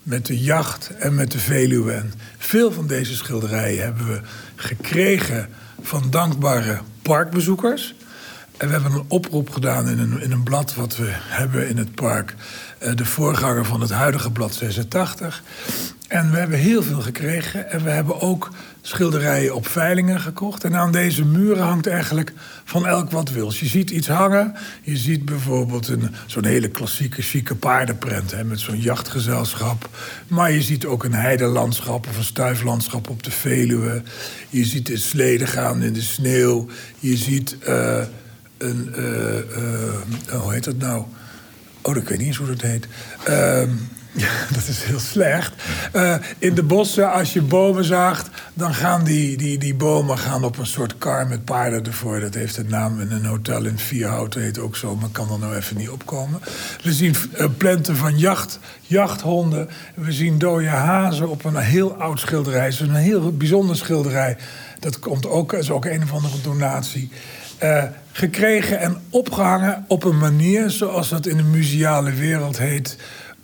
met 0.08 0.26
de 0.26 0.38
jacht 0.38 0.90
en 0.98 1.14
met 1.14 1.30
de 1.30 1.38
Veluwe. 1.38 1.92
En 1.92 2.12
veel 2.38 2.72
van 2.72 2.86
deze 2.86 3.14
schilderijen 3.14 3.84
hebben 3.84 4.06
we 4.06 4.20
gekregen 4.56 5.48
van 5.82 6.10
dankbare 6.10 6.78
parkbezoekers. 7.02 7.94
En 8.56 8.66
we 8.66 8.72
hebben 8.72 8.92
een 8.92 9.04
oproep 9.08 9.50
gedaan 9.50 9.88
in 9.88 9.98
een, 9.98 10.20
in 10.20 10.32
een 10.32 10.42
blad 10.42 10.74
wat 10.74 10.96
we 10.96 11.08
hebben 11.12 11.68
in 11.68 11.76
het 11.76 11.94
park. 11.94 12.34
eh, 12.78 12.94
de 12.94 13.04
voorganger 13.04 13.64
van 13.64 13.80
het 13.80 13.90
huidige 13.90 14.30
blad 14.30 14.54
86. 14.54 15.42
En 16.08 16.30
we 16.30 16.36
hebben 16.38 16.58
heel 16.58 16.82
veel 16.82 17.00
gekregen. 17.00 17.70
En 17.70 17.84
we 17.84 17.90
hebben 17.90 18.20
ook 18.20 18.50
schilderijen 18.80 19.54
op 19.54 19.66
veilingen 19.66 20.20
gekocht. 20.20 20.64
En 20.64 20.76
aan 20.76 20.92
deze 20.92 21.24
muren 21.24 21.62
hangt 21.62 21.86
eigenlijk 21.86 22.32
van 22.64 22.86
elk 22.86 23.10
wat 23.10 23.30
wils. 23.30 23.60
Je 23.60 23.66
ziet 23.66 23.90
iets 23.90 24.08
hangen. 24.08 24.54
Je 24.82 24.96
ziet 24.96 25.24
bijvoorbeeld 25.24 25.90
zo'n 26.26 26.44
hele 26.44 26.68
klassieke, 26.68 27.22
chique 27.22 27.54
paardenprent... 27.54 28.30
Hè, 28.30 28.44
met 28.44 28.60
zo'n 28.60 28.80
jachtgezelschap. 28.80 29.88
Maar 30.28 30.52
je 30.52 30.62
ziet 30.62 30.86
ook 30.86 31.04
een 31.04 31.14
heidelandschap 31.14 32.06
of 32.08 32.16
een 32.16 32.24
stuiflandschap 32.24 33.08
op 33.08 33.22
de 33.22 33.30
Veluwe. 33.30 34.02
Je 34.48 34.64
ziet 34.64 34.86
de 34.86 34.96
sleden 34.96 35.48
gaan 35.48 35.82
in 35.82 35.92
de 35.92 36.02
sneeuw. 36.02 36.66
Je 36.98 37.16
ziet 37.16 37.58
eh, 37.58 38.02
een... 38.58 38.94
eh, 38.94 39.38
eh, 39.38 40.40
hoe 40.42 40.52
heet 40.52 40.64
dat 40.64 40.78
nou? 40.78 41.04
Oh, 41.82 41.96
ik 41.96 42.08
weet 42.08 42.18
niet 42.18 42.26
eens 42.26 42.36
hoe 42.36 42.46
dat 42.46 42.60
heet. 42.60 42.88
Ja, 44.18 44.30
dat 44.54 44.68
is 44.68 44.82
heel 44.82 44.98
slecht. 44.98 45.52
Eh, 45.92 46.16
in 46.38 46.54
de 46.54 46.62
bossen, 46.62 47.12
als 47.12 47.32
je 47.32 47.42
bomen 47.42 47.84
zaagt, 47.84 48.28
dan 48.54 48.74
gaan 48.74 49.04
die, 49.04 49.36
die, 49.36 49.58
die 49.58 49.74
bomen 49.74 50.18
gaan 50.18 50.44
op 50.44 50.58
een 50.58 50.66
soort 50.66 50.98
kar 50.98 51.26
met 51.26 51.44
paarden 51.44 51.84
ervoor. 51.84 52.20
Dat 52.20 52.34
heeft 52.34 52.56
een 52.56 52.68
naam. 52.68 53.00
En 53.00 53.10
een 53.10 53.24
hotel 53.24 53.64
in 53.64 53.78
Vierhouten 53.78 54.42
heet 54.42 54.58
ook 54.58 54.76
zo, 54.76 54.96
maar 54.96 55.08
kan 55.08 55.32
er 55.32 55.38
nou 55.38 55.56
even 55.56 55.76
niet 55.76 55.88
opkomen. 55.88 56.40
We 56.82 56.92
zien 56.92 57.14
uh, 57.38 57.46
plenten 57.56 57.96
van 57.96 58.18
jacht, 58.18 58.58
jachthonden. 58.80 59.68
We 59.94 60.12
zien 60.12 60.38
dode 60.38 60.68
hazen 60.68 61.28
op 61.28 61.44
een 61.44 61.56
heel 61.56 61.94
oud 61.94 62.20
schilderij. 62.20 62.64
Het 62.64 62.72
is 62.72 62.80
een 62.80 62.94
heel 62.94 63.36
bijzonder 63.36 63.76
schilderij. 63.76 64.36
Dat 64.78 64.98
komt 64.98 65.26
ook, 65.26 65.52
is 65.52 65.70
ook 65.70 65.84
een 65.84 66.02
of 66.02 66.12
andere 66.12 66.40
donatie. 66.42 67.10
Uh, 67.62 67.82
gekregen 68.12 68.78
en 68.78 69.00
opgehangen 69.10 69.84
op 69.88 70.04
een 70.04 70.18
manier 70.18 70.70
zoals 70.70 71.08
dat 71.08 71.26
in 71.26 71.36
de 71.36 71.42
museale 71.42 72.12
wereld 72.12 72.58
heet. 72.58 72.96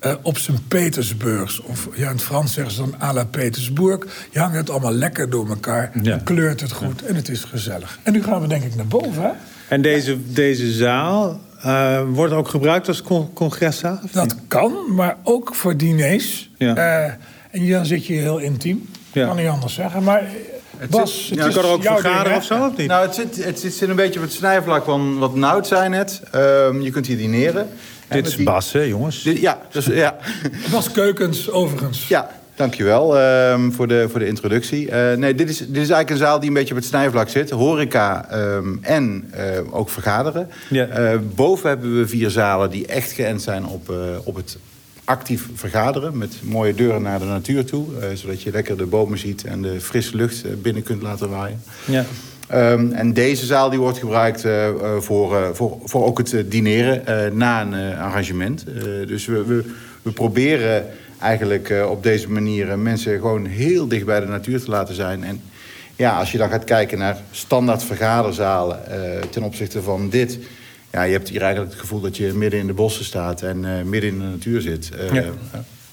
Uh, 0.07 0.13
op 0.23 0.39
Sint 0.39 0.69
Petersburgs. 0.69 1.61
Of 1.61 1.89
ja, 1.95 2.09
in 2.09 2.17
het 2.17 2.23
Frans 2.23 2.53
zeggen 2.53 2.75
ze 2.75 2.81
dan 2.81 2.95
à 3.03 3.13
la 3.13 3.25
Petersburg. 3.25 4.29
Je 4.31 4.39
hangt 4.39 4.57
het 4.57 4.71
allemaal 4.71 4.93
lekker 4.93 5.31
door 5.31 5.49
elkaar. 5.49 5.91
Ja. 6.03 6.21
Kleurt 6.25 6.61
het 6.61 6.73
goed 6.73 7.01
ja. 7.01 7.07
en 7.07 7.15
het 7.15 7.29
is 7.29 7.45
gezellig. 7.45 7.99
En 8.03 8.13
nu 8.13 8.23
gaan 8.23 8.41
we 8.41 8.47
denk 8.47 8.65
ik 8.65 8.75
naar 8.75 8.87
boven. 8.87 9.23
Hè? 9.23 9.31
En 9.69 9.83
deze, 9.83 10.33
deze 10.33 10.73
zaal 10.73 11.41
uh, 11.67 12.01
wordt 12.13 12.33
ook 12.33 12.49
gebruikt 12.49 12.89
als 12.89 13.03
con 13.03 13.33
congreszaal? 13.33 14.01
Dat 14.13 14.37
kan, 14.49 14.95
maar 14.95 15.17
ook 15.23 15.55
voor 15.55 15.77
diners. 15.77 16.51
Ja. 16.57 16.77
Uh, 16.77 17.13
en 17.51 17.71
dan 17.71 17.87
zit 17.87 18.07
je 18.07 18.13
heel 18.13 18.39
intiem. 18.39 18.89
Ja. 19.13 19.27
Kan 19.27 19.37
niet 19.37 19.49
anders 19.49 19.75
zeggen. 19.75 20.03
Maar 20.03 20.23
het 20.77 20.91
Bas, 20.91 21.27
zit, 21.27 21.39
het 21.39 21.55
ja, 21.55 21.61
kan 21.61 21.71
er 21.71 21.77
ook 21.77 21.83
vergaderen 21.83 22.37
of 22.37 22.45
zo, 22.45 22.65
of 22.65 22.77
niet? 22.77 22.89
Nou, 22.89 23.07
het 23.07 23.15
zit, 23.15 23.45
het 23.45 23.59
zit 23.59 23.89
een 23.89 23.97
beetje 23.97 24.19
op 24.19 24.25
het 24.25 24.35
snijvlak 24.35 24.85
van 24.85 25.19
wat 25.19 25.35
Nout 25.35 25.67
zei 25.67 25.89
net. 25.89 26.23
Um, 26.35 26.83
je 26.83 26.91
kunt 26.91 27.07
hier 27.07 27.17
dineren. 27.17 27.69
Dit 28.15 28.27
is 28.27 28.37
die... 28.37 28.45
Bas, 28.45 28.73
hè, 28.73 28.81
jongens? 28.81 29.23
Dit, 29.23 29.41
ja, 29.41 29.61
dus, 29.71 29.87
ja. 29.87 30.17
Bas 30.71 30.91
Keukens, 30.91 31.51
overigens. 31.51 32.09
Ja, 32.09 32.31
dankjewel 32.55 33.21
um, 33.51 33.73
voor, 33.73 33.89
de, 33.89 34.07
voor 34.11 34.19
de 34.21 34.27
introductie. 34.27 34.91
Uh, 34.91 35.13
nee, 35.13 35.35
dit 35.35 35.49
is, 35.49 35.59
dit 35.59 35.69
is 35.69 35.77
eigenlijk 35.77 36.11
een 36.11 36.17
zaal 36.17 36.39
die 36.39 36.49
een 36.49 36.55
beetje 36.55 36.75
op 36.75 36.81
het 36.81 36.89
snijvlak 36.89 37.29
zit. 37.29 37.51
Horeca 37.51 38.29
um, 38.33 38.79
en 38.83 39.33
uh, 39.35 39.75
ook 39.75 39.91
vergaderen. 39.91 40.49
Ja. 40.71 41.13
Uh, 41.13 41.19
boven 41.35 41.69
hebben 41.69 41.99
we 41.99 42.09
vier 42.09 42.31
zalen 42.31 42.71
die 42.71 42.87
echt 42.87 43.13
geënt 43.13 43.43
zijn 43.43 43.67
op, 43.67 43.93
op 44.25 44.35
het 44.35 44.59
actief 45.05 45.49
vergaderen. 45.55 46.19
Met 46.19 46.35
mooie 46.43 46.75
deuren 46.75 47.03
naar 47.03 47.19
de 47.19 47.25
natuur 47.25 47.65
toe. 47.65 47.87
Uh, 48.01 48.07
zodat 48.15 48.43
je 48.43 48.51
lekker 48.51 48.77
de 48.77 48.87
bomen 48.87 49.19
ziet 49.19 49.45
en 49.45 49.63
de 49.63 49.81
frisse 49.81 50.17
lucht 50.17 50.63
binnen 50.63 50.83
kunt 50.83 51.03
laten 51.03 51.31
waaien. 51.31 51.63
Ja. 51.85 52.05
Um, 52.53 52.93
en 52.93 53.13
deze 53.13 53.47
zaal 53.47 53.71
die 53.71 53.79
wordt 53.79 53.99
gebruikt 53.99 54.45
uh, 54.45 54.69
voor, 54.99 55.55
voor, 55.55 55.79
voor 55.85 56.05
ook 56.05 56.19
het 56.19 56.45
dineren 56.47 57.37
na 57.37 57.63
een 57.63 57.97
arrangement. 57.97 58.65
dus 59.07 59.27
we, 59.27 59.45
we, 59.45 59.65
we 60.03 60.11
proberen 60.11 60.87
eigenlijk 61.21 61.73
op 61.89 62.03
deze 62.03 62.31
manier 62.31 62.79
mensen 62.79 63.19
gewoon 63.19 63.47
heel 63.47 63.89
dicht 63.89 64.05
bij 64.05 64.21
de 64.21 64.27
natuur 64.27 64.63
te 64.63 64.71
laten 64.71 64.95
zijn. 64.95 65.25
En 65.25 65.43
ja, 65.97 66.19
als 66.19 66.33
je 66.33 66.39
dan 66.39 66.51
gaat 66.51 66.65
kijken 66.65 66.99
naar 66.99 67.17
standaard 67.31 67.83
vergaderzalen 67.83 68.79
ten 69.31 69.43
opzichte 69.43 69.83
van 69.83 70.09
dit 70.09 70.39
ja, 70.95 71.03
je 71.03 71.13
hebt 71.13 71.29
hier 71.29 71.43
eigenlijk 71.43 71.73
het 71.73 71.81
gevoel 71.81 72.01
dat 72.01 72.17
je 72.17 72.33
midden 72.33 72.61
in 72.61 72.67
de 72.67 72.73
bossen 72.73 73.05
staat 73.05 73.43
en 73.43 73.65
uh, 73.65 73.83
midden 73.83 74.11
in 74.11 74.19
de 74.19 74.25
natuur 74.25 74.61
zit. 74.61 74.91
Uh, 74.95 75.13
ja. 75.13 75.25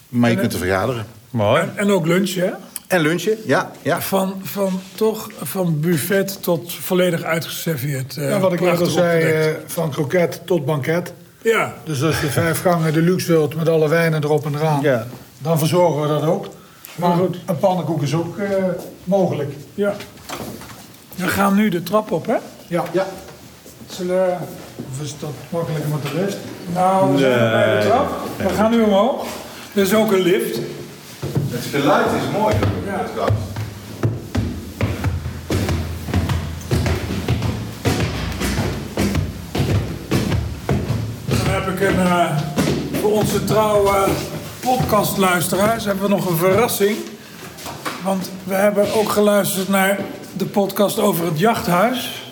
Maar 0.10 0.30
je 0.30 0.36
en, 0.36 0.41
kunt 0.41 0.54
er 0.54 0.60
vergaderen. 0.60 1.06
Mooi. 1.30 1.62
En, 1.62 1.78
en, 1.78 1.89
ook 1.89 2.06
lunchen, 2.06 2.45
hè? 2.45 2.52
En 2.92 3.02
lunchen, 3.02 3.38
ja. 3.46 3.72
ja. 3.82 4.02
Van, 4.02 4.42
van 4.44 4.82
toch 4.96 5.30
van 5.42 5.80
buffet 5.80 6.44
tot 6.44 6.74
volledig 6.74 7.24
uitgeserveerd. 7.24 8.18
Uh, 8.18 8.30
ja, 8.30 8.39
wat 8.39 8.54
ik 8.54 8.60
net 8.60 8.80
al 8.80 8.86
zei, 8.86 9.56
van 9.66 9.89
kroket 9.89 10.42
tot 10.46 10.66
banket. 10.66 11.14
Ja. 11.42 11.74
Dus 11.84 12.04
als 12.04 12.22
je 12.22 12.28
vijf 12.28 12.62
gangen 12.62 12.94
de 12.94 13.02
luxe 13.02 13.32
wilt 13.32 13.56
met 13.56 13.70
alle 13.70 13.89
wijnen 13.89 14.24
erop 14.24 14.46
en 14.46 14.56
eraan, 14.56 14.82
ja. 14.82 15.08
dan 15.38 15.60
verzorgen 15.60 16.02
we 16.02 16.08
dat 16.08 16.24
ook. 16.24 16.48
Maar 16.96 17.16
goed, 17.16 17.38
een 17.46 17.58
pannenkoek 17.58 18.02
is 18.02 18.14
ook 18.14 18.38
mogelijk. 19.04 19.54
Ja. 19.74 19.96
We 21.16 21.28
gaan 21.28 21.56
nu 21.56 21.70
de 21.70 21.84
trap 21.84 22.12
op, 22.12 22.26
hè? 22.26 22.38
Ja. 22.68 22.84
ja. 22.92 23.06
Zullen 23.89 24.38
of 24.92 25.04
is 25.04 25.16
dat 25.20 25.34
makkelijker 25.50 25.89
met 25.89 26.02
de 26.02 26.24
rest? 26.24 26.38
Nou, 26.74 27.12
we 27.12 27.20
zijn 27.20 27.39
nee. 27.39 27.50
bij 27.50 27.80
de 27.80 27.88
trap. 27.88 28.10
We 28.38 28.50
gaan 28.50 28.72
nu 28.72 28.82
omhoog. 28.82 29.26
Er 29.74 29.82
is 29.82 29.94
ook 29.94 30.12
een 30.12 30.22
lift. 30.22 30.60
Het 31.52 31.66
geluid 31.72 32.06
is 32.06 32.39
mooi. 32.39 32.56
Ja. 32.86 33.06
Dan 41.28 41.54
heb 41.54 41.68
ik 41.68 41.82
een, 41.82 41.95
uh, 41.95 42.38
voor 43.02 43.12
onze 43.12 43.43
trouwe 43.43 44.08
podcastluisteraars 44.60 45.86
hebben 45.86 46.04
we 46.04 46.10
nog 46.10 46.30
een 46.30 46.38
verrassing. 46.38 46.97
Want 48.04 48.30
we 48.43 48.54
hebben 48.54 48.93
ook 48.93 49.10
geluisterd 49.10 49.70
naar 49.70 49.99
de 50.34 50.45
podcast 50.45 50.99
over 50.99 51.26
het 51.26 51.39
jachthuis. 51.39 52.24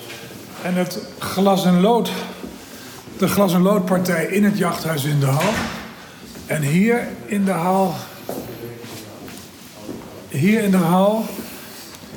En 0.61 0.73
het 0.73 0.99
glas 1.19 1.65
en 1.65 1.81
lood 1.81 2.09
de 3.17 3.27
glas- 3.27 3.53
en 3.53 3.61
loodpartij 3.61 4.25
in 4.25 4.43
het 4.43 4.57
jachthuis 4.57 5.03
in 5.03 5.19
de 5.19 5.25
hal. 5.25 5.53
En 6.45 6.61
hier 6.61 7.07
in 7.25 7.45
de 7.45 7.51
hal, 7.51 7.95
hier 10.39 10.63
in 10.63 10.71
de 10.71 10.77
hal 10.77 11.25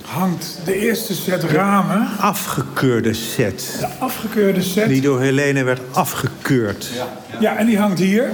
hangt 0.05 0.59
de 0.65 0.79
eerste 0.79 1.15
set 1.15 1.43
ramen. 1.43 2.09
Afgekeurde 2.19 3.15
set. 3.15 3.77
De 3.81 3.87
afgekeurde 3.99 4.63
set. 4.63 4.89
Die 4.89 5.01
door 5.01 5.21
Helene 5.21 5.63
werd 5.63 5.81
afgekeurd. 5.91 6.91
Ja, 6.95 7.09
ja. 7.31 7.41
ja 7.41 7.57
en 7.57 7.67
die 7.67 7.79
hangt 7.79 7.99
hier. 7.99 8.31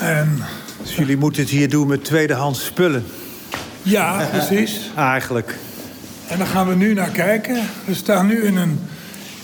En... 0.00 0.42
Dus 0.82 0.96
jullie 0.96 1.16
moeten 1.16 1.42
het 1.42 1.50
hier 1.50 1.68
doen 1.68 1.86
met 1.86 2.04
tweedehands 2.04 2.64
spullen. 2.64 3.04
Ja, 3.82 4.28
precies. 4.30 4.90
Eigenlijk. 4.96 5.58
En 6.26 6.38
daar 6.38 6.46
gaan 6.46 6.68
we 6.68 6.74
nu 6.74 6.94
naar 6.94 7.10
kijken. 7.10 7.58
We 7.84 7.94
staan 7.94 8.26
nu 8.26 8.42
in 8.42 8.56
een 8.56 8.78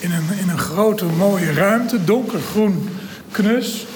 in 0.00 0.12
een, 0.12 0.38
in 0.40 0.48
een 0.48 0.58
grote 0.58 1.04
mooie 1.04 1.52
ruimte, 1.52 2.04
donkergroen 2.04 2.88
knus, 3.30 3.86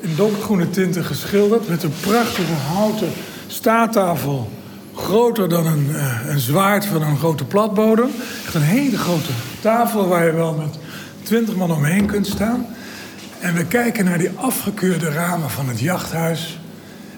in 0.00 0.12
donkergroene 0.16 0.70
tinten 0.70 1.04
geschilderd, 1.04 1.68
met 1.68 1.82
een 1.82 1.94
prachtige 2.00 2.52
houten 2.52 3.08
staattafel, 3.52 4.50
groter 4.94 5.48
dan 5.48 5.66
een, 5.66 5.86
uh, 5.90 6.28
een 6.28 6.38
zwaard 6.38 6.84
van 6.84 7.02
een 7.02 7.16
grote 7.16 7.44
platbodem. 7.44 8.10
Echt 8.44 8.54
een 8.54 8.62
hele 8.62 8.98
grote 8.98 9.30
tafel 9.60 10.08
waar 10.08 10.24
je 10.24 10.32
wel 10.32 10.54
met 10.54 10.78
twintig 11.22 11.56
man 11.56 11.70
omheen 11.70 12.06
kunt 12.06 12.26
staan. 12.26 12.66
En 13.40 13.54
we 13.54 13.66
kijken 13.66 14.04
naar 14.04 14.18
die 14.18 14.30
afgekeurde 14.34 15.10
ramen 15.10 15.50
van 15.50 15.68
het 15.68 15.80
jachthuis. 15.80 16.60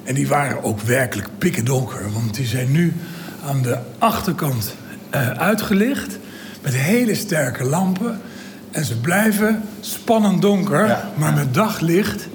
En 0.05 0.15
die 0.15 0.29
waren 0.29 0.65
ook 0.65 0.81
werkelijk 0.81 1.29
pikkendonker, 1.39 2.13
want 2.13 2.35
die 2.35 2.47
zijn 2.47 2.71
nu 2.71 2.95
aan 3.47 3.63
de 3.63 3.79
achterkant 3.99 4.75
uh, 5.15 5.31
uitgelicht 5.31 6.19
met 6.63 6.75
hele 6.75 7.15
sterke 7.15 7.65
lampen. 7.65 8.21
En 8.71 8.85
ze 8.85 9.01
blijven 9.01 9.63
spannend 9.81 10.43
donker, 10.43 10.87
ja. 10.87 11.11
maar 11.17 11.33
met 11.33 11.55
daglicht... 11.55 12.29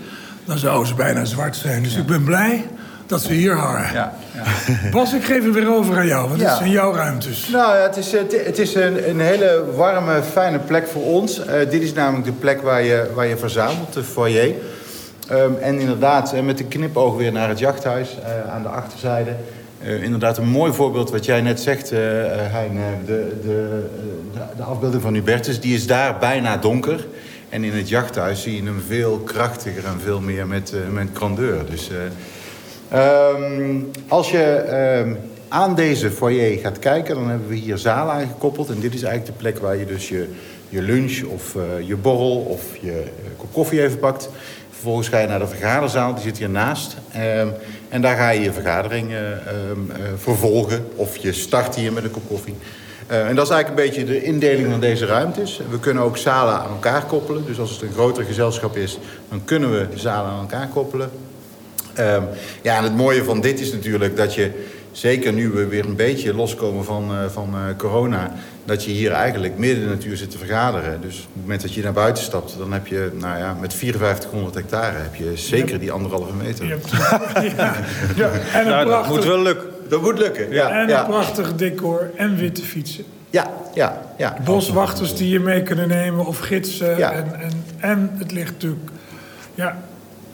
dan 0.45 0.57
zouden 0.57 0.87
ze 0.87 0.93
bijna 0.93 1.25
zwart 1.25 1.55
zijn. 1.55 1.83
Dus 1.83 1.93
ja. 1.93 1.99
ik 1.99 2.05
ben 2.05 2.23
blij 2.23 2.65
dat 3.09 3.21
ze 3.21 3.33
hier 3.33 3.55
hangen. 3.55 3.93
Ja, 3.93 4.13
ja. 4.33 4.43
Bas, 4.91 5.13
ik 5.13 5.23
geef 5.23 5.43
hem 5.43 5.53
weer 5.53 5.73
over 5.73 5.97
aan 5.97 6.07
jou, 6.07 6.29
want 6.29 6.41
het 6.41 6.57
zijn 6.57 6.71
jouw 6.71 6.93
ruimtes. 6.93 7.47
Nou 7.51 7.75
ja, 7.75 7.81
het 7.81 7.97
is, 7.97 8.11
het, 8.11 8.59
is 8.59 8.75
een, 8.75 9.09
een 9.09 9.19
hele 9.19 9.65
warme, 9.75 10.21
fijne 10.31 10.59
plek 10.59 10.87
voor 10.87 11.03
ons. 11.03 11.45
Eh, 11.45 11.69
dit 11.69 11.81
is 11.81 11.93
namelijk 11.93 12.25
de 12.25 12.31
plek 12.31 12.61
waar 12.61 12.83
je, 12.83 13.09
waar 13.13 13.27
je 13.27 13.37
verzamelt, 13.37 13.93
de 13.93 14.03
foyer. 14.03 14.55
Ehm, 15.29 15.53
en 15.61 15.79
inderdaad, 15.79 16.33
eh, 16.33 16.41
met 16.41 16.59
een 16.59 16.67
knipoog 16.67 17.15
weer 17.15 17.31
naar 17.31 17.49
het 17.49 17.59
jachthuis 17.59 18.17
eh, 18.23 18.53
aan 18.53 18.61
de 18.61 18.67
achterzijde. 18.67 19.31
Inderdaad, 20.01 20.37
een 20.37 20.49
mooi 20.49 20.73
voorbeeld 20.73 21.11
wat 21.11 21.25
jij 21.25 21.41
net 21.41 21.59
zegt, 21.59 21.91
eh, 21.91 21.99
Hein. 21.99 22.79
de, 23.05 23.35
de, 23.41 23.87
de, 24.33 24.41
de 24.57 24.63
afbeelding 24.63 25.01
van 25.01 25.13
Hubertus, 25.13 25.59
die 25.59 25.75
is 25.75 25.87
daar 25.87 26.17
bijna 26.17 26.57
donker. 26.57 27.05
En 27.49 27.63
in 27.63 27.73
het 27.73 27.89
jachthuis 27.89 28.41
zie 28.41 28.55
je 28.55 28.63
hem 28.63 28.83
veel 28.87 29.17
krachtiger 29.17 29.85
en 29.85 29.99
veel 30.03 30.21
meer 30.21 30.47
met, 30.47 30.73
met 30.91 31.07
grandeur. 31.13 31.65
Dus... 31.69 31.89
eh, 32.89 33.19
Ehm, 33.29 33.79
als 34.07 34.31
je 34.31 34.43
ehm, 34.43 35.13
aan 35.47 35.75
deze 35.75 36.11
foyer 36.11 36.59
gaat 36.59 36.79
kijken, 36.79 37.15
dan 37.15 37.29
hebben 37.29 37.47
we 37.47 37.55
hier 37.55 37.77
zalen 37.77 38.13
aangekoppeld. 38.13 38.69
En 38.69 38.79
dit 38.79 38.93
is 38.93 39.03
eigenlijk 39.03 39.37
de 39.37 39.43
plek 39.43 39.57
waar 39.57 39.75
je 39.75 39.85
dus 39.85 40.09
je, 40.09 40.27
je 40.69 40.81
lunch 40.81 41.23
of 41.23 41.55
eh, 41.55 41.87
je 41.87 41.95
borrel 41.95 42.37
of 42.37 42.61
je 42.81 42.91
eh, 42.91 43.37
kop 43.37 43.53
koffie 43.53 43.83
even 43.83 43.99
pakt. 43.99 44.29
Vervolgens 44.71 45.07
ga 45.07 45.19
je 45.19 45.27
naar 45.27 45.39
de 45.39 45.47
vergaderzaal, 45.47 46.13
die 46.13 46.23
zit 46.23 46.37
hiernaast. 46.37 46.97
Ehm, 47.11 47.47
en 47.89 48.01
daar 48.01 48.15
ga 48.15 48.29
je 48.29 48.41
je 48.41 48.53
vergadering 48.53 49.11
eh, 49.13 49.19
vervolgen. 50.17 50.85
Of 50.95 51.17
je 51.17 51.33
start 51.33 51.75
hier 51.75 51.93
met 51.93 52.03
een 52.03 52.11
kop 52.11 52.27
koffie. 52.27 52.55
En 53.07 53.35
dat 53.35 53.45
is 53.45 53.51
eigenlijk 53.51 53.69
een 53.69 53.89
beetje 53.89 54.13
de 54.13 54.23
indeling 54.23 54.71
van 54.71 54.79
deze 54.79 55.05
ruimtes. 55.05 55.61
We 55.69 55.79
kunnen 55.79 56.03
ook 56.03 56.17
zalen 56.17 56.53
aan 56.53 56.69
elkaar 56.69 57.05
koppelen. 57.05 57.45
Dus 57.45 57.59
als 57.59 57.71
het 57.71 57.81
een 57.81 57.93
groter 57.93 58.23
gezelschap 58.23 58.75
is, 58.77 58.99
dan 59.29 59.41
kunnen 59.45 59.71
we 59.71 59.87
zalen 59.95 60.31
aan 60.31 60.39
elkaar 60.39 60.67
koppelen. 60.67 61.09
Ehm, 61.93 62.23
ja, 62.61 62.77
en 62.77 62.83
het 62.83 62.95
mooie 62.95 63.23
van 63.23 63.41
dit 63.41 63.59
is 63.59 63.71
natuurlijk 63.71 64.17
dat 64.17 64.35
je, 64.35 64.51
zeker 64.91 65.33
nu 65.33 65.49
we 65.49 65.67
weer 65.67 65.85
een 65.85 65.95
beetje 65.95 66.33
loskomen 66.33 66.85
van, 66.85 67.11
eh, 67.11 67.29
van 67.29 67.53
eh, 67.53 67.77
corona, 67.77 68.31
dat 68.65 68.85
je 68.85 68.91
hier 68.91 69.11
eigenlijk 69.11 69.57
midden 69.57 69.83
in 69.83 69.89
de 69.89 69.95
natuur 69.95 70.17
zit 70.17 70.31
te 70.31 70.37
vergaderen. 70.37 71.01
Dus 71.01 71.17
op 71.17 71.33
het 71.33 71.41
moment 71.41 71.61
dat 71.61 71.73
je 71.73 71.83
naar 71.83 71.93
buiten 71.93 72.23
stapt, 72.23 72.55
dan 72.57 72.73
heb 72.73 72.87
je, 72.87 73.11
nou 73.13 73.37
ja, 73.37 73.53
met 73.53 73.73
5400 73.73 74.55
hectare 74.55 74.97
heb 74.97 75.15
je 75.15 75.31
zeker 75.37 75.79
die 75.79 75.91
anderhalve 75.91 76.33
meter. 76.33 76.65
Ja. 76.65 76.77
Ja, 78.15 78.31
En 78.53 78.59
een 78.59 78.67
Nou, 78.67 78.85
dat 78.85 78.85
prachtig, 78.85 79.15
moet 79.15 79.25
wel 79.25 79.41
lukken. 79.41 79.67
Dat 79.89 80.01
moet 80.01 80.19
lukken, 80.19 80.51
ja. 80.51 80.69
en 80.69 80.81
een 80.81 80.87
ja. 80.87 81.03
prachtig 81.03 81.55
decor 81.55 82.11
en 82.15 82.35
witte 82.35 82.61
fietsen. 82.61 83.03
Ja, 83.29 83.51
ja, 83.73 84.01
ja. 84.17 84.35
Boswachters 84.43 85.15
die 85.15 85.29
je 85.29 85.39
mee 85.39 85.63
kunnen 85.63 85.87
nemen 85.87 86.25
of 86.25 86.39
gidsen. 86.39 86.97
Ja. 86.97 87.11
En, 87.11 87.39
en, 87.39 87.63
en 87.77 88.11
het 88.17 88.31
ligt 88.31 88.51
natuurlijk 88.51 88.89
ja, 89.55 89.77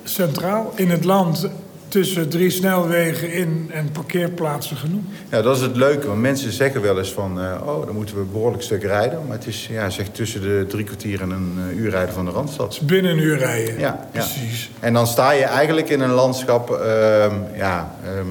centraal 0.10 0.74
in 0.76 0.90
het 0.90 1.04
land 1.04 1.50
tussen 1.88 2.30
drie 2.30 2.50
snelwegen 2.50 3.32
in 3.32 3.70
en 3.74 3.92
parkeerplaatsen 3.92 4.78
genoeg. 4.78 5.04
Ja, 5.30 5.42
dat 5.42 5.56
is 5.56 5.62
het 5.62 5.76
leuke, 5.76 6.08
want 6.08 6.22
mensen 6.22 6.52
zeggen 6.52 6.82
wel 6.82 6.98
eens 6.98 7.12
van... 7.12 7.42
eh, 7.42 7.68
oh, 7.68 7.86
dan 7.86 7.96
moeten 7.96 8.16
we 8.16 8.22
een 8.22 8.32
behoorlijk 8.32 8.64
stuk 8.64 8.84
rijden. 8.84 9.20
Maar 9.28 9.38
het 9.38 9.48
is 9.48 9.68
ja, 9.72 9.90
zeg, 9.90 10.08
tussen 10.08 10.42
de 10.42 10.66
drie 10.68 10.84
kwartier 10.84 11.22
en 11.22 11.30
een 11.30 11.54
eh, 11.70 11.78
uur 11.78 11.90
rijden 11.90 12.14
van 12.14 12.26
de 12.26 12.32
Randstad. 12.32 12.70
Dus 12.70 12.80
binnen 12.80 13.12
een 13.12 13.20
uur 13.20 13.38
rijden. 13.38 13.80
Ja, 13.80 13.80
ja. 13.80 14.08
precies. 14.12 14.72
En 14.80 14.94
dan 14.94 15.08
sta 15.08 15.32
je 15.32 15.44
eigenlijk 15.44 15.90
in 15.90 16.02
een 16.02 16.12
landschap, 16.12 16.72
ehm, 16.72 17.36
ja, 17.56 17.96
ehm, 18.04 18.28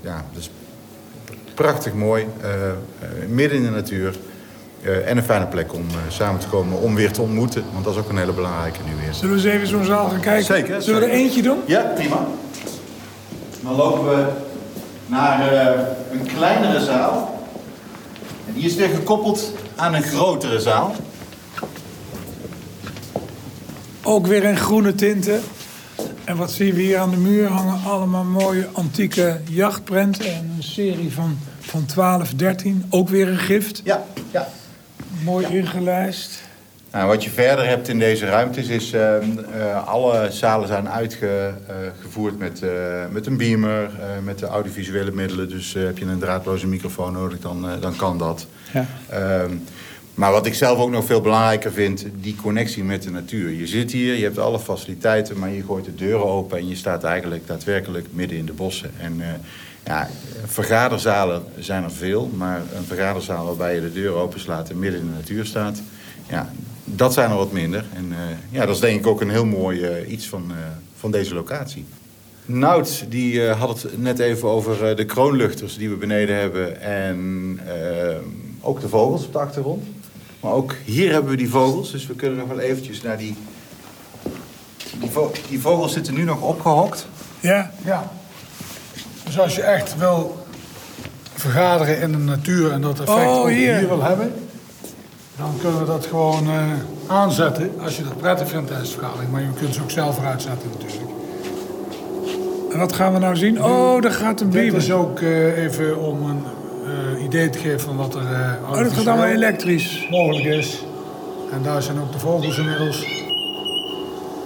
ja, 0.00 0.24
is 0.36 0.50
prachtig 1.54 1.92
mooi, 1.92 2.26
eh, 2.40 2.50
midden 3.28 3.58
in 3.58 3.64
de 3.64 3.70
natuur. 3.70 4.14
Eh, 4.84 5.08
en 5.08 5.16
een 5.16 5.22
fijne 5.22 5.46
plek 5.46 5.72
om 5.72 5.86
eh, 5.88 5.96
samen 6.08 6.40
te 6.40 6.46
komen, 6.46 6.80
om 6.80 6.94
weer 6.94 7.12
te 7.12 7.22
ontmoeten. 7.22 7.64
Want 7.72 7.84
dat 7.84 7.94
is 7.94 8.00
ook 8.00 8.08
een 8.08 8.18
hele 8.18 8.32
belangrijke 8.32 8.78
nu 8.86 8.94
weer. 9.04 9.14
Zullen 9.14 9.34
we 9.34 9.42
eens 9.42 9.54
even 9.54 9.68
zo'n 9.68 9.84
zaal 9.84 10.08
gaan 10.08 10.20
kijken? 10.20 10.44
Zeker, 10.44 10.82
Zullen 10.82 11.00
we 11.00 11.06
er 11.06 11.12
eentje 11.12 11.42
doen? 11.42 11.58
Ja, 11.66 11.82
prima. 11.94 12.26
Dan 13.60 13.74
lopen 13.74 14.08
we 14.08 14.26
naar 15.06 15.52
eh, 15.52 15.80
een 16.12 16.26
kleinere 16.36 16.84
zaal. 16.84 17.44
En 18.46 18.52
die 18.54 18.64
is 18.64 18.74
weer 18.74 18.88
gekoppeld 18.88 19.52
aan 19.76 19.94
een 19.94 20.02
grotere 20.02 20.60
zaal. 20.60 20.94
Ook 24.02 24.26
weer 24.26 24.44
in 24.44 24.56
groene 24.56 24.94
tinten. 24.94 25.40
En 26.24 26.36
wat 26.36 26.50
zien 26.50 26.74
we 26.74 26.80
hier 26.80 26.98
aan 26.98 27.10
de 27.10 27.16
muur 27.16 27.48
hangen? 27.48 27.80
Allemaal 27.84 28.24
mooie 28.24 28.68
antieke 28.72 29.40
jachtprenten. 29.50 30.34
En 30.34 30.52
een 30.56 30.62
serie 30.62 31.12
van, 31.12 31.38
van 31.60 31.84
12, 31.84 32.34
13. 32.34 32.84
Ook 32.90 33.08
weer 33.08 33.28
een 33.28 33.38
gift. 33.38 33.80
Ja, 33.84 34.04
ja. 34.30 34.48
Mooi 35.22 35.46
ingelijst. 35.46 36.42
Nou, 36.92 37.06
wat 37.06 37.24
je 37.24 37.30
verder 37.30 37.66
hebt 37.66 37.88
in 37.88 37.98
deze 37.98 38.26
ruimtes 38.26 38.68
is... 38.68 38.92
ehm, 38.92 39.24
eh, 39.58 39.88
alle 39.88 40.26
zalen 40.30 40.68
zijn 40.68 40.88
uitgevoerd 40.88 42.38
met, 42.38 42.62
eh, 42.62 42.70
met 43.10 43.26
een 43.26 43.36
beamer, 43.36 43.82
eh, 43.84 44.06
met 44.24 44.38
de 44.38 44.46
audiovisuele 44.46 45.12
middelen. 45.12 45.48
Dus 45.48 45.74
eh, 45.74 45.84
heb 45.84 45.98
je 45.98 46.04
een 46.04 46.18
draadloze 46.18 46.66
microfoon 46.66 47.12
nodig, 47.12 47.40
dan, 47.40 47.68
eh, 47.68 47.80
dan 47.80 47.96
kan 47.96 48.18
dat. 48.18 48.46
Ja. 48.72 48.86
Ehm, 49.08 49.50
maar 50.14 50.32
wat 50.32 50.46
ik 50.46 50.54
zelf 50.54 50.78
ook 50.78 50.90
nog 50.90 51.04
veel 51.04 51.20
belangrijker 51.20 51.72
vind, 51.72 52.04
die 52.20 52.36
connectie 52.36 52.84
met 52.84 53.02
de 53.02 53.10
natuur. 53.10 53.50
Je 53.50 53.66
zit 53.66 53.92
hier, 53.92 54.14
je 54.14 54.22
hebt 54.24 54.38
alle 54.38 54.58
faciliteiten, 54.58 55.38
maar 55.38 55.50
je 55.50 55.62
gooit 55.62 55.84
de 55.84 55.94
deuren 55.94 56.26
open... 56.26 56.58
en 56.58 56.68
je 56.68 56.76
staat 56.76 57.04
eigenlijk 57.04 57.46
daadwerkelijk 57.46 58.06
midden 58.10 58.38
in 58.38 58.46
de 58.46 58.52
bossen. 58.52 58.90
En 59.00 59.20
eh, 59.20 59.26
ja, 59.84 60.08
vergaderzalen 60.46 61.42
zijn 61.58 61.84
er 61.84 61.90
veel, 61.92 62.30
maar 62.34 62.62
een 62.76 62.84
vergaderzaal 62.84 63.44
waarbij 63.46 63.74
je 63.74 63.80
de 63.80 63.92
deur 63.92 64.12
openslaat... 64.12 64.70
en 64.70 64.78
midden 64.78 65.00
in 65.00 65.06
de 65.06 65.12
natuur 65.12 65.46
staat, 65.46 65.82
ja, 66.28 66.50
dat 66.84 67.12
zijn 67.12 67.30
er 67.30 67.36
wat 67.36 67.52
minder. 67.52 67.84
En 67.94 68.12
eh, 68.12 68.18
ja, 68.50 68.66
dat 68.66 68.74
is 68.74 68.80
denk 68.80 68.98
ik 68.98 69.06
ook 69.06 69.20
een 69.20 69.30
heel 69.30 69.46
mooi 69.46 69.82
eh, 69.82 70.10
iets 70.10 70.28
van, 70.28 70.44
eh, 70.50 70.56
van 70.98 71.10
deze 71.10 71.34
locatie. 71.34 71.84
Nout 72.46 73.04
die 73.08 73.42
had 73.42 73.82
het 73.82 74.00
net 74.02 74.18
even 74.18 74.48
over 74.48 74.96
de 74.96 75.04
kroonluchters 75.04 75.76
die 75.76 75.88
we 75.90 75.96
beneden 75.96 76.36
hebben. 76.36 76.80
En 76.80 77.60
ook 78.60 78.80
de 78.80 78.88
vogels 78.88 79.24
op 79.26 79.32
de 79.32 79.38
achtergrond. 79.38 79.84
Maar 80.40 80.52
ook 80.52 80.74
hier 80.84 81.12
hebben 81.12 81.30
we 81.30 81.36
die 81.36 81.48
vogels. 81.50 81.90
Dus 81.90 82.06
we 82.06 82.14
kunnen 82.14 82.38
nog 82.38 82.48
wel 82.48 82.58
eventjes 82.58 83.02
naar 83.02 83.18
die... 83.18 83.36
Die, 85.00 85.10
vo- 85.10 85.32
die 85.48 85.60
vogels 85.60 85.92
zitten 85.92 86.14
nu 86.14 86.22
nog 86.22 86.40
opgehokt. 86.42 87.06
Ja, 87.40 87.72
Ja. 87.84 88.12
Dus 89.34 89.42
als 89.42 89.54
je 89.56 89.62
echt 89.62 89.96
wil 89.98 90.36
vergaderen 91.34 92.00
in 92.00 92.12
de 92.12 92.18
natuur 92.18 92.72
en 92.72 92.80
dat 92.80 93.00
effect 93.00 93.10
Oh, 93.30 93.44
hier. 93.46 93.76
hier. 93.76 93.88
wil 93.88 94.02
hebben, 94.02 94.32
dan 95.36 95.50
kunnen 95.60 95.80
we 95.80 95.86
dat 95.86 96.06
gewoon 96.06 96.46
eh, 96.46 96.62
aanzetten 97.06 97.70
als 97.82 97.96
je 97.96 98.02
dat 98.02 98.16
prettig 98.16 98.48
vindt 98.48 98.66
tijdens 98.66 98.90
de 98.90 98.98
vergadering. 98.98 99.30
Maar 99.30 99.40
je 99.40 99.48
kunt 99.58 99.74
ze 99.74 99.82
ook 99.82 99.90
zelf 99.90 100.18
eruit 100.18 100.42
zetten 100.42 100.68
natuurlijk. 100.78 101.10
en 102.72 102.78
wat 102.78 102.92
gaan 102.92 103.12
we 103.12 103.18
nou 103.18 103.36
zien? 103.36 103.64
Oh, 103.64 104.02
daar 104.02 104.12
gaat 104.12 104.40
een 104.40 104.50
Dit 104.50 104.60
beamer. 104.60 104.76
is 104.80 104.92
ook 104.92 105.20
eh, 105.20 105.62
even 105.64 105.98
om 105.98 106.22
een 106.30 106.44
eh, 107.16 107.24
idee 107.24 107.50
te 107.50 107.58
geven 107.58 107.80
van 107.80 107.96
wat 107.96 108.14
er 108.14 108.20
Oh, 108.70 108.78
dat 108.78 108.92
gaat 108.92 109.06
allemaal 109.06 109.26
elektrisch. 109.26 110.06
mogelijk 110.10 110.44
is. 110.44 110.84
En 111.52 111.62
daar 111.62 111.82
zijn 111.82 111.98
ook 112.00 112.12
de 112.12 112.18
vogels 112.18 112.58
inmiddels. 112.58 113.06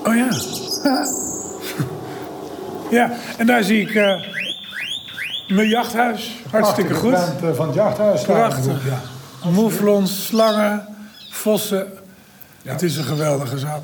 Oh 0.04 0.14
ja. 0.16 0.28
ja, 2.98 3.12
en 3.36 3.46
daar 3.46 3.62
zie 3.62 3.80
ik 3.80 3.96
mijn 5.48 5.68
jachthuis. 5.68 6.38
Hartstikke 6.50 6.94
goed. 6.94 7.10
Prachtig, 7.10 7.34
je 7.34 7.40
bent, 7.40 7.50
eh, 7.50 7.56
van 7.56 7.66
het 7.66 7.74
jachthuis. 7.74 8.22
Prachtig. 8.22 8.86
Ja. 8.86 9.00
Moeflons, 9.50 10.26
slangen, 10.26 10.86
vossen. 11.30 11.86
Het 12.62 12.82
is 12.82 12.96
een 12.96 13.04
geweldige 13.04 13.58
zaal. 13.58 13.80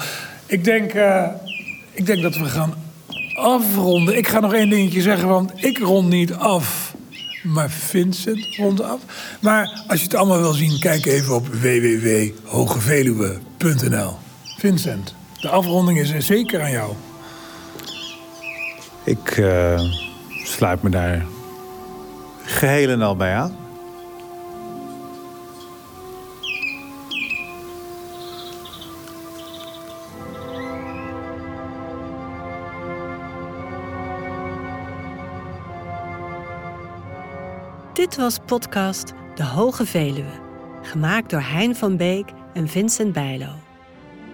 Ik 0.47 0.65
denk, 0.65 0.93
eh, 0.93 1.27
ik 1.93 2.07
denk 2.07 2.23
dat 2.23 2.37
we 2.37 2.45
gaan 2.45 2.75
afronden. 3.35 4.17
Ik 4.17 4.29
ga 4.29 4.41
nog 4.41 4.55
één 4.55 4.71
dingetje 4.71 5.01
zeggen, 5.01 5.29
want 5.29 5.53
ik 5.55 5.79
rond 5.79 6.09
niet 6.09 6.35
af. 6.35 6.95
Maar 7.43 7.71
Vincent 7.71 8.57
rondt 8.57 8.83
af. 8.83 9.01
Maar 9.41 9.83
als 9.87 9.99
je 9.99 10.05
het 10.05 10.15
allemaal 10.15 10.41
wil 10.41 10.53
zien, 10.53 10.79
kijk 10.79 11.07
even 11.07 11.35
op 11.35 11.47
www.hogeveluwe.nl. 11.47 14.17
Vincent, 14.59 15.15
de 15.41 15.49
afronding 15.49 15.99
is 15.99 16.11
er 16.11 16.23
zeker 16.23 16.63
aan 16.63 16.71
jou. 16.71 16.93
Ik 19.05 19.31
eh, 19.31 19.81
sluit 20.45 20.83
me 20.83 20.91
daar 20.91 21.25
geheel 22.45 22.89
en 22.89 23.03
al 23.03 23.17
aan. 23.17 23.57
Dit 37.93 38.17
was 38.17 38.39
podcast 38.47 39.13
De 39.35 39.45
Hoge 39.45 39.87
Veluwe, 39.87 40.41
gemaakt 40.83 41.31
door 41.31 41.41
Hein 41.41 41.77
van 41.77 41.97
Beek 41.97 42.29
en 42.53 42.69
Vincent 42.69 43.13
Bijlo. 43.13 43.49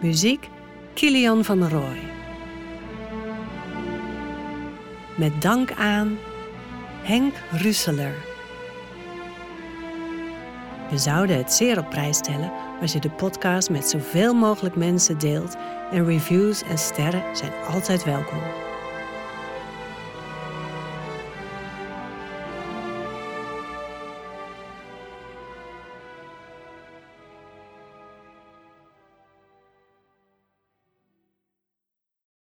Muziek 0.03 0.49
Kilian 0.95 1.45
van 1.45 1.69
Rooij. 1.69 2.09
Met 5.17 5.43
dank 5.43 5.73
aan 5.73 6.19
Henk 7.11 7.35
Russeler. 7.51 8.15
We 10.91 10.99
zouden 10.99 11.37
het 11.37 11.53
zeer 11.53 11.79
op 11.79 11.91
prijs 11.91 12.17
stellen 12.17 12.53
als 12.81 12.93
je 12.93 13.01
de 13.01 13.11
podcast 13.11 13.71
met 13.71 13.89
zoveel 13.89 14.35
mogelijk 14.35 14.77
mensen 14.77 15.19
deelt 15.19 15.57
en 15.91 16.05
reviews 16.05 16.63
en 16.63 16.79
sterren 16.79 17.37
zijn 17.37 17.53
altijd 17.69 18.05
welkom. 18.05 18.70